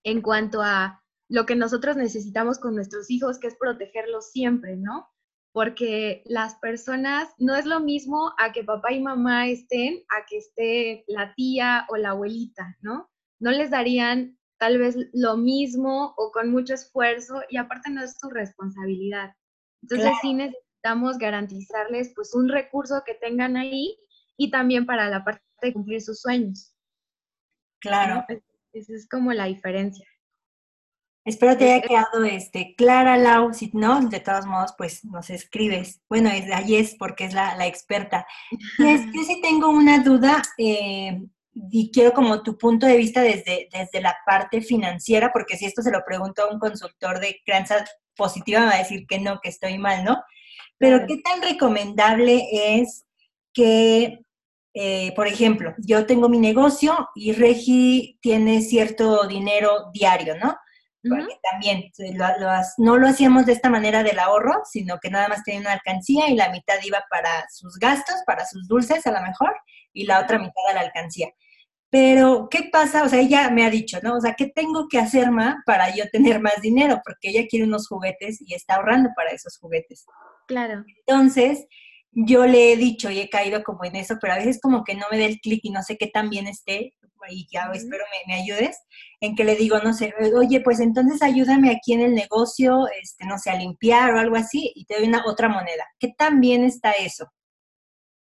en 0.05 0.21
cuanto 0.21 0.61
a 0.61 1.03
lo 1.27 1.45
que 1.45 1.57
nosotros 1.57 1.97
necesitamos 1.97 2.57
con 2.57 2.73
nuestros 2.73 3.11
hijos, 3.11 3.37
que 3.37 3.47
es 3.47 3.57
protegerlos 3.57 4.31
siempre, 4.31 4.77
¿no? 4.77 5.09
Porque 5.51 6.23
las 6.25 6.55
personas, 6.55 7.27
no 7.37 7.57
es 7.57 7.65
lo 7.65 7.81
mismo 7.81 8.33
a 8.37 8.53
que 8.53 8.63
papá 8.63 8.93
y 8.93 9.01
mamá 9.01 9.49
estén, 9.49 10.03
a 10.07 10.25
que 10.25 10.37
esté 10.37 11.03
la 11.07 11.33
tía 11.35 11.85
o 11.89 11.97
la 11.97 12.11
abuelita, 12.11 12.77
¿no? 12.79 13.09
No 13.41 13.51
les 13.51 13.71
darían 13.71 14.39
tal 14.57 14.77
vez 14.77 14.95
lo 15.11 15.35
mismo 15.35 16.13
o 16.15 16.31
con 16.31 16.49
mucho 16.49 16.75
esfuerzo 16.75 17.41
y 17.49 17.57
aparte 17.57 17.89
no 17.89 18.01
es 18.01 18.17
su 18.17 18.29
responsabilidad. 18.29 19.33
Entonces 19.81 20.11
sí 20.21 20.33
necesitamos 20.33 21.17
garantizarles 21.17 22.11
pues 22.15 22.33
un 22.35 22.49
recurso 22.49 23.03
que 23.05 23.15
tengan 23.15 23.57
ahí 23.57 23.97
y 24.37 24.51
también 24.51 24.85
para 24.85 25.09
la 25.09 25.23
parte 25.23 25.43
de 25.61 25.73
cumplir 25.73 26.01
sus 26.01 26.21
sueños. 26.21 26.73
Claro. 27.79 28.25
Esa 28.73 28.93
es 28.93 29.07
como 29.07 29.33
la 29.33 29.45
diferencia. 29.45 30.05
Espero 31.25 31.57
te 31.57 31.71
haya 31.71 31.87
quedado 31.87 32.23
este, 32.23 32.75
clara, 32.75 33.17
Lau. 33.17 33.53
Si 33.53 33.69
no, 33.73 34.01
de 34.07 34.19
todos 34.19 34.45
modos, 34.45 34.73
pues 34.77 35.03
nos 35.05 35.29
escribes. 35.29 36.01
Bueno, 36.09 36.29
es 36.29 36.45
es 36.69 36.95
porque 36.95 37.25
es 37.25 37.33
la, 37.33 37.67
experta. 37.67 38.25
yo 38.79 39.23
sí 39.23 39.39
tengo 39.41 39.69
una 39.69 40.01
duda 40.01 40.41
eh, 40.57 41.21
y 41.53 41.91
quiero 41.91 42.13
como 42.13 42.41
tu 42.41 42.57
punto 42.57 42.85
de 42.85 42.97
vista 42.97 43.21
desde, 43.21 43.69
desde 43.71 44.01
la 44.01 44.15
parte 44.25 44.61
financiera, 44.61 45.31
porque 45.31 45.57
si 45.57 45.65
esto 45.65 45.81
se 45.81 45.91
lo 45.91 46.03
pregunto 46.05 46.43
a 46.43 46.51
un 46.51 46.59
consultor 46.59 47.19
de 47.19 47.39
crianza 47.45 47.85
positiva, 48.19 48.59
me 48.59 48.65
va 48.67 48.75
a 48.75 48.79
decir 48.79 49.07
que 49.07 49.19
no, 49.19 49.39
que 49.41 49.49
estoy 49.49 49.79
mal, 49.79 50.03
¿no? 50.03 50.21
Pero 50.77 51.07
¿qué 51.07 51.17
tan 51.17 51.41
recomendable 51.41 52.47
es 52.51 53.05
que, 53.53 54.19
eh, 54.73 55.13
por 55.15 55.27
ejemplo, 55.27 55.73
yo 55.79 56.05
tengo 56.05 56.29
mi 56.29 56.39
negocio 56.39 57.09
y 57.15 57.31
Regi 57.33 58.19
tiene 58.21 58.61
cierto 58.61 59.27
dinero 59.27 59.89
diario, 59.93 60.35
¿no? 60.37 60.55
Porque 61.01 61.39
también 61.49 61.91
no 62.77 62.97
lo 62.97 63.07
hacíamos 63.07 63.45
de 63.45 63.53
esta 63.53 63.69
manera 63.69 64.03
del 64.03 64.19
ahorro, 64.19 64.61
sino 64.69 64.99
que 64.99 65.09
nada 65.09 65.29
más 65.29 65.43
tenía 65.43 65.61
una 65.61 65.73
alcancía 65.73 66.29
y 66.29 66.35
la 66.35 66.49
mitad 66.49 66.75
iba 66.83 67.01
para 67.09 67.47
sus 67.49 67.77
gastos, 67.79 68.17
para 68.25 68.45
sus 68.45 68.67
dulces 68.67 69.07
a 69.07 69.11
lo 69.11 69.21
mejor, 69.21 69.55
y 69.93 70.05
la 70.05 70.19
otra 70.19 70.37
mitad 70.37 70.63
a 70.69 70.73
la 70.73 70.81
alcancía. 70.81 71.29
Pero, 71.91 72.47
¿qué 72.51 72.69
pasa? 72.71 73.03
O 73.03 73.09
sea, 73.09 73.19
ella 73.19 73.49
me 73.49 73.65
ha 73.65 73.69
dicho, 73.69 73.99
¿no? 74.03 74.15
O 74.15 74.21
sea, 74.21 74.35
¿qué 74.35 74.47
tengo 74.47 74.87
que 74.87 74.99
hacer, 74.99 75.31
más 75.31 75.55
para 75.65 75.95
yo 75.95 76.05
tener 76.11 76.39
más 76.39 76.61
dinero? 76.61 77.01
Porque 77.03 77.29
ella 77.29 77.47
quiere 77.49 77.65
unos 77.65 77.87
juguetes 77.87 78.39
y 78.41 78.53
está 78.53 78.75
ahorrando 78.75 79.09
para 79.15 79.31
esos 79.31 79.57
juguetes. 79.57 80.05
Claro. 80.47 80.83
Entonces, 81.07 81.65
yo 82.11 82.45
le 82.45 82.71
he 82.73 82.77
dicho 82.77 83.09
y 83.09 83.19
he 83.19 83.29
caído 83.29 83.63
como 83.63 83.85
en 83.85 83.95
eso, 83.95 84.17
pero 84.21 84.33
a 84.33 84.37
veces 84.37 84.59
como 84.61 84.83
que 84.83 84.95
no 84.95 85.05
me 85.09 85.17
dé 85.17 85.25
el 85.25 85.39
clic 85.39 85.61
y 85.63 85.71
no 85.71 85.81
sé 85.81 85.97
qué 85.97 86.07
tan 86.07 86.29
bien 86.29 86.47
esté, 86.47 86.95
y 87.29 87.47
ya 87.51 87.69
espero 87.73 88.03
me, 88.11 88.33
me, 88.33 88.41
ayudes, 88.41 88.79
en 89.19 89.35
que 89.35 89.43
le 89.43 89.55
digo, 89.55 89.79
no 89.79 89.93
sé, 89.93 90.13
oye, 90.35 90.61
pues 90.61 90.79
entonces 90.79 91.21
ayúdame 91.21 91.71
aquí 91.71 91.93
en 91.93 92.01
el 92.01 92.13
negocio, 92.15 92.87
este, 93.01 93.25
no 93.25 93.37
sé, 93.37 93.49
a 93.49 93.55
limpiar 93.55 94.13
o 94.13 94.19
algo 94.19 94.35
así, 94.35 94.71
y 94.75 94.85
te 94.85 94.95
doy 94.95 95.07
una 95.07 95.23
otra 95.25 95.49
moneda. 95.49 95.85
¿Qué 95.99 96.13
tan 96.17 96.39
bien 96.39 96.63
está 96.63 96.91
eso? 96.91 97.27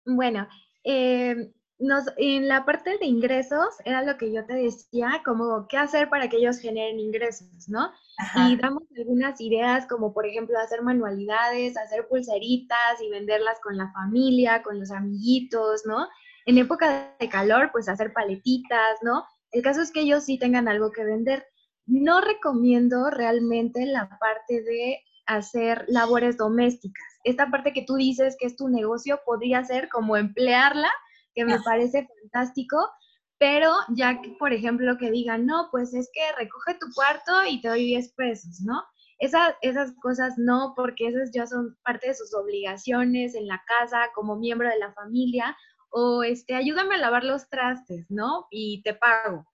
Bueno, 0.04 0.48
eh, 0.84 1.36
nos, 1.78 2.04
en 2.16 2.48
la 2.48 2.64
parte 2.64 2.98
de 2.98 3.06
ingresos 3.06 3.68
era 3.84 4.02
lo 4.02 4.16
que 4.16 4.32
yo 4.32 4.44
te 4.44 4.54
decía, 4.54 5.22
como 5.24 5.66
qué 5.68 5.76
hacer 5.76 6.08
para 6.08 6.28
que 6.28 6.38
ellos 6.38 6.58
generen 6.58 6.98
ingresos, 6.98 7.68
¿no? 7.68 7.92
Y 8.34 8.56
damos 8.56 8.82
algunas 8.96 9.40
ideas 9.40 9.86
como 9.86 10.12
por 10.12 10.26
ejemplo 10.26 10.58
hacer 10.58 10.82
manualidades, 10.82 11.76
hacer 11.76 12.08
pulseritas 12.08 13.00
y 13.00 13.10
venderlas 13.10 13.60
con 13.60 13.76
la 13.76 13.92
familia, 13.92 14.62
con 14.62 14.80
los 14.80 14.90
amiguitos, 14.90 15.82
¿no? 15.86 16.08
En 16.46 16.58
época 16.58 17.14
de 17.20 17.28
calor, 17.28 17.70
pues 17.72 17.88
hacer 17.88 18.12
paletitas, 18.12 18.98
¿no? 19.02 19.24
El 19.52 19.62
caso 19.62 19.80
es 19.80 19.92
que 19.92 20.00
ellos 20.00 20.24
sí 20.24 20.38
tengan 20.38 20.66
algo 20.66 20.90
que 20.90 21.04
vender. 21.04 21.46
No 21.86 22.20
recomiendo 22.20 23.08
realmente 23.10 23.86
la 23.86 24.08
parte 24.18 24.62
de 24.62 24.98
hacer 25.26 25.84
labores 25.88 26.36
domésticas. 26.36 27.06
Esta 27.22 27.50
parte 27.50 27.72
que 27.72 27.84
tú 27.86 27.96
dices 27.96 28.36
que 28.38 28.46
es 28.46 28.56
tu 28.56 28.68
negocio 28.68 29.20
podría 29.24 29.62
ser 29.64 29.88
como 29.88 30.16
emplearla 30.16 30.90
que 31.38 31.44
me 31.44 31.60
parece 31.60 32.08
fantástico, 32.20 32.76
pero 33.38 33.72
ya 33.94 34.20
que, 34.20 34.30
por 34.40 34.52
ejemplo, 34.52 34.98
que 34.98 35.12
digan, 35.12 35.46
no, 35.46 35.68
pues 35.70 35.94
es 35.94 36.10
que 36.12 36.20
recoge 36.36 36.74
tu 36.80 36.86
cuarto 36.92 37.44
y 37.48 37.60
te 37.60 37.68
doy 37.68 37.84
10 37.84 38.12
pesos, 38.14 38.60
¿no? 38.62 38.82
Esa, 39.20 39.56
esas 39.62 39.92
cosas 40.02 40.34
no, 40.36 40.72
porque 40.74 41.06
esas 41.06 41.30
ya 41.32 41.46
son 41.46 41.76
parte 41.84 42.08
de 42.08 42.14
sus 42.14 42.34
obligaciones 42.34 43.36
en 43.36 43.46
la 43.46 43.62
casa, 43.68 44.10
como 44.16 44.34
miembro 44.34 44.68
de 44.68 44.80
la 44.80 44.92
familia, 44.94 45.56
o 45.90 46.24
este, 46.24 46.56
ayúdame 46.56 46.96
a 46.96 46.98
lavar 46.98 47.22
los 47.22 47.48
trastes, 47.48 48.06
¿no? 48.08 48.46
Y 48.50 48.82
te 48.82 48.94
pago. 48.94 49.46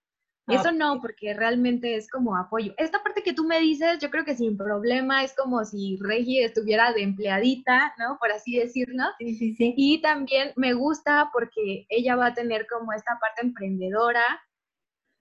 Eso 0.47 0.71
no, 0.71 1.01
porque 1.01 1.33
realmente 1.33 1.95
es 1.95 2.09
como 2.09 2.37
apoyo. 2.37 2.73
Esta 2.77 3.01
parte 3.01 3.23
que 3.23 3.33
tú 3.33 3.45
me 3.45 3.59
dices, 3.59 3.97
yo 3.99 4.11
creo 4.11 4.25
que 4.25 4.35
sin 4.35 4.57
problema 4.57 5.23
es 5.23 5.33
como 5.35 5.65
si 5.65 5.97
Regi 5.99 6.39
estuviera 6.39 6.93
de 6.93 7.01
empleadita, 7.01 7.95
¿no? 7.97 8.17
Por 8.19 8.31
así 8.31 8.55
decirlo. 8.55 9.03
Sí, 9.17 9.35
sí, 9.35 9.55
sí. 9.55 9.73
Y 9.75 10.01
también 10.01 10.53
me 10.55 10.73
gusta 10.73 11.29
porque 11.33 11.87
ella 11.89 12.15
va 12.15 12.27
a 12.27 12.33
tener 12.35 12.67
como 12.67 12.93
esta 12.93 13.17
parte 13.19 13.41
emprendedora, 13.41 14.23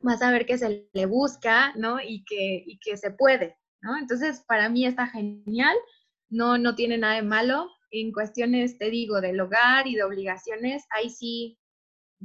va 0.06 0.12
a 0.12 0.18
saber 0.18 0.44
que 0.44 0.58
se 0.58 0.90
le 0.92 1.06
busca, 1.06 1.72
¿no? 1.74 2.00
Y 2.00 2.24
que, 2.24 2.62
y 2.66 2.78
que 2.78 2.98
se 2.98 3.10
puede, 3.10 3.56
¿no? 3.80 3.96
Entonces, 3.96 4.44
para 4.46 4.68
mí 4.68 4.84
está 4.84 5.06
genial, 5.06 5.76
no, 6.28 6.58
no 6.58 6.74
tiene 6.74 6.98
nada 6.98 7.14
de 7.14 7.22
malo. 7.22 7.70
En 7.90 8.12
cuestiones, 8.12 8.76
te 8.76 8.90
digo, 8.90 9.20
del 9.20 9.40
hogar 9.40 9.86
y 9.86 9.94
de 9.94 10.02
obligaciones, 10.02 10.84
ahí 10.90 11.08
sí 11.08 11.58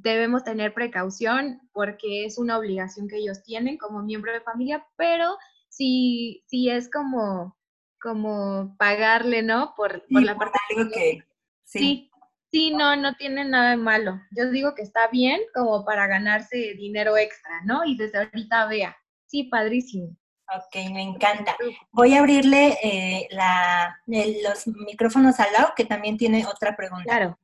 debemos 0.01 0.43
tener 0.43 0.73
precaución 0.73 1.61
porque 1.71 2.25
es 2.25 2.37
una 2.37 2.57
obligación 2.57 3.07
que 3.07 3.17
ellos 3.17 3.43
tienen 3.43 3.77
como 3.77 4.01
miembro 4.01 4.31
de 4.31 4.41
familia, 4.41 4.85
pero 4.95 5.37
si, 5.67 6.43
si 6.47 6.69
es 6.69 6.89
como, 6.89 7.57
como 8.01 8.75
pagarle, 8.77 9.43
¿no? 9.43 9.73
Por, 9.75 10.03
la 10.09 10.35
parte 10.37 10.59
que... 10.93 11.23
Sí. 11.63 12.09
sí. 12.51 12.71
no, 12.71 12.95
no 12.95 13.15
tiene 13.15 13.45
nada 13.45 13.71
de 13.71 13.77
malo. 13.77 14.19
Yo 14.31 14.49
digo 14.49 14.73
que 14.73 14.81
está 14.81 15.07
bien 15.07 15.39
como 15.53 15.85
para 15.85 16.07
ganarse 16.07 16.73
dinero 16.75 17.15
extra, 17.17 17.61
¿no? 17.65 17.85
Y 17.85 17.95
desde 17.95 18.19
ahorita 18.19 18.65
vea. 18.67 18.97
Sí, 19.27 19.43
padrísimo. 19.43 20.15
Ok, 20.55 20.91
me 20.91 21.03
encanta. 21.03 21.55
Voy 21.91 22.15
a 22.15 22.19
abrirle 22.19 22.75
eh, 22.81 23.27
la, 23.29 24.01
los 24.07 24.65
micrófonos 24.65 25.39
al 25.39 25.53
lado, 25.53 25.73
que 25.75 25.85
también 25.85 26.17
tiene 26.17 26.47
otra 26.47 26.75
pregunta. 26.75 27.03
Claro. 27.03 27.39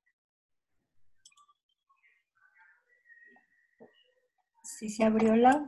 Sí 4.78 4.90
se 4.90 5.06
abrió 5.06 5.38
la. 5.38 5.66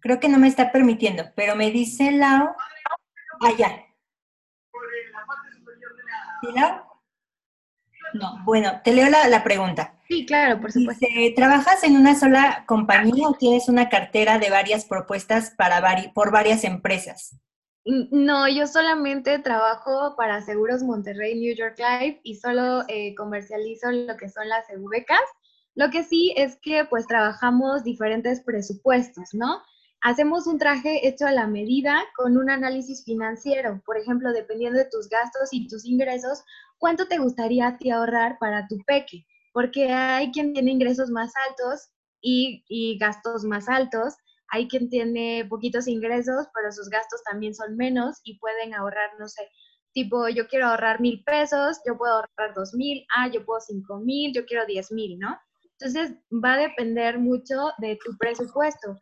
Creo 0.00 0.20
que 0.20 0.28
no 0.28 0.38
me 0.38 0.48
está 0.48 0.70
permitiendo, 0.70 1.24
pero 1.34 1.56
me 1.56 1.70
dice 1.70 2.12
Lau. 2.12 2.50
Allá. 3.40 3.86
Ah, 5.14 5.28
¿Sí, 6.42 6.48
Lau? 6.54 6.82
No, 8.12 8.44
bueno, 8.44 8.82
te 8.84 8.92
leo 8.92 9.08
la, 9.08 9.42
pregunta. 9.42 9.94
Sí, 10.08 10.26
claro, 10.26 10.60
por 10.60 10.70
supuesto. 10.70 11.06
¿Trabajas 11.36 11.82
en 11.84 11.96
una 11.96 12.14
sola 12.14 12.64
compañía 12.66 13.28
o 13.28 13.34
tienes 13.34 13.68
una 13.70 13.88
cartera 13.88 14.38
de 14.38 14.50
varias 14.50 14.84
propuestas 14.84 15.54
para 15.56 15.82
por 16.12 16.30
varias 16.30 16.64
empresas? 16.64 17.34
No, 17.84 18.46
yo 18.46 18.66
solamente 18.66 19.38
trabajo 19.38 20.14
para 20.16 20.42
Seguros 20.42 20.82
Monterrey 20.82 21.34
New 21.40 21.54
York 21.56 21.78
Life 21.78 22.20
y 22.22 22.36
solo 22.36 22.84
eh, 22.88 23.14
comercializo 23.14 23.90
lo 23.90 24.16
que 24.18 24.28
son 24.28 24.48
las 24.50 24.66
becas 24.90 25.20
lo 25.78 25.90
que 25.90 26.02
sí 26.02 26.34
es 26.36 26.58
que 26.60 26.84
pues 26.86 27.06
trabajamos 27.06 27.84
diferentes 27.84 28.40
presupuestos, 28.40 29.28
¿no? 29.32 29.62
Hacemos 30.00 30.48
un 30.48 30.58
traje 30.58 31.06
hecho 31.06 31.24
a 31.24 31.30
la 31.30 31.46
medida 31.46 32.02
con 32.16 32.36
un 32.36 32.50
análisis 32.50 33.04
financiero. 33.04 33.80
Por 33.86 33.96
ejemplo, 33.96 34.32
dependiendo 34.32 34.76
de 34.76 34.86
tus 34.90 35.08
gastos 35.08 35.50
y 35.52 35.68
tus 35.68 35.84
ingresos, 35.84 36.42
¿cuánto 36.78 37.06
te 37.06 37.18
gustaría 37.18 37.68
a 37.68 37.78
ti 37.78 37.92
ahorrar 37.92 38.38
para 38.40 38.66
tu 38.66 38.78
peque? 38.88 39.24
Porque 39.52 39.92
hay 39.92 40.32
quien 40.32 40.52
tiene 40.52 40.72
ingresos 40.72 41.10
más 41.10 41.32
altos 41.48 41.90
y, 42.20 42.64
y 42.68 42.98
gastos 42.98 43.44
más 43.44 43.68
altos. 43.68 44.16
Hay 44.48 44.66
quien 44.66 44.90
tiene 44.90 45.46
poquitos 45.48 45.86
ingresos, 45.86 46.48
pero 46.54 46.72
sus 46.72 46.88
gastos 46.88 47.22
también 47.22 47.54
son 47.54 47.76
menos 47.76 48.18
y 48.24 48.36
pueden 48.40 48.74
ahorrar, 48.74 49.10
no 49.20 49.28
sé, 49.28 49.48
tipo, 49.92 50.28
yo 50.28 50.48
quiero 50.48 50.66
ahorrar 50.66 51.00
mil 51.00 51.22
pesos, 51.22 51.78
yo 51.86 51.96
puedo 51.96 52.14
ahorrar 52.14 52.52
dos 52.56 52.74
mil, 52.74 53.06
ah, 53.16 53.28
yo 53.28 53.44
puedo 53.44 53.60
cinco 53.60 54.00
mil, 54.00 54.32
yo 54.34 54.44
quiero 54.44 54.66
diez 54.66 54.90
mil, 54.90 55.20
¿no? 55.20 55.38
Entonces, 55.80 56.16
va 56.32 56.54
a 56.54 56.58
depender 56.58 57.18
mucho 57.18 57.70
de 57.78 57.98
tu 58.04 58.16
presupuesto. 58.18 59.00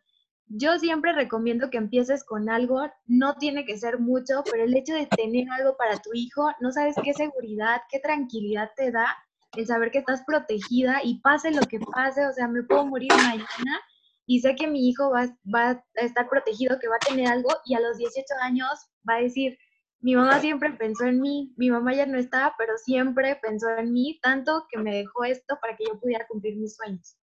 Yo 0.49 0.77
siempre 0.79 1.11
recomiendo 1.11 1.69
que 1.69 1.77
empieces 1.77 2.23
con 2.23 2.49
algo, 2.49 2.87
no 3.05 3.35
tiene 3.35 3.65
que 3.65 3.77
ser 3.77 3.99
mucho, 3.99 4.43
pero 4.49 4.63
el 4.63 4.75
hecho 4.75 4.93
de 4.93 5.07
tener 5.07 5.49
algo 5.51 5.75
para 5.75 5.97
tu 5.97 6.11
hijo, 6.13 6.51
no 6.61 6.71
sabes 6.71 6.95
qué 7.03 7.13
seguridad, 7.13 7.81
qué 7.89 7.99
tranquilidad 7.99 8.71
te 8.77 8.91
da 8.91 9.17
el 9.57 9.65
saber 9.65 9.91
que 9.91 9.99
estás 9.99 10.23
protegida 10.25 11.01
y 11.03 11.19
pase 11.19 11.51
lo 11.51 11.61
que 11.61 11.79
pase, 11.79 12.25
o 12.25 12.31
sea, 12.31 12.47
me 12.47 12.63
puedo 12.63 12.85
morir 12.85 13.11
mañana 13.11 13.81
y 14.25 14.39
sé 14.39 14.55
que 14.55 14.67
mi 14.67 14.87
hijo 14.87 15.09
va, 15.09 15.27
va 15.53 15.69
a 15.71 15.83
estar 15.95 16.29
protegido, 16.29 16.79
que 16.79 16.87
va 16.87 16.97
a 16.97 17.07
tener 17.07 17.27
algo 17.27 17.49
y 17.65 17.73
a 17.73 17.79
los 17.79 17.97
18 17.97 18.25
años 18.41 18.69
va 19.09 19.15
a 19.15 19.21
decir, 19.21 19.57
mi 19.99 20.15
mamá 20.15 20.39
siempre 20.39 20.71
pensó 20.71 21.05
en 21.05 21.19
mí, 21.19 21.53
mi 21.57 21.69
mamá 21.69 21.93
ya 21.93 22.05
no 22.05 22.17
está, 22.17 22.53
pero 22.57 22.77
siempre 22.77 23.35
pensó 23.41 23.67
en 23.77 23.91
mí, 23.91 24.19
tanto 24.21 24.65
que 24.69 24.77
me 24.77 24.95
dejó 24.95 25.23
esto 25.23 25.57
para 25.59 25.75
que 25.75 25.85
yo 25.85 25.99
pudiera 25.99 26.27
cumplir 26.27 26.55
mis 26.57 26.75
sueños. 26.75 27.17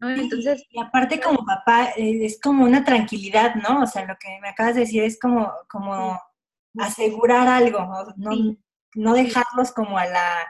Entonces, 0.00 0.64
y 0.70 0.80
aparte 0.80 1.20
como 1.20 1.44
papá, 1.44 1.90
eh, 1.96 2.24
es 2.24 2.40
como 2.40 2.64
una 2.64 2.84
tranquilidad, 2.84 3.54
¿no? 3.56 3.82
O 3.82 3.86
sea, 3.86 4.06
lo 4.06 4.16
que 4.18 4.28
me 4.40 4.48
acabas 4.48 4.74
de 4.74 4.80
decir 4.82 5.02
es 5.02 5.18
como, 5.18 5.52
como 5.68 6.18
asegurar 6.78 7.48
algo, 7.48 7.80
no, 8.16 8.56
no 8.94 9.14
dejarlos 9.14 9.72
como 9.72 9.98
a 9.98 10.06
la... 10.06 10.42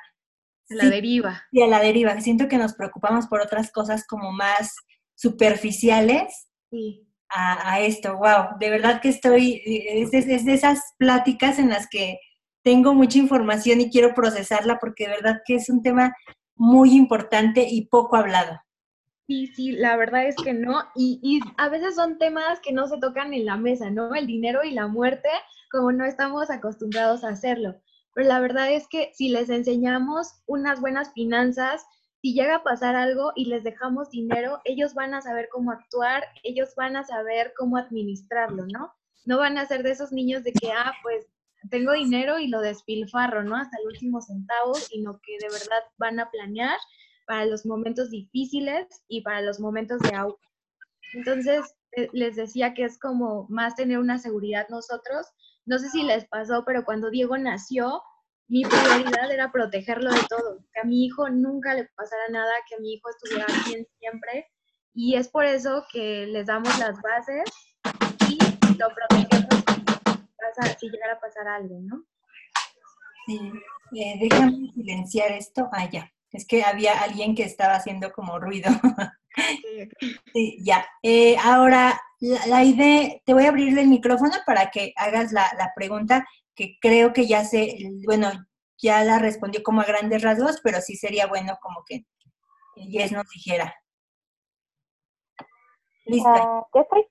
A 0.68 0.74
la 0.74 0.88
deriva. 0.88 1.44
Sí, 1.52 1.62
a 1.62 1.68
la 1.68 1.80
deriva. 1.80 2.20
Siento 2.20 2.48
que 2.48 2.58
nos 2.58 2.74
preocupamos 2.74 3.28
por 3.28 3.40
otras 3.40 3.70
cosas 3.70 4.04
como 4.04 4.32
más 4.32 4.74
superficiales. 5.14 6.48
Sí 6.70 7.05
a, 7.28 7.80
esto. 7.80 8.16
Wow, 8.16 8.58
de 8.58 8.70
verdad 8.70 9.00
que 9.00 9.08
estoy, 9.08 9.62
es, 9.64 10.12
es, 10.12 10.44
de 10.44 10.54
esas 10.54 10.80
pláticas 10.98 11.58
en 11.58 11.68
las 11.68 11.88
que 11.88 12.18
tengo 12.62 12.94
mucha 12.94 13.18
información 13.18 13.80
y 13.80 13.90
quiero 13.90 14.14
procesarla 14.14 14.78
porque 14.78 15.04
de 15.04 15.14
verdad 15.14 15.42
que 15.44 15.56
es 15.56 15.68
un 15.68 15.82
tema 15.82 16.14
muy 16.54 16.94
importante 16.96 17.66
y 17.68 17.86
poco 17.86 18.16
hablado. 18.16 18.58
Sí, 19.26 19.48
sí, 19.48 19.72
la 19.72 19.96
verdad 19.96 20.26
es 20.26 20.36
que 20.36 20.52
no. 20.52 20.82
Y, 20.94 21.18
y, 21.22 21.40
a 21.58 21.68
veces 21.68 21.96
son 21.96 22.18
temas 22.18 22.60
que 22.60 22.72
no 22.72 22.86
se 22.86 22.98
tocan 22.98 23.34
en 23.34 23.44
la 23.44 23.56
mesa, 23.56 23.90
¿no? 23.90 24.14
El 24.14 24.26
dinero 24.26 24.62
y 24.62 24.70
la 24.70 24.86
muerte, 24.86 25.28
como 25.70 25.90
no 25.90 26.04
estamos 26.04 26.48
acostumbrados 26.50 27.24
a 27.24 27.30
hacerlo. 27.30 27.74
Pero 28.14 28.28
la 28.28 28.40
verdad 28.40 28.72
es 28.72 28.86
que 28.88 29.10
si 29.14 29.28
les 29.28 29.50
enseñamos 29.50 30.40
unas 30.46 30.80
buenas 30.80 31.12
finanzas, 31.12 31.84
si 32.26 32.34
llega 32.34 32.56
a 32.56 32.64
pasar 32.64 32.96
algo 32.96 33.30
y 33.36 33.44
les 33.44 33.62
dejamos 33.62 34.10
dinero, 34.10 34.60
ellos 34.64 34.94
van 34.94 35.14
a 35.14 35.22
saber 35.22 35.48
cómo 35.48 35.70
actuar, 35.70 36.24
ellos 36.42 36.74
van 36.74 36.96
a 36.96 37.04
saber 37.04 37.52
cómo 37.56 37.76
administrarlo, 37.76 38.66
¿no? 38.66 38.92
No 39.26 39.38
van 39.38 39.58
a 39.58 39.66
ser 39.66 39.84
de 39.84 39.92
esos 39.92 40.10
niños 40.10 40.42
de 40.42 40.52
que, 40.52 40.72
ah, 40.72 40.92
pues 41.04 41.28
tengo 41.70 41.92
dinero 41.92 42.40
y 42.40 42.48
lo 42.48 42.60
despilfarro, 42.62 43.44
¿no? 43.44 43.54
Hasta 43.54 43.78
el 43.78 43.86
último 43.86 44.20
centavo, 44.20 44.74
sino 44.74 45.20
que 45.22 45.38
de 45.40 45.52
verdad 45.52 45.78
van 45.98 46.18
a 46.18 46.28
planear 46.28 46.76
para 47.28 47.46
los 47.46 47.64
momentos 47.64 48.10
difíciles 48.10 48.88
y 49.06 49.20
para 49.20 49.40
los 49.42 49.60
momentos 49.60 50.00
de 50.00 50.16
auge. 50.16 50.42
Entonces, 51.14 51.76
eh, 51.92 52.08
les 52.12 52.34
decía 52.34 52.74
que 52.74 52.86
es 52.86 52.98
como 52.98 53.46
más 53.50 53.76
tener 53.76 54.00
una 54.00 54.18
seguridad 54.18 54.66
nosotros. 54.68 55.28
No 55.64 55.78
sé 55.78 55.90
si 55.90 56.02
les 56.02 56.26
pasó, 56.26 56.64
pero 56.66 56.84
cuando 56.84 57.08
Diego 57.08 57.38
nació, 57.38 58.02
mi 58.48 58.64
prioridad 58.64 59.30
era 59.32 59.50
protegerlo 59.50 60.12
de 60.12 60.20
todo, 60.28 60.58
que 60.72 60.80
a 60.80 60.84
mi 60.84 61.04
hijo 61.04 61.28
nunca 61.28 61.74
le 61.74 61.84
pasara 61.96 62.28
nada, 62.30 62.52
que 62.68 62.76
a 62.76 62.78
mi 62.78 62.94
hijo 62.94 63.08
estuviera 63.10 63.46
bien 63.66 63.86
siempre. 63.98 64.50
Y 64.94 65.16
es 65.16 65.28
por 65.28 65.44
eso 65.44 65.84
que 65.92 66.26
les 66.26 66.46
damos 66.46 66.78
las 66.78 67.00
bases 67.02 67.44
y 68.28 68.38
lo 68.78 68.88
protegemos 68.94 69.46
si, 70.78 70.88
llegara 70.88 71.14
a 71.14 71.20
pasar 71.20 71.48
algo, 71.48 71.78
¿no? 71.80 72.04
Sí, 73.26 73.52
eh, 73.96 74.18
déjame 74.20 74.70
silenciar 74.72 75.32
esto. 75.32 75.68
Ah, 75.72 75.88
ya. 75.90 76.10
Es 76.32 76.46
que 76.46 76.62
había 76.62 77.00
alguien 77.02 77.34
que 77.34 77.44
estaba 77.44 77.74
haciendo 77.74 78.12
como 78.12 78.38
ruido. 78.38 78.70
sí, 80.32 80.58
ya. 80.62 80.86
Eh, 81.02 81.36
ahora, 81.42 82.00
la, 82.20 82.64
idea, 82.64 83.20
te 83.24 83.34
voy 83.34 83.44
a 83.44 83.48
abrirle 83.48 83.82
el 83.82 83.88
micrófono 83.88 84.34
para 84.44 84.70
que 84.70 84.92
hagas 84.96 85.32
la, 85.32 85.50
la 85.58 85.72
pregunta 85.74 86.26
que 86.56 86.78
creo 86.80 87.12
que 87.12 87.26
ya 87.26 87.44
se, 87.44 87.76
bueno, 88.04 88.32
ya 88.78 89.04
la 89.04 89.18
respondió 89.18 89.62
como 89.62 89.82
a 89.82 89.84
grandes 89.84 90.22
rasgos, 90.22 90.60
pero 90.62 90.80
sí 90.80 90.96
sería 90.96 91.26
bueno 91.26 91.56
como 91.60 91.84
que 91.86 92.04
Jess 92.74 93.12
nos 93.12 93.28
dijera. 93.28 93.74
Listo. 96.06 96.28
Ah, 96.28 96.66
¿Ya 96.74 96.80
estoy? 96.80 97.06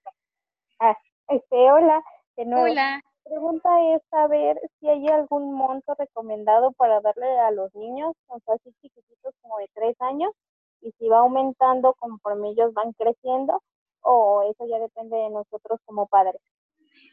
Ah, 0.79 0.97
este, 1.29 1.55
hola, 1.71 2.03
de 2.35 2.45
nuevo. 2.45 2.65
Hola. 2.65 3.01
La 3.25 3.29
pregunta 3.29 3.69
es 3.95 4.01
saber 4.09 4.59
si 4.79 4.87
hay 4.87 5.07
algún 5.07 5.53
monto 5.53 5.95
recomendado 5.97 6.71
para 6.73 7.01
darle 7.01 7.39
a 7.39 7.51
los 7.51 7.73
niños, 7.73 8.13
o 8.27 8.39
sea, 8.39 8.55
así 8.55 8.71
chiquititos 8.81 9.33
como 9.41 9.57
de 9.57 9.69
tres 9.73 9.95
años, 9.99 10.31
y 10.81 10.91
si 10.99 11.07
va 11.07 11.19
aumentando 11.19 11.95
conforme 11.95 12.49
ellos 12.49 12.73
van 12.73 12.93
creciendo, 12.93 13.63
o 14.01 14.43
eso 14.43 14.65
ya 14.67 14.77
depende 14.77 15.17
de 15.17 15.29
nosotros 15.31 15.79
como 15.85 16.05
padres. 16.05 16.39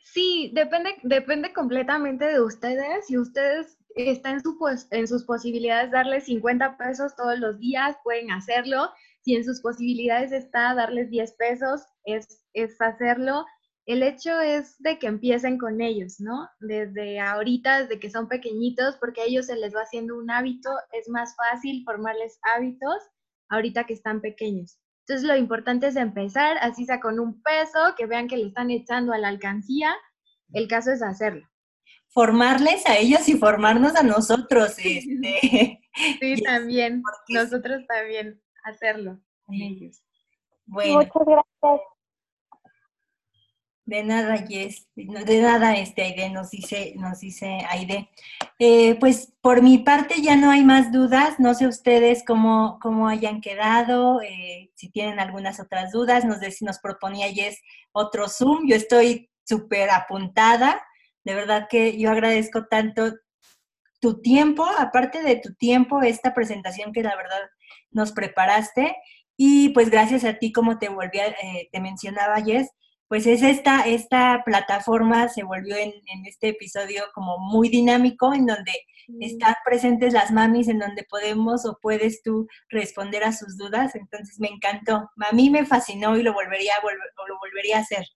Sí, 0.05 0.50
depende, 0.55 0.96
depende 1.03 1.53
completamente 1.53 2.26
de 2.26 2.40
ustedes. 2.40 3.07
Si 3.07 3.16
ustedes 3.16 3.78
están 3.96 4.34
en, 4.34 4.40
su, 4.42 4.59
en 4.90 5.09
sus 5.09 5.24
posibilidades 5.24 5.90
darles 5.90 6.24
50 6.24 6.76
pesos 6.76 7.14
todos 7.16 7.38
los 7.38 7.59
días, 7.59 7.96
pueden 8.05 8.30
hacerlo. 8.30 8.90
Si 9.22 9.36
en 9.36 9.44
sus 9.44 9.61
posibilidades 9.61 10.32
está 10.32 10.74
darles 10.74 11.11
10 11.11 11.32
pesos, 11.34 11.82
es, 12.05 12.42
es 12.53 12.80
hacerlo. 12.80 13.46
El 13.86 14.03
hecho 14.03 14.40
es 14.40 14.80
de 14.80 14.98
que 14.98 15.09
empiecen 15.09 15.59
con 15.59 15.80
ellos, 15.80 16.20
¿no? 16.20 16.48
Desde 16.61 17.18
ahorita, 17.18 17.82
desde 17.82 17.98
que 17.98 18.11
son 18.11 18.28
pequeñitos, 18.28 18.96
porque 18.96 19.22
a 19.22 19.24
ellos 19.24 19.46
se 19.46 19.57
les 19.57 19.74
va 19.74 19.80
haciendo 19.80 20.16
un 20.16 20.30
hábito, 20.30 20.70
es 20.92 21.09
más 21.09 21.34
fácil 21.36 21.82
formarles 21.84 22.38
hábitos 22.55 22.96
ahorita 23.48 23.84
que 23.84 23.94
están 23.94 24.20
pequeños. 24.20 24.78
Entonces 25.07 25.26
lo 25.26 25.36
importante 25.36 25.88
es 25.88 25.96
empezar, 25.96 26.59
así 26.61 26.84
sea 26.84 27.00
con 27.00 27.18
un 27.18 27.42
peso, 27.42 27.94
que 27.96 28.07
vean 28.07 28.28
que 28.28 28.36
le 28.36 28.46
están 28.46 28.70
echando 28.70 29.12
a 29.12 29.18
la 29.18 29.28
alcancía, 29.28 29.94
el 30.53 30.68
caso 30.68 30.92
es 30.92 31.03
hacerlo. 31.03 31.48
Formarles 32.09 32.86
a 32.86 32.98
ellos 32.98 33.28
y 33.28 33.38
formarnos 33.38 33.96
a 33.96 34.03
nosotros. 34.03 34.76
Este. 34.84 35.80
Sí, 36.20 36.42
también, 36.42 37.03
nosotros 37.28 37.82
también 37.86 38.40
hacerlo 38.64 39.20
con 39.44 39.57
ellos. 39.57 40.03
Bueno. 40.64 40.94
Muchas 40.94 41.12
gracias. 41.26 41.91
De 43.85 44.05
nada, 44.05 44.37
Yes. 44.45 44.89
De 44.95 45.43
nada, 45.43 45.76
este, 45.76 46.03
Aide, 46.03 46.30
nos 46.30 46.51
dice, 46.51 46.95
nos 46.97 47.20
dice 47.20 47.59
Aide. 47.68 48.09
Eh, 48.59 48.97
pues 49.01 49.33
por 49.41 49.61
mi 49.61 49.78
parte 49.78 50.22
ya 50.22 50.37
no 50.37 50.51
hay 50.51 50.64
más 50.64 50.93
dudas. 50.93 51.41
No 51.41 51.55
sé 51.55 51.66
ustedes 51.66 52.22
cómo, 52.24 52.78
cómo 52.80 53.09
hayan 53.09 53.41
quedado, 53.41 54.22
eh, 54.22 54.70
si 54.74 54.89
tienen 54.89 55.18
algunas 55.18 55.59
otras 55.59 55.91
dudas. 55.91 56.24
Nos, 56.24 56.39
nos 56.61 56.78
proponía 56.78 57.28
Yes 57.28 57.61
otro 57.91 58.28
Zoom. 58.28 58.68
Yo 58.68 58.76
estoy 58.76 59.30
súper 59.45 59.91
apuntada. 59.91 60.80
De 61.24 61.35
verdad 61.35 61.66
que 61.68 61.99
yo 61.99 62.11
agradezco 62.11 62.66
tanto 62.66 63.12
tu 64.01 64.20
tiempo, 64.20 64.64
aparte 64.78 65.22
de 65.22 65.37
tu 65.37 65.55
tiempo, 65.55 66.03
esta 66.03 66.35
presentación 66.35 66.93
que 66.93 67.03
la 67.03 67.16
verdad 67.16 67.41
nos 67.91 68.12
preparaste. 68.12 68.97
Y 69.37 69.70
pues 69.70 69.91
gracias 69.91 70.24
a 70.24 70.35
ti, 70.35 70.53
como 70.53 70.78
te 70.78 70.89
volví 70.89 71.18
eh, 71.18 71.68
te 71.72 71.80
mencionaba, 71.80 72.39
Yes, 72.41 72.70
pues 73.12 73.26
es 73.26 73.42
esta, 73.42 73.82
esta 73.82 74.42
plataforma 74.42 75.28
se 75.28 75.42
volvió 75.42 75.76
en, 75.76 75.92
este 76.24 76.48
episodio 76.48 77.02
como 77.12 77.36
muy 77.36 77.68
dinámico, 77.68 78.32
en 78.32 78.46
donde 78.46 78.72
están 79.20 79.54
presentes 79.66 80.14
las 80.14 80.30
mamis, 80.30 80.66
en 80.68 80.78
donde 80.78 81.04
podemos 81.04 81.66
o 81.66 81.78
puedes 81.82 82.22
tú 82.22 82.48
responder 82.70 83.22
a 83.22 83.32
sus 83.32 83.58
dudas. 83.58 83.94
Entonces 83.96 84.40
me 84.40 84.48
encantó. 84.48 85.10
A 85.28 85.34
mí 85.34 85.50
me 85.50 85.66
fascinó 85.66 86.16
y 86.16 86.22
lo 86.22 86.32
volvería, 86.32 86.72
lo 86.82 87.38
volvería 87.38 87.76
a 87.76 87.80
hacer. 87.80 88.06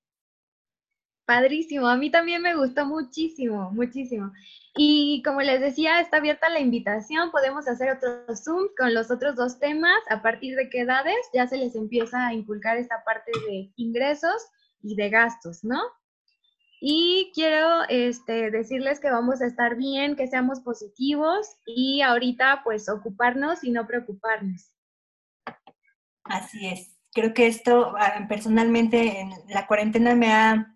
Padrísimo, 1.27 1.89
a 1.89 1.97
mí 1.99 2.11
también 2.11 2.41
me 2.41 2.55
gustó 2.55 2.87
muchísimo, 2.87 3.71
muchísimo. 3.73 4.33
Y 4.79 5.23
como 5.27 5.43
les 5.43 5.61
decía, 5.61 6.01
está 6.01 6.17
abierta 6.17 6.49
la 6.49 6.61
invitación, 6.61 7.31
podemos 7.33 7.69
hacer 7.69 7.91
otro 7.91 8.35
Zoom 8.35 8.69
con 8.79 8.95
los 8.95 9.11
otros 9.11 9.37
dos 9.37 9.59
temas, 9.59 9.99
a 10.09 10.23
partir 10.23 10.57
de 10.57 10.71
qué 10.71 10.81
edades 10.81 11.19
ya 11.35 11.47
se 11.47 11.59
les 11.59 11.75
empieza 11.75 12.27
a 12.27 12.33
inculcar 12.33 12.79
esta 12.79 13.05
parte 13.05 13.31
de 13.47 13.71
ingresos 13.77 14.51
y 14.83 14.97
de 14.97 15.11
gastos, 15.11 15.65
¿no? 15.65 15.81
Y 16.81 17.33
quiero 17.35 17.85
este, 17.89 18.51
decirles 18.51 19.01
que 19.01 19.11
vamos 19.11 19.41
a 19.41 19.47
estar 19.47 19.77
bien, 19.77 20.15
que 20.15 20.27
seamos 20.27 20.61
positivos 20.61 21.57
y 21.65 22.03
ahorita 22.03 22.61
pues 22.65 22.89
ocuparnos 22.89 23.65
y 23.65 23.71
no 23.71 23.87
preocuparnos. 23.87 24.73
Así 26.25 26.67
es. 26.67 26.97
Creo 27.13 27.33
que 27.33 27.47
esto 27.47 27.95
ah, 27.99 28.27
personalmente 28.29 29.21
en 29.21 29.31
la 29.49 29.67
cuarentena 29.67 30.15
me 30.15 30.33
ha... 30.33 30.73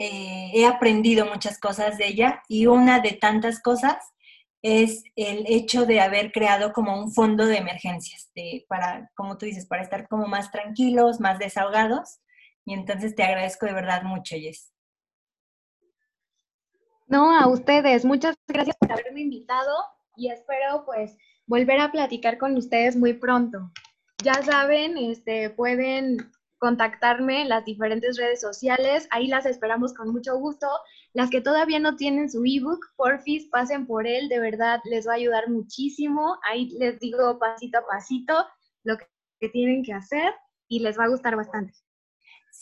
Eh, 0.00 0.50
he 0.52 0.66
aprendido 0.66 1.24
muchas 1.24 1.60
cosas 1.60 1.98
de 1.98 2.08
ella 2.08 2.42
y 2.48 2.66
una 2.66 2.98
de 2.98 3.12
tantas 3.12 3.62
cosas 3.62 3.96
es 4.60 5.04
el 5.14 5.44
hecho 5.46 5.86
de 5.86 6.00
haber 6.00 6.32
creado 6.32 6.72
como 6.72 6.98
un 6.98 7.12
fondo 7.12 7.46
de 7.46 7.58
emergencias, 7.58 8.28
de, 8.34 8.66
para, 8.68 9.12
como 9.14 9.38
tú 9.38 9.46
dices, 9.46 9.66
para 9.66 9.82
estar 9.82 10.08
como 10.08 10.26
más 10.26 10.50
tranquilos, 10.50 11.20
más 11.20 11.38
desahogados 11.38 12.18
y 12.64 12.74
entonces 12.74 13.14
te 13.14 13.22
agradezco 13.22 13.66
de 13.66 13.74
verdad 13.74 14.02
mucho, 14.02 14.36
Jess. 14.36 14.72
No, 17.06 17.38
a 17.38 17.46
ustedes. 17.46 18.04
Muchas 18.04 18.34
gracias 18.48 18.76
por 18.78 18.92
haberme 18.92 19.20
invitado 19.20 19.76
y 20.16 20.30
espero 20.30 20.84
pues 20.86 21.16
volver 21.46 21.80
a 21.80 21.92
platicar 21.92 22.38
con 22.38 22.56
ustedes 22.56 22.96
muy 22.96 23.12
pronto. 23.12 23.70
Ya 24.22 24.34
saben, 24.42 24.96
este, 24.96 25.50
pueden 25.50 26.32
contactarme 26.58 27.42
en 27.42 27.50
las 27.50 27.66
diferentes 27.66 28.16
redes 28.16 28.40
sociales. 28.40 29.06
Ahí 29.10 29.26
las 29.26 29.44
esperamos 29.44 29.92
con 29.92 30.10
mucho 30.10 30.38
gusto. 30.38 30.66
Las 31.12 31.28
que 31.28 31.42
todavía 31.42 31.78
no 31.78 31.96
tienen 31.96 32.30
su 32.30 32.42
ebook, 32.42 32.80
porfis, 32.96 33.46
pasen 33.50 33.86
por 33.86 34.06
él. 34.06 34.30
De 34.30 34.38
verdad, 34.38 34.80
les 34.84 35.06
va 35.06 35.12
a 35.12 35.16
ayudar 35.16 35.50
muchísimo. 35.50 36.38
Ahí 36.50 36.70
les 36.78 36.98
digo 37.00 37.38
pasito 37.38 37.78
a 37.78 37.86
pasito 37.86 38.46
lo 38.82 38.96
que 38.96 39.48
tienen 39.50 39.82
que 39.82 39.92
hacer 39.92 40.32
y 40.68 40.80
les 40.80 40.98
va 40.98 41.04
a 41.04 41.08
gustar 41.08 41.36
bastante. 41.36 41.83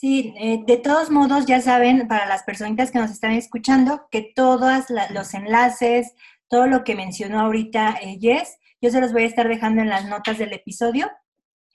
Sí, 0.03 0.33
eh, 0.37 0.59
de 0.67 0.75
todos 0.75 1.09
modos, 1.09 1.45
ya 1.45 1.61
saben, 1.61 2.09
para 2.09 2.25
las 2.25 2.43
personitas 2.43 2.91
que 2.91 2.99
nos 2.99 3.09
están 3.09 3.31
escuchando, 3.31 4.09
que 4.11 4.33
todos 4.35 4.83
los 5.11 5.33
enlaces, 5.33 6.11
todo 6.49 6.67
lo 6.67 6.83
que 6.83 6.93
mencionó 6.93 7.39
ahorita 7.39 7.99
eh, 8.01 8.17
Jess, 8.19 8.57
yo 8.81 8.89
se 8.89 8.99
los 8.99 9.13
voy 9.13 9.23
a 9.23 9.27
estar 9.27 9.47
dejando 9.47 9.81
en 9.81 9.87
las 9.87 10.05
notas 10.05 10.37
del 10.37 10.51
episodio, 10.51 11.09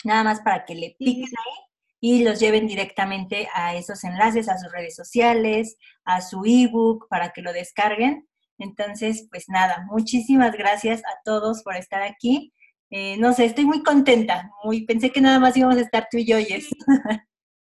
nada 0.04 0.24
más 0.24 0.40
para 0.42 0.66
que 0.66 0.74
le 0.74 0.94
piquen 0.98 1.24
ahí 1.24 1.64
y 2.00 2.22
los 2.22 2.38
lleven 2.38 2.66
directamente 2.66 3.48
a 3.54 3.74
esos 3.74 4.04
enlaces, 4.04 4.50
a 4.50 4.58
sus 4.58 4.70
redes 4.72 4.94
sociales, 4.94 5.78
a 6.04 6.20
su 6.20 6.42
ebook, 6.44 7.08
para 7.08 7.30
que 7.30 7.40
lo 7.40 7.54
descarguen. 7.54 8.28
Entonces, 8.58 9.26
pues 9.30 9.48
nada, 9.48 9.86
muchísimas 9.90 10.52
gracias 10.52 11.00
a 11.00 11.18
todos 11.24 11.62
por 11.62 11.76
estar 11.76 12.02
aquí. 12.02 12.52
Eh, 12.90 13.16
no 13.16 13.32
sé, 13.32 13.46
estoy 13.46 13.64
muy 13.64 13.82
contenta. 13.82 14.50
Muy, 14.64 14.84
pensé 14.84 15.12
que 15.12 15.22
nada 15.22 15.38
más 15.38 15.56
íbamos 15.56 15.78
a 15.78 15.80
estar 15.80 16.08
tú 16.10 16.18
y 16.18 16.26
yo, 16.26 16.36
Jess. 16.36 16.68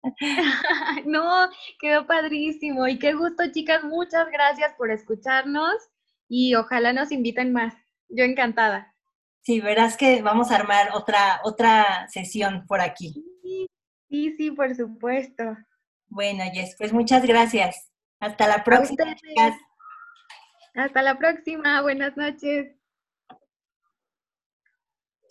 no, 1.05 1.49
quedó 1.79 2.05
padrísimo. 2.05 2.87
Y 2.87 2.99
qué 2.99 3.13
gusto, 3.13 3.43
chicas. 3.51 3.83
Muchas 3.83 4.29
gracias 4.31 4.73
por 4.75 4.91
escucharnos 4.91 5.75
y 6.27 6.55
ojalá 6.55 6.93
nos 6.93 7.11
inviten 7.11 7.53
más. 7.53 7.73
Yo 8.09 8.23
encantada. 8.23 8.93
Sí, 9.41 9.59
verás 9.59 9.97
que 9.97 10.21
vamos 10.21 10.51
a 10.51 10.55
armar 10.55 10.89
otra, 10.93 11.41
otra 11.43 12.07
sesión 12.09 12.65
por 12.67 12.79
aquí. 12.79 13.13
Sí, 14.09 14.35
sí, 14.37 14.51
por 14.51 14.73
supuesto. 14.75 15.57
Bueno, 16.07 16.43
Jess, 16.53 16.75
pues 16.77 16.93
muchas 16.93 17.25
gracias. 17.25 17.91
Hasta 18.19 18.47
la 18.47 18.63
próxima. 18.63 19.15
Hasta 20.75 21.01
la 21.01 21.17
próxima. 21.17 21.81
Buenas 21.81 22.15
noches. 22.15 22.75